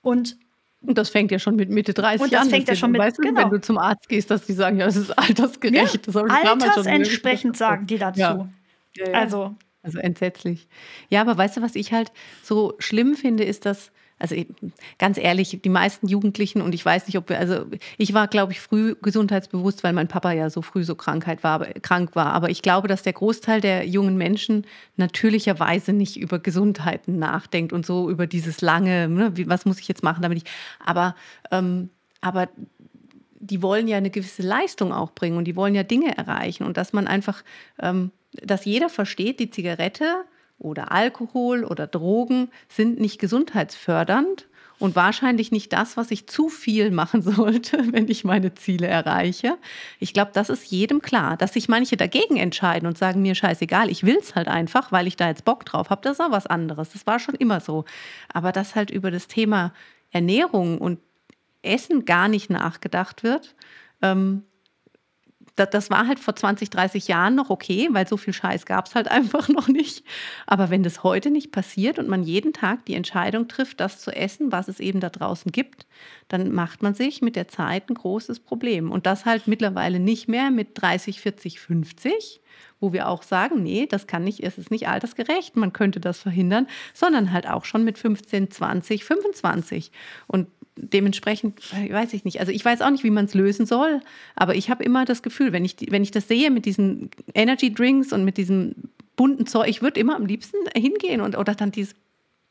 Und 0.00 0.38
und 0.80 0.96
das 0.96 1.08
fängt 1.08 1.32
ja 1.32 1.40
schon 1.40 1.56
mit 1.56 1.70
Mitte 1.70 1.92
30 1.92 2.20
an. 2.20 2.24
Und 2.24 2.32
das 2.32 2.42
an, 2.42 2.50
fängt 2.50 2.68
ja 2.68 2.76
schon 2.76 2.92
mit, 2.92 3.00
weißt 3.00 3.18
du, 3.18 3.22
genau. 3.22 3.40
wenn 3.40 3.50
du 3.50 3.60
zum 3.60 3.78
Arzt 3.78 4.08
gehst, 4.08 4.30
dass 4.30 4.46
die 4.46 4.52
sagen, 4.52 4.78
ja, 4.78 4.86
es 4.86 4.94
ist 4.94 5.10
altersgerecht. 5.18 6.06
Ja, 6.06 6.20
altersentsprechend 6.22 7.56
sagen 7.56 7.86
die 7.88 7.98
dazu. 7.98 8.20
Ja. 8.20 8.48
Ja, 8.96 9.06
also. 9.12 9.56
Also 9.82 9.98
entsetzlich. 9.98 10.68
Ja, 11.08 11.22
aber 11.22 11.36
weißt 11.36 11.56
du, 11.56 11.62
was 11.62 11.74
ich 11.74 11.92
halt 11.92 12.12
so 12.44 12.74
schlimm 12.78 13.16
finde, 13.16 13.42
ist, 13.42 13.66
dass 13.66 13.90
also 14.24 14.42
ganz 14.98 15.18
ehrlich, 15.18 15.60
die 15.62 15.68
meisten 15.68 16.08
Jugendlichen 16.08 16.62
und 16.62 16.74
ich 16.74 16.84
weiß 16.84 17.06
nicht, 17.06 17.18
ob 17.18 17.28
wir, 17.28 17.38
also 17.38 17.66
ich 17.98 18.14
war, 18.14 18.26
glaube 18.26 18.52
ich, 18.52 18.60
früh 18.60 18.94
gesundheitsbewusst, 19.02 19.84
weil 19.84 19.92
mein 19.92 20.08
Papa 20.08 20.32
ja 20.32 20.48
so 20.48 20.62
früh 20.62 20.82
so 20.82 20.94
Krankheit 20.94 21.44
war, 21.44 21.66
krank 21.82 22.16
war. 22.16 22.32
Aber 22.32 22.48
ich 22.48 22.62
glaube, 22.62 22.88
dass 22.88 23.02
der 23.02 23.12
Großteil 23.12 23.60
der 23.60 23.86
jungen 23.86 24.16
Menschen 24.16 24.66
natürlicherweise 24.96 25.92
nicht 25.92 26.16
über 26.16 26.38
Gesundheiten 26.38 27.18
nachdenkt 27.18 27.74
und 27.74 27.84
so 27.84 28.08
über 28.08 28.26
dieses 28.26 28.62
lange, 28.62 29.08
ne, 29.08 29.32
was 29.46 29.66
muss 29.66 29.78
ich 29.78 29.88
jetzt 29.88 30.02
machen, 30.02 30.22
damit 30.22 30.38
ich. 30.38 30.44
Aber, 30.82 31.14
ähm, 31.50 31.90
aber 32.22 32.48
die 33.38 33.60
wollen 33.60 33.88
ja 33.88 33.98
eine 33.98 34.10
gewisse 34.10 34.42
Leistung 34.42 34.90
auch 34.90 35.12
bringen 35.12 35.36
und 35.36 35.44
die 35.44 35.56
wollen 35.56 35.74
ja 35.74 35.82
Dinge 35.82 36.16
erreichen 36.16 36.64
und 36.64 36.78
dass 36.78 36.94
man 36.94 37.06
einfach, 37.06 37.44
ähm, 37.78 38.10
dass 38.42 38.64
jeder 38.64 38.88
versteht, 38.88 39.38
die 39.38 39.50
Zigarette 39.50 40.24
oder 40.58 40.92
Alkohol 40.92 41.64
oder 41.64 41.86
Drogen 41.86 42.50
sind 42.68 43.00
nicht 43.00 43.18
gesundheitsfördernd 43.18 44.46
und 44.78 44.96
wahrscheinlich 44.96 45.52
nicht 45.52 45.72
das, 45.72 45.96
was 45.96 46.10
ich 46.10 46.26
zu 46.26 46.48
viel 46.48 46.90
machen 46.90 47.22
sollte, 47.36 47.92
wenn 47.92 48.08
ich 48.08 48.24
meine 48.24 48.54
Ziele 48.54 48.86
erreiche. 48.86 49.56
Ich 50.00 50.12
glaube, 50.12 50.32
das 50.34 50.48
ist 50.48 50.70
jedem 50.70 51.00
klar. 51.00 51.36
Dass 51.36 51.54
sich 51.54 51.68
manche 51.68 51.96
dagegen 51.96 52.36
entscheiden 52.36 52.86
und 52.86 52.98
sagen, 52.98 53.22
mir 53.22 53.34
scheißegal, 53.34 53.90
ich 53.90 54.04
will 54.04 54.18
es 54.18 54.34
halt 54.34 54.48
einfach, 54.48 54.92
weil 54.92 55.06
ich 55.06 55.16
da 55.16 55.28
jetzt 55.28 55.44
Bock 55.44 55.64
drauf 55.64 55.90
habe, 55.90 56.02
das 56.02 56.18
ist 56.18 56.24
auch 56.24 56.30
was 56.32 56.46
anderes. 56.46 56.90
Das 56.92 57.06
war 57.06 57.18
schon 57.18 57.34
immer 57.34 57.60
so. 57.60 57.84
Aber 58.32 58.52
dass 58.52 58.74
halt 58.74 58.90
über 58.90 59.10
das 59.10 59.28
Thema 59.28 59.72
Ernährung 60.10 60.78
und 60.78 60.98
Essen 61.62 62.04
gar 62.04 62.28
nicht 62.28 62.50
nachgedacht 62.50 63.22
wird, 63.22 63.54
ähm, 64.02 64.42
das, 65.56 65.70
das 65.70 65.90
war 65.90 66.06
halt 66.06 66.18
vor 66.18 66.34
20, 66.34 66.70
30 66.70 67.08
Jahren 67.08 67.34
noch 67.34 67.50
okay, 67.50 67.88
weil 67.92 68.08
so 68.08 68.16
viel 68.16 68.32
Scheiß 68.32 68.66
gab 68.66 68.86
es 68.86 68.94
halt 68.94 69.08
einfach 69.10 69.48
noch 69.48 69.68
nicht. 69.68 70.04
Aber 70.46 70.70
wenn 70.70 70.82
das 70.82 71.02
heute 71.02 71.30
nicht 71.30 71.52
passiert 71.52 71.98
und 71.98 72.08
man 72.08 72.22
jeden 72.22 72.52
Tag 72.52 72.84
die 72.86 72.94
Entscheidung 72.94 73.48
trifft, 73.48 73.80
das 73.80 74.00
zu 74.00 74.10
essen, 74.10 74.52
was 74.52 74.68
es 74.68 74.80
eben 74.80 75.00
da 75.00 75.10
draußen 75.10 75.52
gibt, 75.52 75.86
dann 76.28 76.52
macht 76.52 76.82
man 76.82 76.94
sich 76.94 77.22
mit 77.22 77.36
der 77.36 77.48
Zeit 77.48 77.88
ein 77.88 77.94
großes 77.94 78.40
Problem. 78.40 78.90
Und 78.90 79.06
das 79.06 79.24
halt 79.24 79.46
mittlerweile 79.46 80.00
nicht 80.00 80.28
mehr 80.28 80.50
mit 80.50 80.70
30, 80.74 81.20
40, 81.20 81.60
50, 81.60 82.40
wo 82.84 82.92
wir 82.92 83.08
auch 83.08 83.22
sagen, 83.22 83.62
nee, 83.62 83.86
das 83.86 84.06
kann 84.06 84.24
nicht, 84.24 84.40
es 84.44 84.58
ist 84.58 84.70
nicht 84.70 84.88
altersgerecht, 84.88 85.56
man 85.56 85.72
könnte 85.72 86.00
das 86.00 86.20
verhindern, 86.20 86.66
sondern 86.92 87.32
halt 87.32 87.48
auch 87.48 87.64
schon 87.64 87.82
mit 87.82 87.96
15, 87.96 88.50
20, 88.50 89.04
25. 89.04 89.90
Und 90.26 90.48
dementsprechend 90.76 91.62
weiß 91.72 92.12
ich 92.12 92.26
nicht. 92.26 92.40
Also 92.40 92.52
ich 92.52 92.62
weiß 92.62 92.82
auch 92.82 92.90
nicht, 92.90 93.04
wie 93.04 93.10
man 93.10 93.24
es 93.24 93.32
lösen 93.32 93.64
soll, 93.64 94.00
aber 94.36 94.54
ich 94.54 94.68
habe 94.68 94.84
immer 94.84 95.06
das 95.06 95.22
Gefühl, 95.22 95.52
wenn 95.52 95.64
ich, 95.64 95.76
wenn 95.88 96.02
ich 96.02 96.10
das 96.10 96.28
sehe 96.28 96.50
mit 96.50 96.66
diesen 96.66 97.10
Energy 97.32 97.72
Drinks 97.72 98.12
und 98.12 98.24
mit 98.24 98.36
diesem 98.36 98.74
bunten 99.16 99.46
Zeug, 99.46 99.68
ich 99.68 99.80
würde 99.80 99.98
immer 99.98 100.16
am 100.16 100.26
liebsten 100.26 100.58
hingehen 100.76 101.22
und 101.22 101.38
oder 101.38 101.54
dann 101.54 101.70
diese 101.70 101.94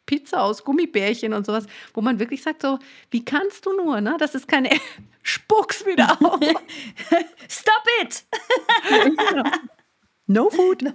Pizza 0.06 0.42
aus 0.42 0.64
Gummibärchen 0.64 1.34
und 1.34 1.46
sowas, 1.46 1.66
wo 1.94 2.02
man 2.02 2.20
wirklich 2.20 2.42
sagt 2.42 2.64
so, 2.64 2.80
wie 3.12 3.24
kannst 3.24 3.66
du 3.66 3.74
nur, 3.74 4.02
ne? 4.02 4.16
Das 4.20 4.36
ist 4.36 4.48
keine 4.48 4.70
Spucks 5.24 5.86
wieder 5.86 6.18
auf. 6.22 6.40
Stop 7.48 7.88
it! 8.02 8.24
No 10.28 10.50
food. 10.50 10.82
No. 10.84 10.92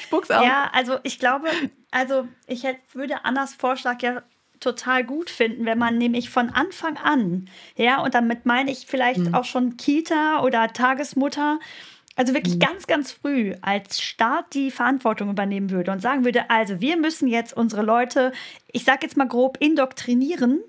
Spucks 0.00 0.30
auf. 0.30 0.44
Ja, 0.44 0.70
also 0.72 0.98
ich 1.02 1.18
glaube, 1.18 1.48
also 1.90 2.28
ich 2.46 2.64
hätte, 2.64 2.80
würde 2.92 3.24
Annas 3.24 3.54
Vorschlag 3.54 4.02
ja 4.02 4.22
total 4.60 5.04
gut 5.04 5.28
finden, 5.28 5.66
wenn 5.66 5.78
man 5.78 5.98
nämlich 5.98 6.30
von 6.30 6.50
Anfang 6.50 6.96
an, 6.96 7.48
ja, 7.76 8.00
und 8.02 8.14
damit 8.14 8.46
meine 8.46 8.70
ich 8.70 8.86
vielleicht 8.86 9.18
mhm. 9.18 9.34
auch 9.34 9.44
schon 9.44 9.76
Kita 9.76 10.42
oder 10.42 10.72
Tagesmutter, 10.72 11.58
also 12.14 12.34
wirklich 12.34 12.56
mhm. 12.56 12.60
ganz, 12.60 12.86
ganz 12.86 13.12
früh 13.12 13.54
als 13.62 14.00
Staat 14.00 14.54
die 14.54 14.70
Verantwortung 14.70 15.30
übernehmen 15.30 15.70
würde 15.70 15.90
und 15.90 16.00
sagen 16.00 16.24
würde, 16.24 16.50
also 16.50 16.80
wir 16.80 16.96
müssen 16.96 17.26
jetzt 17.26 17.56
unsere 17.56 17.82
Leute, 17.82 18.32
ich 18.70 18.84
sage 18.84 19.00
jetzt 19.02 19.16
mal 19.16 19.28
grob, 19.28 19.56
indoktrinieren. 19.60 20.60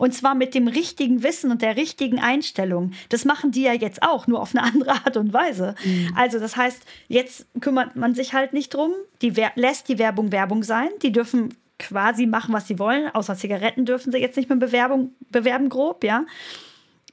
Und 0.00 0.14
zwar 0.14 0.34
mit 0.34 0.54
dem 0.54 0.66
richtigen 0.66 1.22
Wissen 1.22 1.50
und 1.50 1.60
der 1.60 1.76
richtigen 1.76 2.20
Einstellung. 2.20 2.92
Das 3.10 3.26
machen 3.26 3.50
die 3.50 3.64
ja 3.64 3.74
jetzt 3.74 4.02
auch, 4.02 4.26
nur 4.26 4.40
auf 4.40 4.56
eine 4.56 4.64
andere 4.64 4.92
Art 4.92 5.18
und 5.18 5.34
Weise. 5.34 5.74
Mhm. 5.84 6.14
Also 6.16 6.38
das 6.38 6.56
heißt, 6.56 6.80
jetzt 7.08 7.44
kümmert 7.60 7.96
man 7.96 8.14
sich 8.14 8.32
halt 8.32 8.54
nicht 8.54 8.72
drum, 8.72 8.92
die 9.20 9.34
lässt 9.56 9.90
die 9.90 9.98
Werbung 9.98 10.32
Werbung 10.32 10.62
sein. 10.62 10.88
Die 11.02 11.12
dürfen 11.12 11.54
quasi 11.78 12.24
machen, 12.24 12.54
was 12.54 12.66
sie 12.66 12.78
wollen. 12.78 13.10
Außer 13.10 13.36
Zigaretten 13.36 13.84
dürfen 13.84 14.10
sie 14.10 14.16
jetzt 14.16 14.38
nicht 14.38 14.48
mehr 14.48 14.56
Bewerbung, 14.56 15.12
bewerben, 15.28 15.68
grob, 15.68 16.02
ja. 16.02 16.24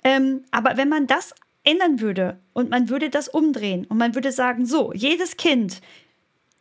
Ähm, 0.06 0.46
aber 0.52 0.78
wenn 0.78 0.88
man 0.88 1.08
das 1.08 1.36
ändern 1.66 2.00
würde 2.00 2.40
und 2.54 2.70
man 2.70 2.88
würde 2.88 3.10
das 3.10 3.28
umdrehen 3.28 3.86
und 3.90 3.98
man 3.98 4.16
würde 4.16 4.32
sagen, 4.32 4.66
so, 4.66 4.94
jedes 4.94 5.36
Kind 5.36 5.82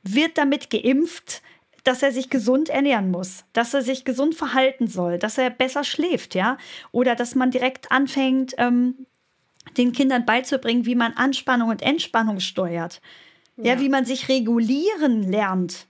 wird 0.03 0.37
damit 0.39 0.71
geimpft, 0.71 1.41
dass 1.87 2.03
er 2.03 2.11
sich 2.11 2.31
gesund 2.31 2.69
ernähren 2.69 3.13
muss, 3.13 3.45
dass 3.53 3.73
er 3.73 3.83
sich 3.83 4.05
gesund 4.05 4.35
verhalten 4.35 4.89
soll, 4.89 5.19
dass 5.19 5.39
er 5.39 5.51
besser 5.51 5.85
schläft, 5.85 6.35
ja, 6.35 6.59
oder 6.91 7.15
dass 7.15 7.37
man 7.37 7.53
direkt 7.53 7.93
anfängt, 7.93 8.55
ähm, 8.59 9.07
den 9.77 9.93
Kindern 9.93 10.27
beizubringen, 10.27 10.85
wie 10.85 10.97
man 10.97 11.13
Anspannung 11.13 11.69
und 11.69 11.83
Entspannung 11.83 12.41
steuert, 12.41 13.01
ja, 13.57 13.75
ja 13.75 13.81
wie 13.81 13.89
man 13.89 14.05
sich 14.05 14.29
regulieren 14.29 15.23
lernt, 15.31 15.87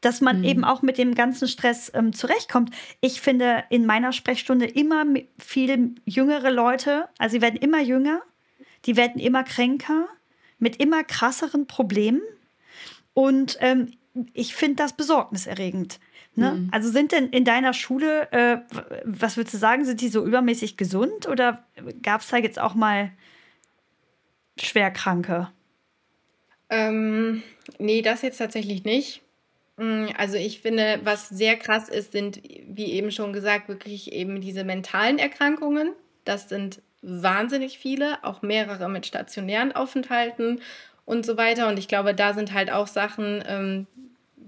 dass 0.00 0.20
man 0.20 0.38
mhm. 0.38 0.44
eben 0.44 0.64
auch 0.64 0.82
mit 0.82 0.98
dem 0.98 1.14
ganzen 1.14 1.46
Stress 1.46 1.92
ähm, 1.94 2.12
zurechtkommt. 2.12 2.74
Ich 3.00 3.20
finde 3.20 3.62
in 3.70 3.86
meiner 3.86 4.12
Sprechstunde 4.12 4.66
immer 4.66 5.04
viel 5.38 5.94
jüngere 6.06 6.50
Leute, 6.50 7.08
also 7.18 7.34
sie 7.34 7.42
werden 7.42 7.56
immer 7.60 7.80
jünger, 7.80 8.20
die 8.84 8.96
werden 8.96 9.20
immer 9.20 9.44
kränker, 9.44 10.08
mit 10.58 10.76
immer 10.76 11.04
krasseren 11.04 11.68
Problemen. 11.68 12.22
Und 13.14 13.58
ähm, 13.60 13.92
ich 14.32 14.54
finde 14.54 14.76
das 14.76 14.94
besorgniserregend. 14.94 16.00
Ne? 16.34 16.52
Mhm. 16.52 16.68
Also 16.72 16.90
sind 16.90 17.12
denn 17.12 17.28
in 17.30 17.44
deiner 17.44 17.72
Schule, 17.72 18.30
äh, 18.32 18.58
was 19.04 19.36
würdest 19.36 19.54
du 19.54 19.58
sagen, 19.58 19.84
sind 19.84 20.00
die 20.00 20.08
so 20.08 20.24
übermäßig 20.24 20.76
gesund 20.76 21.28
oder 21.28 21.64
gab 22.02 22.20
es 22.20 22.28
da 22.28 22.36
jetzt 22.36 22.58
auch 22.58 22.74
mal 22.74 23.12
Schwerkranke? 24.58 25.50
Ähm, 26.68 27.42
nee, 27.78 28.02
das 28.02 28.22
jetzt 28.22 28.38
tatsächlich 28.38 28.84
nicht. 28.84 29.22
Mm, 29.76 30.06
also 30.16 30.36
ich 30.36 30.60
finde, 30.60 31.00
was 31.02 31.28
sehr 31.28 31.56
krass 31.56 31.88
ist, 31.88 32.12
sind, 32.12 32.40
wie 32.42 32.92
eben 32.92 33.10
schon 33.10 33.32
gesagt, 33.32 33.68
wirklich 33.68 34.12
eben 34.12 34.40
diese 34.40 34.62
mentalen 34.62 35.18
Erkrankungen. 35.18 35.94
Das 36.24 36.48
sind 36.48 36.80
wahnsinnig 37.02 37.78
viele, 37.78 38.22
auch 38.22 38.42
mehrere 38.42 38.88
mit 38.88 39.06
stationären 39.06 39.72
Aufenthalten 39.72 40.60
und 41.04 41.26
so 41.26 41.36
weiter. 41.36 41.68
Und 41.68 41.78
ich 41.78 41.88
glaube, 41.88 42.14
da 42.14 42.34
sind 42.34 42.52
halt 42.52 42.70
auch 42.70 42.86
Sachen, 42.86 43.42
ähm, 43.46 43.86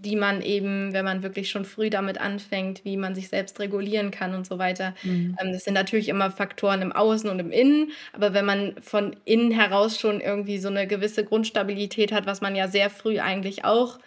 die 0.03 0.17
man 0.17 0.43
eben, 0.43 0.93
wenn 0.93 1.05
man 1.05 1.23
wirklich 1.23 1.51
schon 1.51 1.65
früh 1.65 1.89
damit 1.89 2.21
anfängt, 2.21 2.85
wie 2.85 2.97
man 2.97 3.15
sich 3.15 3.29
selbst 3.29 3.61
regulieren 3.61 4.11
kann 4.11 4.35
und 4.35 4.47
so 4.47 4.59
weiter. 4.59 4.95
Mhm. 5.03 5.37
Ähm, 5.41 5.53
das 5.53 5.65
sind 5.65 5.75
natürlich 5.75 6.09
immer 6.09 6.31
Faktoren 6.31 6.83
im 6.83 6.93
Außen 6.93 7.31
und 7.31 7.39
im 7.39 7.53
Innen, 7.53 7.93
aber 8.13 8.35
wenn 8.35 8.45
man 8.45 8.75
von 8.83 9.17
innen 9.25 9.53
heraus 9.53 9.99
schon 9.99 10.21
irgendwie 10.21 10.59
so 10.59 10.69
eine 10.69 10.87
gewisse 10.87 11.25
Grundstabilität 11.25 12.13
hat, 12.13 12.27
was 12.27 12.41
man 12.41 12.57
ja 12.57 12.69
sehr 12.69 12.91
früh 12.91 13.21
eigentlich 13.21 13.65
auch 13.65 13.99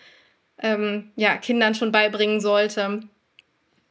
ähm, 0.61 1.11
ja, 1.15 1.37
Kindern 1.37 1.75
schon 1.75 1.91
beibringen 1.91 2.41
sollte, 2.41 3.01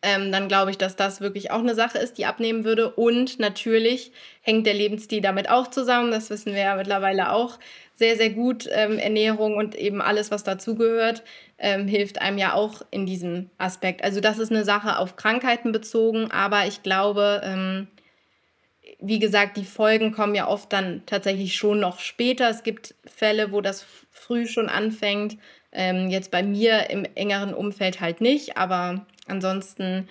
ähm, 0.02 0.30
dann 0.30 0.48
glaube 0.48 0.70
ich, 0.70 0.76
dass 0.76 0.96
das 0.96 1.22
wirklich 1.22 1.50
auch 1.50 1.60
eine 1.60 1.74
Sache 1.74 1.96
ist, 1.96 2.18
die 2.18 2.26
abnehmen 2.26 2.64
würde. 2.64 2.90
Und 2.90 3.40
natürlich 3.40 4.12
hängt 4.42 4.66
der 4.66 4.74
Lebensstil 4.74 5.22
damit 5.22 5.48
auch 5.48 5.68
zusammen. 5.68 6.10
Das 6.10 6.28
wissen 6.28 6.52
wir 6.52 6.60
ja 6.60 6.76
mittlerweile 6.76 7.32
auch 7.32 7.58
sehr, 7.96 8.16
sehr 8.16 8.30
gut. 8.30 8.68
Ähm, 8.72 8.98
Ernährung 8.98 9.56
und 9.56 9.74
eben 9.74 10.02
alles, 10.02 10.30
was 10.30 10.44
dazugehört, 10.44 11.22
ähm, 11.58 11.86
hilft 11.86 12.20
einem 12.20 12.38
ja 12.38 12.54
auch 12.54 12.82
in 12.90 13.06
diesem 13.06 13.50
Aspekt. 13.58 14.02
Also 14.02 14.20
das 14.20 14.38
ist 14.38 14.50
eine 14.50 14.64
Sache 14.64 14.98
auf 14.98 15.16
Krankheiten 15.16 15.72
bezogen, 15.72 16.30
aber 16.30 16.66
ich 16.66 16.82
glaube, 16.82 17.40
ähm, 17.44 17.88
wie 19.00 19.18
gesagt, 19.18 19.56
die 19.56 19.64
Folgen 19.64 20.12
kommen 20.12 20.34
ja 20.34 20.48
oft 20.48 20.72
dann 20.72 21.02
tatsächlich 21.06 21.56
schon 21.56 21.80
noch 21.80 22.00
später. 22.00 22.48
Es 22.48 22.62
gibt 22.62 22.94
Fälle, 23.04 23.52
wo 23.52 23.60
das 23.60 23.84
früh 24.10 24.46
schon 24.46 24.68
anfängt. 24.68 25.36
Ähm, 25.72 26.08
jetzt 26.08 26.30
bei 26.30 26.42
mir 26.42 26.90
im 26.90 27.04
engeren 27.14 27.52
Umfeld 27.52 28.00
halt 28.00 28.20
nicht, 28.20 28.56
aber 28.56 29.06
ansonsten 29.26 30.08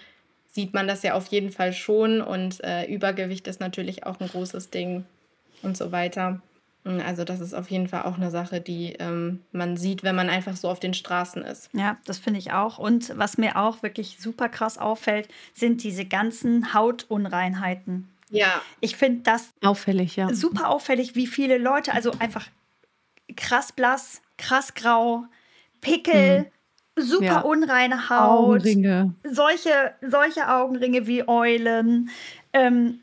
sieht 0.51 0.73
man 0.73 0.87
das 0.87 1.01
ja 1.03 1.15
auf 1.15 1.27
jeden 1.27 1.51
Fall 1.51 1.73
schon 1.73 2.21
und 2.21 2.63
äh, 2.63 2.85
Übergewicht 2.85 3.47
ist 3.47 3.59
natürlich 3.59 4.05
auch 4.05 4.19
ein 4.19 4.27
großes 4.27 4.69
Ding 4.69 5.05
und 5.63 5.75
so 5.75 5.91
weiter. 5.91 6.41
Hm, 6.85 7.01
also 7.05 7.23
das 7.23 7.39
ist 7.39 7.53
auf 7.53 7.69
jeden 7.69 7.87
Fall 7.87 8.03
auch 8.03 8.17
eine 8.17 8.29
Sache, 8.31 8.61
die 8.61 8.93
ähm, 8.99 9.41
man 9.51 9.77
sieht, 9.77 10.03
wenn 10.03 10.15
man 10.15 10.29
einfach 10.29 10.55
so 10.55 10.69
auf 10.69 10.79
den 10.79 10.93
Straßen 10.93 11.43
ist. 11.43 11.69
Ja, 11.73 11.97
das 12.05 12.19
finde 12.19 12.39
ich 12.39 12.51
auch. 12.51 12.77
Und 12.77 13.17
was 13.17 13.37
mir 13.37 13.57
auch 13.57 13.83
wirklich 13.83 14.17
super 14.19 14.49
krass 14.49 14.77
auffällt, 14.77 15.29
sind 15.53 15.83
diese 15.83 16.05
ganzen 16.05 16.73
Hautunreinheiten. 16.73 18.09
Ja. 18.29 18.61
Ich 18.81 18.95
finde 18.95 19.21
das 19.23 19.53
auffällig, 19.63 20.15
ja. 20.15 20.33
Super 20.33 20.69
auffällig, 20.69 21.15
wie 21.15 21.27
viele 21.27 21.57
Leute, 21.57 21.93
also 21.93 22.11
einfach 22.19 22.47
krass 23.35 23.71
blass, 23.71 24.21
krass 24.37 24.73
grau, 24.73 25.25
Pickel, 25.81 26.39
mhm. 26.95 27.01
super 27.01 27.25
ja. 27.25 27.39
unreine 27.41 28.09
Haut, 28.09 28.61
Augenringe. 28.61 29.13
Solche, 29.23 29.93
solche 30.01 30.49
Augenringe 30.49 31.05
wie 31.05 31.27
Eulen. 31.27 32.09
Ähm, 32.53 33.01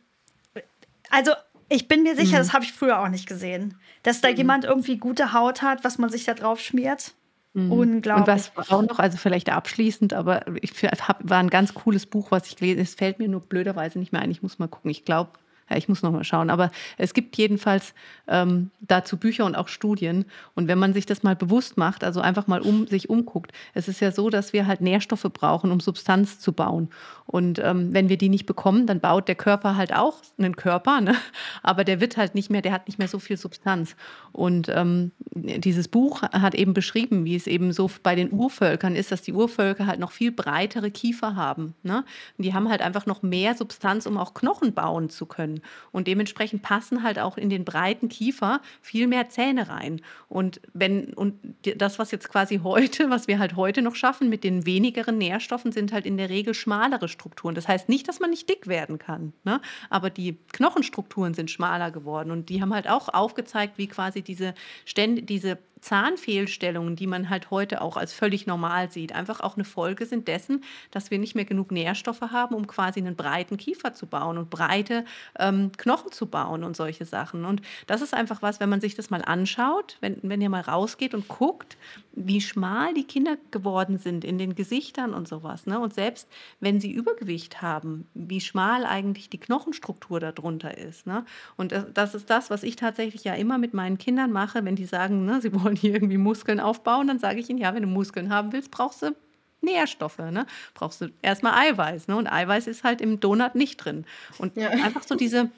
also 1.11 1.33
ich 1.71 1.89
bin 1.89 2.03
mir 2.03 2.17
sicher, 2.17 2.37
mhm. 2.37 2.43
das 2.43 2.53
habe 2.53 2.65
ich 2.65 2.73
früher 2.73 3.01
auch 3.01 3.09
nicht 3.09 3.27
gesehen, 3.27 3.77
dass 4.03 4.21
da 4.21 4.31
mhm. 4.31 4.37
jemand 4.37 4.65
irgendwie 4.65 4.99
gute 4.99 5.33
Haut 5.33 5.63
hat, 5.63 5.85
was 5.85 5.99
man 5.99 6.11
sich 6.11 6.25
da 6.25 6.35
drauf 6.35 6.61
schmiert. 6.61 7.15
Mhm. 7.55 7.73
Unglaublich. 7.73 8.29
Und 8.29 8.51
was 8.57 8.71
auch 8.71 8.83
noch, 8.83 8.99
also 8.99 9.17
vielleicht 9.17 9.49
abschließend, 9.49 10.13
aber 10.13 10.45
ich 10.61 10.73
hab, 10.83 11.29
war 11.29 11.39
ein 11.39 11.51
ganz 11.51 11.73
cooles 11.73 12.07
Buch, 12.07 12.31
was 12.31 12.47
ich 12.49 12.57
gelesen 12.57 12.81
Es 12.81 12.95
fällt 12.95 13.19
mir 13.19 13.29
nur 13.29 13.41
blöderweise 13.41 13.99
nicht 13.99 14.13
mehr 14.13 14.21
ein. 14.21 14.31
Ich 14.31 14.43
muss 14.43 14.59
mal 14.59 14.69
gucken. 14.69 14.91
Ich 14.91 15.05
glaube, 15.05 15.31
ja, 15.71 15.77
ich 15.77 15.89
muss 15.89 16.03
noch 16.03 16.13
mal 16.13 16.25
schauen. 16.25 16.51
Aber 16.51 16.71
es 16.99 17.15
gibt 17.15 17.37
jedenfalls 17.37 17.95
ähm, 18.29 18.71
dazu 18.81 19.17
Bücher 19.17 19.45
und 19.45 19.55
auch 19.55 19.69
Studien. 19.69 20.25
Und 20.55 20.69
wenn 20.69 20.79
man 20.79 20.93
sich 20.93 21.07
das 21.07 21.23
mal 21.23 21.37
bewusst 21.37 21.77
macht, 21.77 22.05
also 22.05 22.21
einfach 22.21 22.47
mal 22.47 22.61
um 22.61 22.87
sich 22.87 23.09
umguckt, 23.09 23.53
es 23.75 23.89
ist 23.89 24.01
ja 24.01 24.13
so, 24.13 24.31
dass 24.31 24.53
wir 24.53 24.67
halt 24.67 24.81
Nährstoffe 24.81 25.27
brauchen, 25.33 25.71
um 25.71 25.81
Substanz 25.81 26.41
zu 26.41 26.53
bauen. 26.53 26.91
Und 27.27 27.61
ähm, 27.61 27.95
wenn 27.95 28.09
wir 28.09 28.19
die 28.19 28.29
nicht 28.29 28.47
bekommen, 28.47 28.89
dann 28.89 28.99
baut 28.99 29.29
der 29.29 29.37
Körper 29.37 29.77
halt 29.77 29.95
auch 29.95 30.19
einen 30.37 30.57
Körper, 30.57 31.01
ne? 31.01 31.15
aber 31.63 31.85
der 31.85 32.01
wird 32.01 32.17
halt 32.17 32.35
nicht 32.35 32.51
mehr, 32.51 32.61
der 32.61 32.73
hat 32.73 32.89
nicht 32.89 32.99
mehr 32.99 33.07
so 33.07 33.21
viel 33.21 33.37
Substanz. 33.37 33.95
Und 34.33 34.69
ähm, 34.69 35.13
dieses 35.31 35.87
Buch 35.87 36.23
hat 36.23 36.57
eben 36.57 36.75
beschrieben, 36.75 37.25
wie 37.25 37.37
es 37.37 37.47
eben 37.47 37.73
so 37.73 37.89
bei 38.03 38.17
den 38.17 38.33
Urvölkern 38.33 38.97
ist, 38.97 39.13
dass 39.13 39.23
die 39.23 39.33
Urvölker 39.33 39.87
halt 39.87 40.01
noch 40.01 40.11
viel 40.11 40.33
breitere 40.33 40.91
Kiefer 40.91 41.37
haben. 41.37 41.75
Ne? 41.85 42.05
Und 42.37 42.45
die 42.45 42.53
haben 42.53 42.69
halt 42.69 42.83
einfach 42.83 43.07
noch 43.07 43.23
mehr 43.23 43.55
Substanz, 43.55 44.07
um 44.07 44.19
auch 44.19 44.35
Knochen 44.35 44.75
bauen 44.75 45.09
zu 45.09 45.27
können. 45.27 45.60
Und 45.93 46.07
dementsprechend 46.07 46.63
passen 46.63 47.03
halt 47.03 47.19
auch 47.19 47.37
in 47.37 47.51
den 47.51 47.65
breiten 47.65 48.09
Kiefer 48.09 48.61
viel 48.81 49.07
mehr 49.07 49.29
Zähne 49.29 49.69
rein. 49.69 50.01
Und 50.29 50.61
wenn, 50.73 51.15
und 51.15 51.35
das, 51.77 51.99
was 51.99 52.11
jetzt 52.11 52.29
quasi 52.29 52.61
heute, 52.63 53.11
was 53.11 53.29
wir 53.29 53.39
halt 53.39 53.57
heute 53.57 53.83
noch 53.83 53.95
schaffen 53.95 54.29
mit 54.29 54.45
den 54.45 54.67
wenigeren 54.67 55.19
Nährstoffen, 55.19 55.73
sind 55.73 55.93
halt 55.93 56.07
in 56.07 56.17
der 56.17 56.31
Regel 56.31 56.55
schmalere 56.55 57.09
Strukturen. 57.09 57.55
Das 57.55 57.69
heißt 57.69 57.89
nicht, 57.89 58.09
dass 58.09 58.21
man 58.21 58.31
nicht 58.31 58.49
dick 58.49 58.67
werden 58.67 58.99
kann, 58.99 59.33
ne? 59.45 59.61
aber 59.89 60.11
die 60.11 60.39
Knochenstrukturen 60.53 61.35
sind 61.35 61.51
schmaler 61.51 61.91
geworden 61.91 62.31
und 62.31 62.49
die 62.49 62.63
haben 62.63 62.75
halt 62.75 62.89
auch 62.89 63.09
aufgezeigt, 63.09 63.79
wie 63.79 63.87
quasi 63.87 64.23
diese, 64.23 64.55
Stände, 64.85 65.23
diese 65.23 65.59
Zahnfehlstellungen, 65.81 66.97
die 66.97 67.07
man 67.07 67.31
halt 67.31 67.51
heute 67.51 67.81
auch 67.81 67.97
als 67.97 68.13
völlig 68.13 68.47
normal 68.47 68.91
sieht, 68.91 69.13
einfach 69.13 69.41
auch 69.41 69.57
eine 69.57 69.65
Folge 69.65 70.07
sind 70.07 70.29
dessen, 70.29 70.65
dass 70.91 71.11
wir 71.11 71.19
nicht 71.19 71.35
mehr 71.35 71.45
genug 71.45 71.73
Nährstoffe 71.73 72.21
haben, 72.21 72.55
um 72.55 72.67
quasi 72.67 73.01
einen 73.01 73.17
breiten 73.17 73.57
Kiefer 73.57 73.95
zu 73.95 74.07
bauen 74.07 74.39
und 74.39 74.51
breite 74.51 75.05
ähm, 75.39 75.73
Knochen 75.77 76.13
zu 76.13 76.27
bauen 76.27 76.65
und 76.65 76.77
solche 76.77 77.05
Sachen. 77.05 77.45
Und 77.45 77.63
das 77.87 78.03
ist 78.03 78.15
einfach 78.15 78.43
was, 78.43 78.61
wenn 78.61 78.69
man 78.69 78.81
sich 78.81 78.95
das 78.95 79.11
mal 79.11 79.23
anschaut, 79.23 79.97
wenn, 80.01 80.19
wenn 80.23 80.41
ihr 80.41 80.51
mal 80.51 80.61
rausgeht 80.61 81.15
und 81.15 81.29
guckt, 81.29 81.77
wie 82.13 82.41
schmal 82.41 82.93
die 82.95 83.05
Kinder 83.05 83.37
geworden 83.51 83.99
sind 83.99 84.25
in 84.25 84.39
den 84.39 84.55
Gesichtern 84.55 85.15
und 85.15 85.29
sowas. 85.29 85.67
Ne? 85.67 85.79
Und 85.79 85.95
selbst 85.95 86.29
wenn 86.61 86.81
sie 86.81 86.91
Übergewicht 86.91 87.63
haben, 87.63 88.07
wie 88.15 88.41
schmal 88.41 88.85
eigentlich 88.85 89.31
die 89.31 89.39
Knochenstruktur 89.39 90.21
darunter 90.21 90.77
ist. 90.77 91.07
Ne? 91.07 91.25
Und 91.57 91.73
das 91.95 92.15
ist 92.15 92.29
das, 92.31 92.51
was 92.51 92.63
ich 92.63 92.77
tatsächlich 92.77 93.25
ja 93.25 93.35
immer 93.35 93.59
mit 93.59 93.75
meinen 93.75 93.99
Kindern 93.99 94.33
mache, 94.33 94.65
wenn 94.65 94.77
die 94.77 94.87
sagen, 94.87 95.25
ne, 95.25 95.41
sie 95.41 95.53
wollen 95.55 95.70
wollen 95.71 95.77
hier 95.77 95.95
irgendwie 95.95 96.19
Muskeln 96.19 96.59
aufbauen, 96.59 97.07
dann 97.07 97.19
sage 97.19 97.39
ich 97.39 97.49
ihnen, 97.49 97.61
ja, 97.61 97.75
wenn 97.75 97.83
du 97.83 97.89
Muskeln 97.89 98.31
haben 98.31 98.53
willst, 98.53 98.71
brauchst 98.71 99.03
du 99.03 99.15
Nährstoffe, 99.63 100.19
ne? 100.19 100.47
brauchst 100.75 101.01
du 101.01 101.11
erstmal 101.23 101.55
Eiweiß. 101.55 102.09
Ne? 102.09 102.17
Und 102.17 102.27
Eiweiß 102.27 102.67
ist 102.67 102.83
halt 102.83 103.01
im 103.01 103.21
Donut 103.21 103.55
nicht 103.55 103.77
drin. 103.77 104.05
Und 104.39 104.57
ja. 104.57 104.71
einfach 104.71 105.03
so 105.03 105.15
diese, 105.15 105.51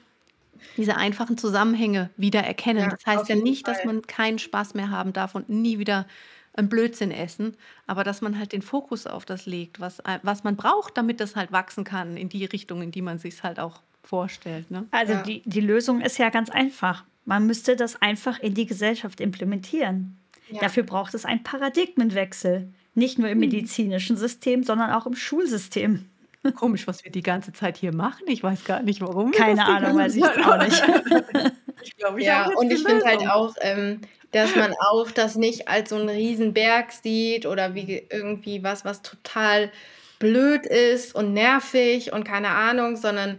diese 0.77 0.97
einfachen 0.97 1.39
Zusammenhänge 1.39 2.11
wieder 2.17 2.41
erkennen. 2.41 2.81
Ja, 2.81 2.89
das 2.91 3.07
heißt 3.07 3.29
ja 3.29 3.37
nicht, 3.37 3.65
Fall. 3.65 3.75
dass 3.75 3.85
man 3.85 4.03
keinen 4.03 4.39
Spaß 4.39 4.75
mehr 4.75 4.91
haben 4.91 5.13
darf 5.13 5.35
und 5.35 5.49
nie 5.49 5.79
wieder 5.79 6.07
ein 6.55 6.69
Blödsinn 6.69 7.13
essen, 7.13 7.57
aber 7.87 8.05
dass 8.05 8.21
man 8.21 8.39
halt 8.39 8.53
den 8.53 8.61
Fokus 8.61 9.07
auf 9.07 9.25
das 9.25 9.47
legt, 9.47 9.81
was, 9.81 10.03
was 10.23 10.45
man 10.45 10.57
braucht, 10.57 10.99
damit 10.99 11.21
das 11.21 11.35
halt 11.35 11.51
wachsen 11.51 11.85
kann 11.85 12.19
in 12.19 12.29
die 12.29 12.45
Richtung, 12.45 12.83
in 12.83 12.91
die 12.91 13.01
man 13.01 13.19
sich 13.19 13.43
halt 13.43 13.59
auch 13.59 13.81
vorstellt. 14.03 14.71
Ne? 14.71 14.87
Also 14.91 15.15
ja. 15.15 15.23
die, 15.23 15.43
die 15.47 15.61
Lösung 15.61 16.03
ist 16.03 16.19
ja 16.19 16.29
ganz 16.29 16.51
einfach. 16.51 17.05
Man 17.25 17.47
müsste 17.47 17.77
das 17.77 18.01
einfach 18.01 18.41
in 18.41 18.55
die 18.55 18.67
Gesellschaft 18.67 19.21
implementieren. 19.21 20.19
Ja. 20.51 20.61
Dafür 20.61 20.83
braucht 20.83 21.15
es 21.15 21.25
einen 21.25 21.43
Paradigmenwechsel. 21.43 22.73
Nicht 22.95 23.19
nur 23.19 23.29
im 23.29 23.41
hm. 23.41 23.49
medizinischen 23.49 24.17
System, 24.17 24.65
sondern 24.65 24.91
auch 24.91 25.07
im 25.07 25.15
Schulsystem. 25.15 26.07
Komisch, 26.57 26.87
was 26.87 27.05
wir 27.05 27.13
die 27.13 27.23
ganze 27.23 27.53
Zeit 27.53 27.77
hier 27.77 27.95
machen. 27.95 28.25
Ich 28.27 28.43
weiß 28.43 28.65
gar 28.65 28.83
nicht, 28.83 29.01
warum. 29.01 29.31
Keine 29.31 29.65
Ahnung, 29.65 29.97
weiß 29.97 30.17
ich 30.17 30.25
auch 30.25 30.59
nicht. 30.59 30.83
ich 31.83 31.97
glaube, 31.97 32.21
ich 32.21 32.27
ja, 32.27 32.51
und 32.57 32.73
ich 32.73 32.83
finde 32.83 33.05
halt 33.05 33.27
auch, 33.29 33.55
ähm, 33.61 34.01
dass 34.33 34.57
man 34.57 34.75
auch 34.79 35.11
das 35.11 35.37
nicht 35.37 35.69
als 35.69 35.91
so 35.91 35.97
einen 35.97 36.09
Riesenberg 36.09 36.91
sieht 36.91 37.47
oder 37.47 37.75
wie 37.75 38.07
irgendwie 38.11 38.63
was, 38.63 38.85
was 38.85 39.03
total 39.03 39.71
blöd 40.19 40.67
ist 40.67 41.15
und 41.15 41.33
nervig 41.33 42.13
und 42.13 42.25
keine 42.25 42.49
Ahnung, 42.49 42.97
sondern 42.97 43.39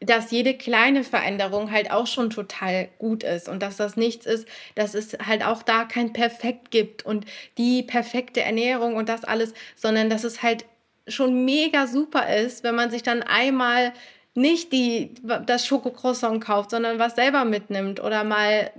dass 0.00 0.30
jede 0.30 0.54
kleine 0.54 1.04
Veränderung 1.04 1.70
halt 1.70 1.90
auch 1.90 2.06
schon 2.06 2.30
total 2.30 2.88
gut 2.98 3.22
ist 3.22 3.48
und 3.48 3.62
dass 3.62 3.76
das 3.76 3.96
nichts 3.96 4.24
ist, 4.26 4.48
dass 4.74 4.94
es 4.94 5.16
halt 5.24 5.44
auch 5.44 5.62
da 5.62 5.84
kein 5.84 6.12
Perfekt 6.12 6.70
gibt 6.70 7.04
und 7.04 7.26
die 7.58 7.82
perfekte 7.82 8.40
Ernährung 8.40 8.96
und 8.96 9.08
das 9.08 9.24
alles, 9.24 9.52
sondern 9.76 10.08
dass 10.08 10.24
es 10.24 10.42
halt 10.42 10.64
schon 11.06 11.44
mega 11.44 11.86
super 11.86 12.34
ist, 12.34 12.64
wenn 12.64 12.74
man 12.74 12.90
sich 12.90 13.02
dann 13.02 13.22
einmal 13.22 13.92
nicht 14.34 14.72
die, 14.72 15.12
das 15.46 15.66
Schokocroissant 15.66 16.42
kauft, 16.42 16.70
sondern 16.70 16.98
was 16.98 17.16
selber 17.16 17.44
mitnimmt 17.44 18.00
oder 18.00 18.24
mal 18.24 18.70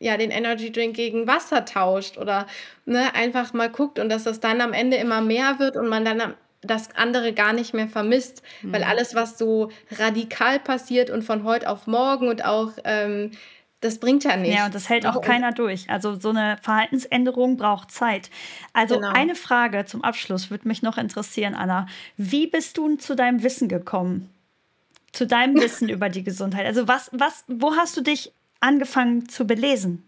ja, 0.00 0.16
den 0.16 0.30
Energy 0.30 0.70
Drink 0.70 0.96
gegen 0.96 1.26
Wasser 1.26 1.64
tauscht 1.64 2.18
oder 2.18 2.46
ne, 2.84 3.14
einfach 3.14 3.52
mal 3.54 3.70
guckt 3.70 3.98
und 3.98 4.08
dass 4.10 4.24
das 4.24 4.40
dann 4.40 4.60
am 4.60 4.72
Ende 4.72 4.96
immer 4.98 5.22
mehr 5.22 5.58
wird 5.58 5.76
und 5.76 5.88
man 5.88 6.04
dann 6.04 6.20
am 6.20 6.34
das 6.60 6.94
andere 6.96 7.32
gar 7.32 7.52
nicht 7.52 7.74
mehr 7.74 7.88
vermisst, 7.88 8.42
mhm. 8.62 8.72
weil 8.72 8.84
alles, 8.84 9.14
was 9.14 9.38
so 9.38 9.70
radikal 9.92 10.58
passiert 10.58 11.10
und 11.10 11.22
von 11.22 11.44
heute 11.44 11.68
auf 11.68 11.86
morgen 11.86 12.28
und 12.28 12.44
auch 12.44 12.72
ähm, 12.84 13.30
das 13.80 13.98
bringt 13.98 14.24
ja 14.24 14.36
nichts. 14.36 14.56
Ja, 14.56 14.66
und 14.66 14.74
das 14.74 14.88
hält 14.88 15.06
auch 15.06 15.20
keiner 15.20 15.52
durch. 15.52 15.88
Also 15.88 16.18
so 16.18 16.30
eine 16.30 16.58
Verhaltensänderung 16.60 17.56
braucht 17.56 17.92
Zeit. 17.92 18.28
Also 18.72 18.96
genau. 18.96 19.12
eine 19.12 19.36
Frage 19.36 19.84
zum 19.84 20.02
Abschluss 20.02 20.50
würde 20.50 20.66
mich 20.66 20.82
noch 20.82 20.98
interessieren, 20.98 21.54
Anna. 21.54 21.86
Wie 22.16 22.48
bist 22.48 22.76
du 22.76 22.96
zu 22.96 23.14
deinem 23.14 23.44
Wissen 23.44 23.68
gekommen? 23.68 24.30
Zu 25.12 25.28
deinem 25.28 25.54
Wissen 25.60 25.88
über 25.88 26.08
die 26.08 26.24
Gesundheit? 26.24 26.66
Also 26.66 26.88
was, 26.88 27.10
was, 27.12 27.44
wo 27.46 27.76
hast 27.76 27.96
du 27.96 28.00
dich 28.00 28.32
angefangen 28.58 29.28
zu 29.28 29.46
belesen? 29.46 30.02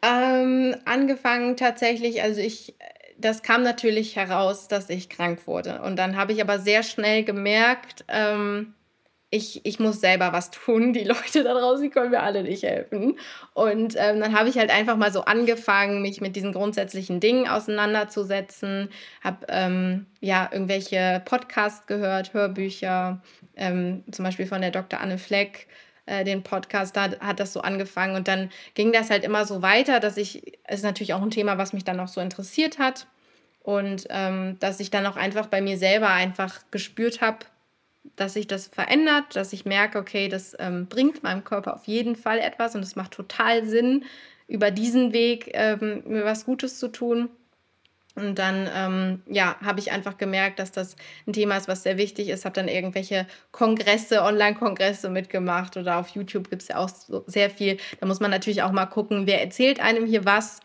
Ähm, 0.00 0.74
angefangen 0.86 1.56
tatsächlich, 1.56 2.22
also 2.22 2.40
ich 2.40 2.74
das 3.18 3.42
kam 3.42 3.62
natürlich 3.62 4.16
heraus, 4.16 4.68
dass 4.68 4.88
ich 4.90 5.08
krank 5.08 5.46
wurde. 5.46 5.82
Und 5.82 5.96
dann 5.96 6.16
habe 6.16 6.32
ich 6.32 6.40
aber 6.40 6.58
sehr 6.58 6.82
schnell 6.82 7.24
gemerkt, 7.24 8.04
ähm, 8.08 8.74
ich, 9.30 9.64
ich 9.66 9.78
muss 9.78 10.00
selber 10.00 10.32
was 10.32 10.50
tun. 10.50 10.92
Die 10.92 11.04
Leute 11.04 11.44
da 11.44 11.52
draußen, 11.52 11.82
die 11.82 11.90
können 11.90 12.10
mir 12.10 12.22
alle 12.22 12.42
nicht 12.42 12.62
helfen. 12.62 13.18
Und 13.54 13.94
ähm, 13.98 14.20
dann 14.20 14.38
habe 14.38 14.48
ich 14.48 14.56
halt 14.56 14.70
einfach 14.70 14.96
mal 14.96 15.12
so 15.12 15.22
angefangen, 15.22 16.00
mich 16.00 16.20
mit 16.20 16.36
diesen 16.36 16.52
grundsätzlichen 16.52 17.20
Dingen 17.20 17.46
auseinanderzusetzen. 17.46 18.88
Habe 19.22 19.46
ähm, 19.48 20.06
ja 20.20 20.48
irgendwelche 20.50 21.20
Podcasts 21.24 21.86
gehört, 21.86 22.32
Hörbücher, 22.32 23.20
ähm, 23.56 24.04
zum 24.10 24.24
Beispiel 24.24 24.46
von 24.46 24.62
der 24.62 24.70
Dr. 24.70 25.00
Anne 25.00 25.18
Fleck 25.18 25.66
äh, 26.08 26.24
den 26.24 26.42
Podcast, 26.42 26.96
da 26.96 27.10
hat 27.20 27.40
das 27.40 27.52
so 27.52 27.60
angefangen 27.60 28.16
und 28.16 28.28
dann 28.28 28.50
ging 28.74 28.92
das 28.92 29.10
halt 29.10 29.24
immer 29.24 29.44
so 29.44 29.62
weiter, 29.62 30.00
dass 30.00 30.16
ich, 30.16 30.58
es 30.64 30.76
ist 30.76 30.84
natürlich 30.84 31.14
auch 31.14 31.22
ein 31.22 31.30
Thema, 31.30 31.58
was 31.58 31.72
mich 31.72 31.84
dann 31.84 31.96
noch 31.96 32.08
so 32.08 32.20
interessiert 32.20 32.78
hat 32.78 33.06
und 33.62 34.06
ähm, 34.10 34.56
dass 34.60 34.80
ich 34.80 34.90
dann 34.90 35.06
auch 35.06 35.16
einfach 35.16 35.46
bei 35.46 35.60
mir 35.60 35.76
selber 35.76 36.10
einfach 36.10 36.62
gespürt 36.70 37.20
habe, 37.20 37.38
dass 38.16 38.34
sich 38.34 38.46
das 38.46 38.66
verändert, 38.66 39.36
dass 39.36 39.52
ich 39.52 39.64
merke, 39.64 39.98
okay, 39.98 40.28
das 40.28 40.56
ähm, 40.58 40.86
bringt 40.86 41.22
meinem 41.22 41.44
Körper 41.44 41.74
auf 41.74 41.86
jeden 41.86 42.16
Fall 42.16 42.38
etwas 42.38 42.74
und 42.74 42.82
es 42.82 42.96
macht 42.96 43.12
total 43.12 43.66
Sinn, 43.66 44.04
über 44.46 44.70
diesen 44.70 45.12
Weg 45.12 45.50
ähm, 45.52 46.02
mir 46.06 46.24
was 46.24 46.46
Gutes 46.46 46.78
zu 46.78 46.88
tun. 46.88 47.28
Und 48.18 48.38
dann, 48.38 48.68
ähm, 48.74 49.22
ja, 49.26 49.56
habe 49.64 49.80
ich 49.80 49.92
einfach 49.92 50.18
gemerkt, 50.18 50.58
dass 50.58 50.72
das 50.72 50.96
ein 51.26 51.32
Thema 51.32 51.56
ist, 51.56 51.68
was 51.68 51.82
sehr 51.82 51.96
wichtig 51.96 52.28
ist. 52.28 52.44
Habe 52.44 52.54
dann 52.54 52.68
irgendwelche 52.68 53.26
Kongresse, 53.52 54.22
Online-Kongresse 54.22 55.08
mitgemacht 55.08 55.76
oder 55.76 55.98
auf 55.98 56.08
YouTube 56.08 56.50
gibt 56.50 56.62
es 56.62 56.68
ja 56.68 56.78
auch 56.78 56.88
so 56.88 57.24
sehr 57.26 57.50
viel. 57.50 57.78
Da 58.00 58.06
muss 58.06 58.20
man 58.20 58.30
natürlich 58.30 58.62
auch 58.62 58.72
mal 58.72 58.86
gucken, 58.86 59.26
wer 59.26 59.42
erzählt 59.42 59.80
einem 59.80 60.06
hier 60.06 60.24
was 60.24 60.60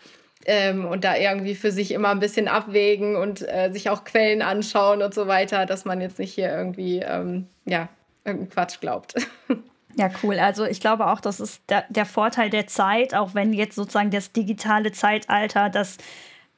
ähm, 0.45 0.85
und 0.85 1.03
da 1.03 1.15
irgendwie 1.15 1.55
für 1.55 1.71
sich 1.71 1.91
immer 1.91 2.09
ein 2.09 2.19
bisschen 2.19 2.47
abwägen 2.47 3.15
und 3.15 3.41
äh, 3.41 3.71
sich 3.71 3.89
auch 3.89 4.03
Quellen 4.03 4.41
anschauen 4.41 5.01
und 5.01 5.13
so 5.13 5.27
weiter, 5.27 5.65
dass 5.65 5.85
man 5.85 6.01
jetzt 6.01 6.19
nicht 6.19 6.33
hier 6.33 6.49
irgendwie, 6.49 6.99
ähm, 6.99 7.47
ja, 7.65 7.89
irgendeinen 8.25 8.49
Quatsch 8.49 8.79
glaubt. 8.79 9.15
Ja, 9.95 10.09
cool. 10.23 10.39
Also 10.39 10.65
ich 10.65 10.79
glaube 10.79 11.07
auch, 11.07 11.19
das 11.19 11.39
ist 11.39 11.61
der, 11.69 11.85
der 11.89 12.05
Vorteil 12.05 12.49
der 12.49 12.67
Zeit, 12.67 13.13
auch 13.13 13.35
wenn 13.35 13.53
jetzt 13.53 13.75
sozusagen 13.75 14.09
das 14.09 14.31
digitale 14.31 14.91
Zeitalter 14.91 15.69
das 15.69 15.97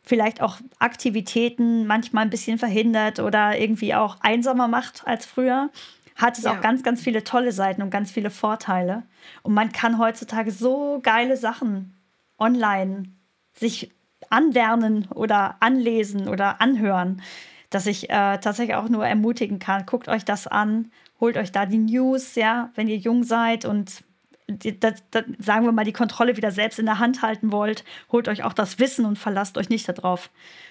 vielleicht 0.05 0.41
auch 0.41 0.57
Aktivitäten 0.79 1.87
manchmal 1.87 2.23
ein 2.23 2.29
bisschen 2.29 2.57
verhindert 2.57 3.19
oder 3.19 3.59
irgendwie 3.59 3.95
auch 3.95 4.17
einsamer 4.21 4.67
macht 4.67 5.03
als 5.05 5.25
früher, 5.25 5.69
hat 6.15 6.37
es 6.37 6.45
ja. 6.45 6.53
auch 6.53 6.61
ganz, 6.61 6.83
ganz 6.83 7.01
viele 7.01 7.23
tolle 7.23 7.51
Seiten 7.51 7.81
und 7.81 7.89
ganz 7.89 8.11
viele 8.11 8.29
Vorteile. 8.29 9.03
Und 9.43 9.53
man 9.53 9.71
kann 9.71 9.99
heutzutage 9.99 10.51
so 10.51 10.99
geile 11.03 11.35
Sachen 11.35 11.93
online 12.37 13.03
sich 13.53 13.91
anlernen 14.29 15.07
oder 15.13 15.57
anlesen 15.59 16.27
oder 16.29 16.61
anhören, 16.61 17.21
dass 17.69 17.85
ich 17.85 18.09
äh, 18.09 18.37
tatsächlich 18.37 18.75
auch 18.75 18.87
nur 18.87 19.05
ermutigen 19.05 19.59
kann. 19.59 19.85
Guckt 19.85 20.07
euch 20.07 20.23
das 20.23 20.47
an, 20.47 20.91
holt 21.19 21.35
euch 21.35 21.51
da 21.51 21.65
die 21.65 21.77
News, 21.77 22.35
ja, 22.35 22.69
wenn 22.75 22.87
ihr 22.87 22.97
jung 22.97 23.23
seid 23.23 23.65
und 23.65 24.04
das, 24.47 25.03
das, 25.11 25.23
sagen 25.39 25.65
wir 25.65 25.71
mal, 25.71 25.85
die 25.85 25.93
Kontrolle 25.93 26.37
wieder 26.37 26.51
selbst 26.51 26.79
in 26.79 26.85
der 26.85 26.99
Hand 26.99 27.21
halten 27.21 27.51
wollt, 27.51 27.83
holt 28.11 28.27
euch 28.27 28.43
auch 28.43 28.53
das 28.53 28.79
Wissen 28.79 29.05
und 29.05 29.17
verlasst 29.17 29.57
euch 29.57 29.69
nicht 29.69 29.87
darauf, 29.89 30.29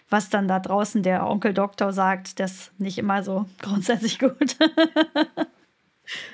was 0.09 0.31
dann 0.31 0.49
da 0.49 0.61
draußen 0.61 1.03
der 1.03 1.27
Onkel 1.27 1.55
Doktor 1.55 1.93
sagt. 1.93 2.39
Das 2.39 2.53
ist 2.53 2.81
nicht 2.81 2.99
immer 2.99 3.23
so 3.23 3.47
grundsätzlich 3.63 4.19
gut. 4.19 4.57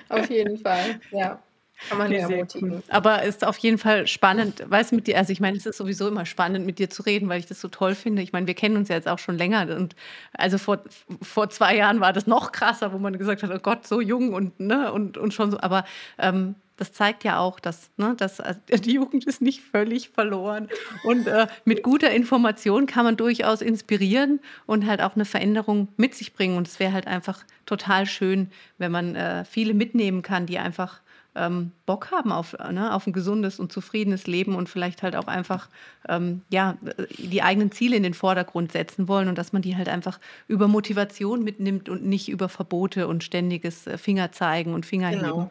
Auf 0.08 0.28
jeden 0.28 0.58
Fall, 0.58 1.00
ja. 1.10 1.40
Kann 1.88 1.96
man 1.96 2.12
ja 2.12 2.28
ermutigen. 2.28 2.82
Aber 2.88 3.22
ist 3.22 3.42
auf 3.42 3.56
jeden 3.56 3.78
Fall 3.78 4.06
spannend, 4.06 4.62
weißt 4.68 4.92
mit 4.92 5.06
dir, 5.06 5.16
also 5.16 5.32
ich 5.32 5.40
meine, 5.40 5.56
es 5.56 5.64
ist 5.64 5.78
sowieso 5.78 6.08
immer 6.08 6.26
spannend, 6.26 6.66
mit 6.66 6.78
dir 6.78 6.90
zu 6.90 7.02
reden, 7.02 7.28
weil 7.30 7.40
ich 7.40 7.46
das 7.46 7.60
so 7.60 7.68
toll 7.68 7.94
finde. 7.94 8.20
Ich 8.20 8.34
meine, 8.34 8.46
wir 8.46 8.54
kennen 8.54 8.76
uns 8.76 8.90
ja 8.90 8.96
jetzt 8.96 9.08
auch 9.08 9.18
schon 9.18 9.38
länger 9.38 9.74
und 9.74 9.96
also 10.34 10.58
vor, 10.58 10.84
vor 11.22 11.48
zwei 11.48 11.76
Jahren 11.76 12.00
war 12.00 12.12
das 12.12 12.26
noch 12.26 12.52
krasser, 12.52 12.92
wo 12.92 12.98
man 12.98 13.16
gesagt 13.16 13.42
hat, 13.42 13.50
oh 13.50 13.58
Gott, 13.58 13.86
so 13.86 14.02
jung 14.02 14.34
und, 14.34 14.60
ne, 14.60 14.92
und, 14.92 15.16
und 15.16 15.32
schon 15.32 15.50
so, 15.50 15.58
aber 15.58 15.84
ähm, 16.18 16.54
das 16.80 16.94
zeigt 16.94 17.24
ja 17.24 17.38
auch, 17.38 17.60
dass, 17.60 17.90
ne, 17.98 18.14
dass 18.16 18.40
also 18.40 18.58
die 18.82 18.94
Jugend 18.94 19.26
ist 19.26 19.42
nicht 19.42 19.60
völlig 19.60 20.08
verloren. 20.08 20.68
Und 21.04 21.26
äh, 21.26 21.46
mit 21.66 21.82
guter 21.82 22.10
Information 22.10 22.86
kann 22.86 23.04
man 23.04 23.18
durchaus 23.18 23.60
inspirieren 23.60 24.40
und 24.64 24.86
halt 24.86 25.02
auch 25.02 25.14
eine 25.14 25.26
Veränderung 25.26 25.88
mit 25.98 26.14
sich 26.14 26.32
bringen. 26.32 26.56
Und 26.56 26.66
es 26.66 26.80
wäre 26.80 26.94
halt 26.94 27.06
einfach 27.06 27.44
total 27.66 28.06
schön, 28.06 28.50
wenn 28.78 28.90
man 28.90 29.14
äh, 29.14 29.44
viele 29.44 29.74
mitnehmen 29.74 30.22
kann, 30.22 30.46
die 30.46 30.58
einfach 30.58 31.02
ähm, 31.34 31.70
Bock 31.86 32.10
haben 32.10 32.32
auf, 32.32 32.56
ne, 32.72 32.92
auf 32.92 33.06
ein 33.06 33.12
gesundes 33.12 33.60
und 33.60 33.70
zufriedenes 33.70 34.26
Leben 34.26 34.54
und 34.54 34.68
vielleicht 34.68 35.02
halt 35.02 35.14
auch 35.14 35.28
einfach 35.28 35.68
ähm, 36.08 36.42
ja, 36.50 36.76
die 37.18 37.42
eigenen 37.42 37.70
Ziele 37.70 37.96
in 37.96 38.02
den 38.02 38.14
Vordergrund 38.14 38.72
setzen 38.72 39.06
wollen 39.06 39.28
und 39.28 39.38
dass 39.38 39.52
man 39.52 39.62
die 39.62 39.76
halt 39.76 39.88
einfach 39.88 40.18
über 40.48 40.66
Motivation 40.66 41.44
mitnimmt 41.44 41.88
und 41.88 42.04
nicht 42.04 42.28
über 42.28 42.48
Verbote 42.48 43.06
und 43.06 43.22
ständiges 43.22 43.86
äh, 43.86 43.96
Fingerzeigen 43.96 44.74
und 44.74 44.86
Fingerheben. 44.86 45.22
Genau. 45.22 45.50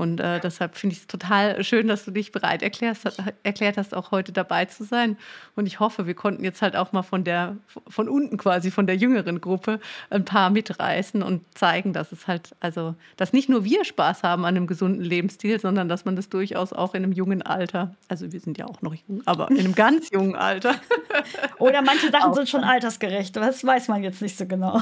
Und 0.00 0.18
äh, 0.18 0.40
deshalb 0.40 0.76
finde 0.76 0.94
ich 0.94 1.02
es 1.02 1.06
total 1.08 1.62
schön, 1.62 1.86
dass 1.86 2.06
du 2.06 2.10
dich 2.10 2.32
bereit 2.32 2.62
erklärst, 2.62 3.06
erklärt 3.42 3.76
hast, 3.76 3.94
auch 3.94 4.12
heute 4.12 4.32
dabei 4.32 4.64
zu 4.64 4.82
sein. 4.82 5.18
Und 5.56 5.66
ich 5.66 5.78
hoffe, 5.78 6.06
wir 6.06 6.14
konnten 6.14 6.42
jetzt 6.42 6.62
halt 6.62 6.74
auch 6.74 6.92
mal 6.92 7.02
von 7.02 7.22
der, 7.22 7.58
von 7.86 8.08
unten 8.08 8.38
quasi, 8.38 8.70
von 8.70 8.86
der 8.86 8.96
jüngeren 8.96 9.42
Gruppe 9.42 9.78
ein 10.08 10.24
paar 10.24 10.48
mitreißen 10.48 11.22
und 11.22 11.42
zeigen, 11.54 11.92
dass 11.92 12.12
es 12.12 12.26
halt, 12.26 12.56
also, 12.60 12.94
dass 13.18 13.34
nicht 13.34 13.50
nur 13.50 13.62
wir 13.66 13.84
Spaß 13.84 14.22
haben 14.22 14.46
an 14.46 14.56
einem 14.56 14.66
gesunden 14.66 15.02
Lebensstil, 15.02 15.60
sondern 15.60 15.90
dass 15.90 16.06
man 16.06 16.16
das 16.16 16.30
durchaus 16.30 16.72
auch 16.72 16.94
in 16.94 17.04
einem 17.04 17.12
jungen 17.12 17.42
Alter, 17.42 17.94
also 18.08 18.32
wir 18.32 18.40
sind 18.40 18.56
ja 18.56 18.64
auch 18.64 18.80
noch 18.80 18.94
jung, 18.94 19.20
aber 19.26 19.50
in 19.50 19.58
einem 19.58 19.74
ganz 19.74 20.08
jungen 20.10 20.34
Alter. 20.34 20.76
Oder 21.58 21.82
manche 21.82 22.10
Sachen 22.10 22.32
sind 22.32 22.48
schon 22.48 22.64
altersgerecht, 22.64 23.36
das 23.36 23.62
weiß 23.62 23.88
man 23.88 24.02
jetzt 24.02 24.22
nicht 24.22 24.38
so 24.38 24.46
genau. 24.46 24.80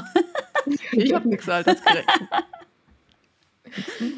Ich 0.93 1.13
habe 1.13 1.27
nichts 1.27 1.49
altersgerecht. 1.49 2.07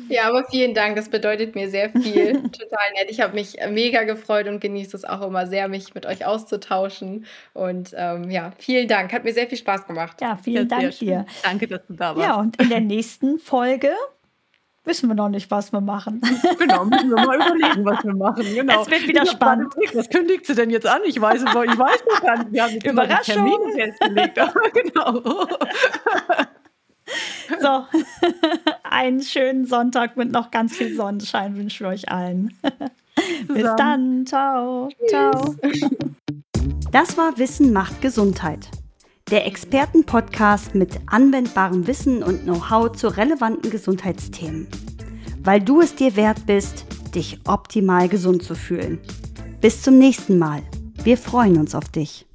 Ja, 0.10 0.28
aber 0.28 0.46
vielen 0.46 0.74
Dank, 0.74 0.96
das 0.96 1.10
bedeutet 1.10 1.56
mir 1.56 1.70
sehr 1.70 1.90
viel. 1.90 2.34
Total 2.52 2.92
nett. 2.94 3.10
Ich 3.10 3.22
habe 3.22 3.34
mich 3.34 3.58
mega 3.70 4.04
gefreut 4.04 4.48
und 4.48 4.60
genieße 4.60 4.96
es 4.98 5.06
auch 5.06 5.22
immer 5.22 5.48
sehr, 5.48 5.68
mich 5.68 5.94
mit 5.94 6.06
euch 6.06 6.26
auszutauschen. 6.26 7.26
Und 7.54 7.94
ähm, 7.96 8.30
ja, 8.30 8.52
vielen 8.58 8.88
Dank. 8.88 9.14
Hat 9.14 9.24
mir 9.24 9.34
sehr 9.34 9.48
viel 9.48 9.58
Spaß 9.58 9.88
gemacht. 9.88 10.22
Ja, 10.22 10.38
vielen 10.38 10.70
ja, 10.70 10.80
Dank 10.80 10.98
dir. 11.00 11.26
Danke, 11.44 11.68
dass 11.68 11.86
du 11.88 11.94
da 11.94 12.16
warst. 12.16 12.28
Ja, 12.28 12.40
und 12.40 12.62
in 12.62 12.70
der 12.70 12.82
nächsten 12.82 13.40
Folge 13.40 13.92
wissen 14.84 15.10
wir 15.10 15.16
noch 15.16 15.30
nicht, 15.30 15.50
was 15.52 15.72
wir 15.72 15.82
machen. 15.82 16.22
Genau, 16.60 16.86
müssen 16.86 17.10
wir 17.10 17.26
mal 17.26 17.36
überlegen, 17.38 17.86
was 17.86 18.04
wir 18.04 18.14
machen. 18.14 18.44
Genau. 18.54 18.82
Es 18.82 18.90
wird 18.90 19.08
wieder 19.08 19.26
spannend. 19.26 19.74
Was 19.94 20.10
kündigt 20.10 20.46
sie 20.46 20.54
denn 20.54 20.70
jetzt 20.70 20.86
an? 20.86 21.02
Ich 21.06 21.20
weiß, 21.20 21.42
ich 21.42 21.48
weiß 21.48 22.04
noch 22.10 22.22
gar 22.22 22.38
nicht. 22.38 22.52
Wir 22.52 22.64
haben 22.64 22.74
jetzt 22.74 22.86
Überraschung. 22.86 23.36
Termine 23.36 23.74
festgelegt. 23.74 24.40
genau. 24.74 25.48
So, 27.62 27.86
einen 28.84 29.22
schönen 29.22 29.66
Sonntag 29.66 30.18
mit 30.18 30.32
noch 30.32 30.52
ganz 30.52 30.76
viel 30.76 30.96
Sonnenschein 30.96 31.56
wünschen 31.56 31.86
wir 31.86 31.92
euch 31.92 32.10
allen. 32.10 32.58
Bis 33.48 33.70
dann. 33.78 34.26
Ciao. 34.26 34.90
Ciao. 35.10 35.56
Das 36.92 37.18
war 37.18 37.38
Wissen 37.38 37.72
macht 37.72 38.02
Gesundheit. 38.02 38.68
Der 39.30 39.46
Expertenpodcast 39.46 40.76
mit 40.76 41.00
anwendbarem 41.06 41.88
Wissen 41.88 42.22
und 42.22 42.44
Know-how 42.44 42.92
zu 42.92 43.08
relevanten 43.08 43.72
Gesundheitsthemen. 43.72 44.68
Weil 45.42 45.62
du 45.62 45.80
es 45.80 45.96
dir 45.96 46.18
wert 46.18 46.46
bist, 46.46 46.86
dich 47.16 47.40
optimal 47.48 48.10
gesund 48.10 48.44
zu 48.44 48.56
fühlen. 48.56 49.00
Bis 49.62 49.82
zum 49.82 50.00
nächsten 50.00 50.38
Mal. 50.38 50.64
Wir 51.02 51.18
freuen 51.18 51.58
uns 51.58 51.76
auf 51.76 51.88
dich. 51.88 52.26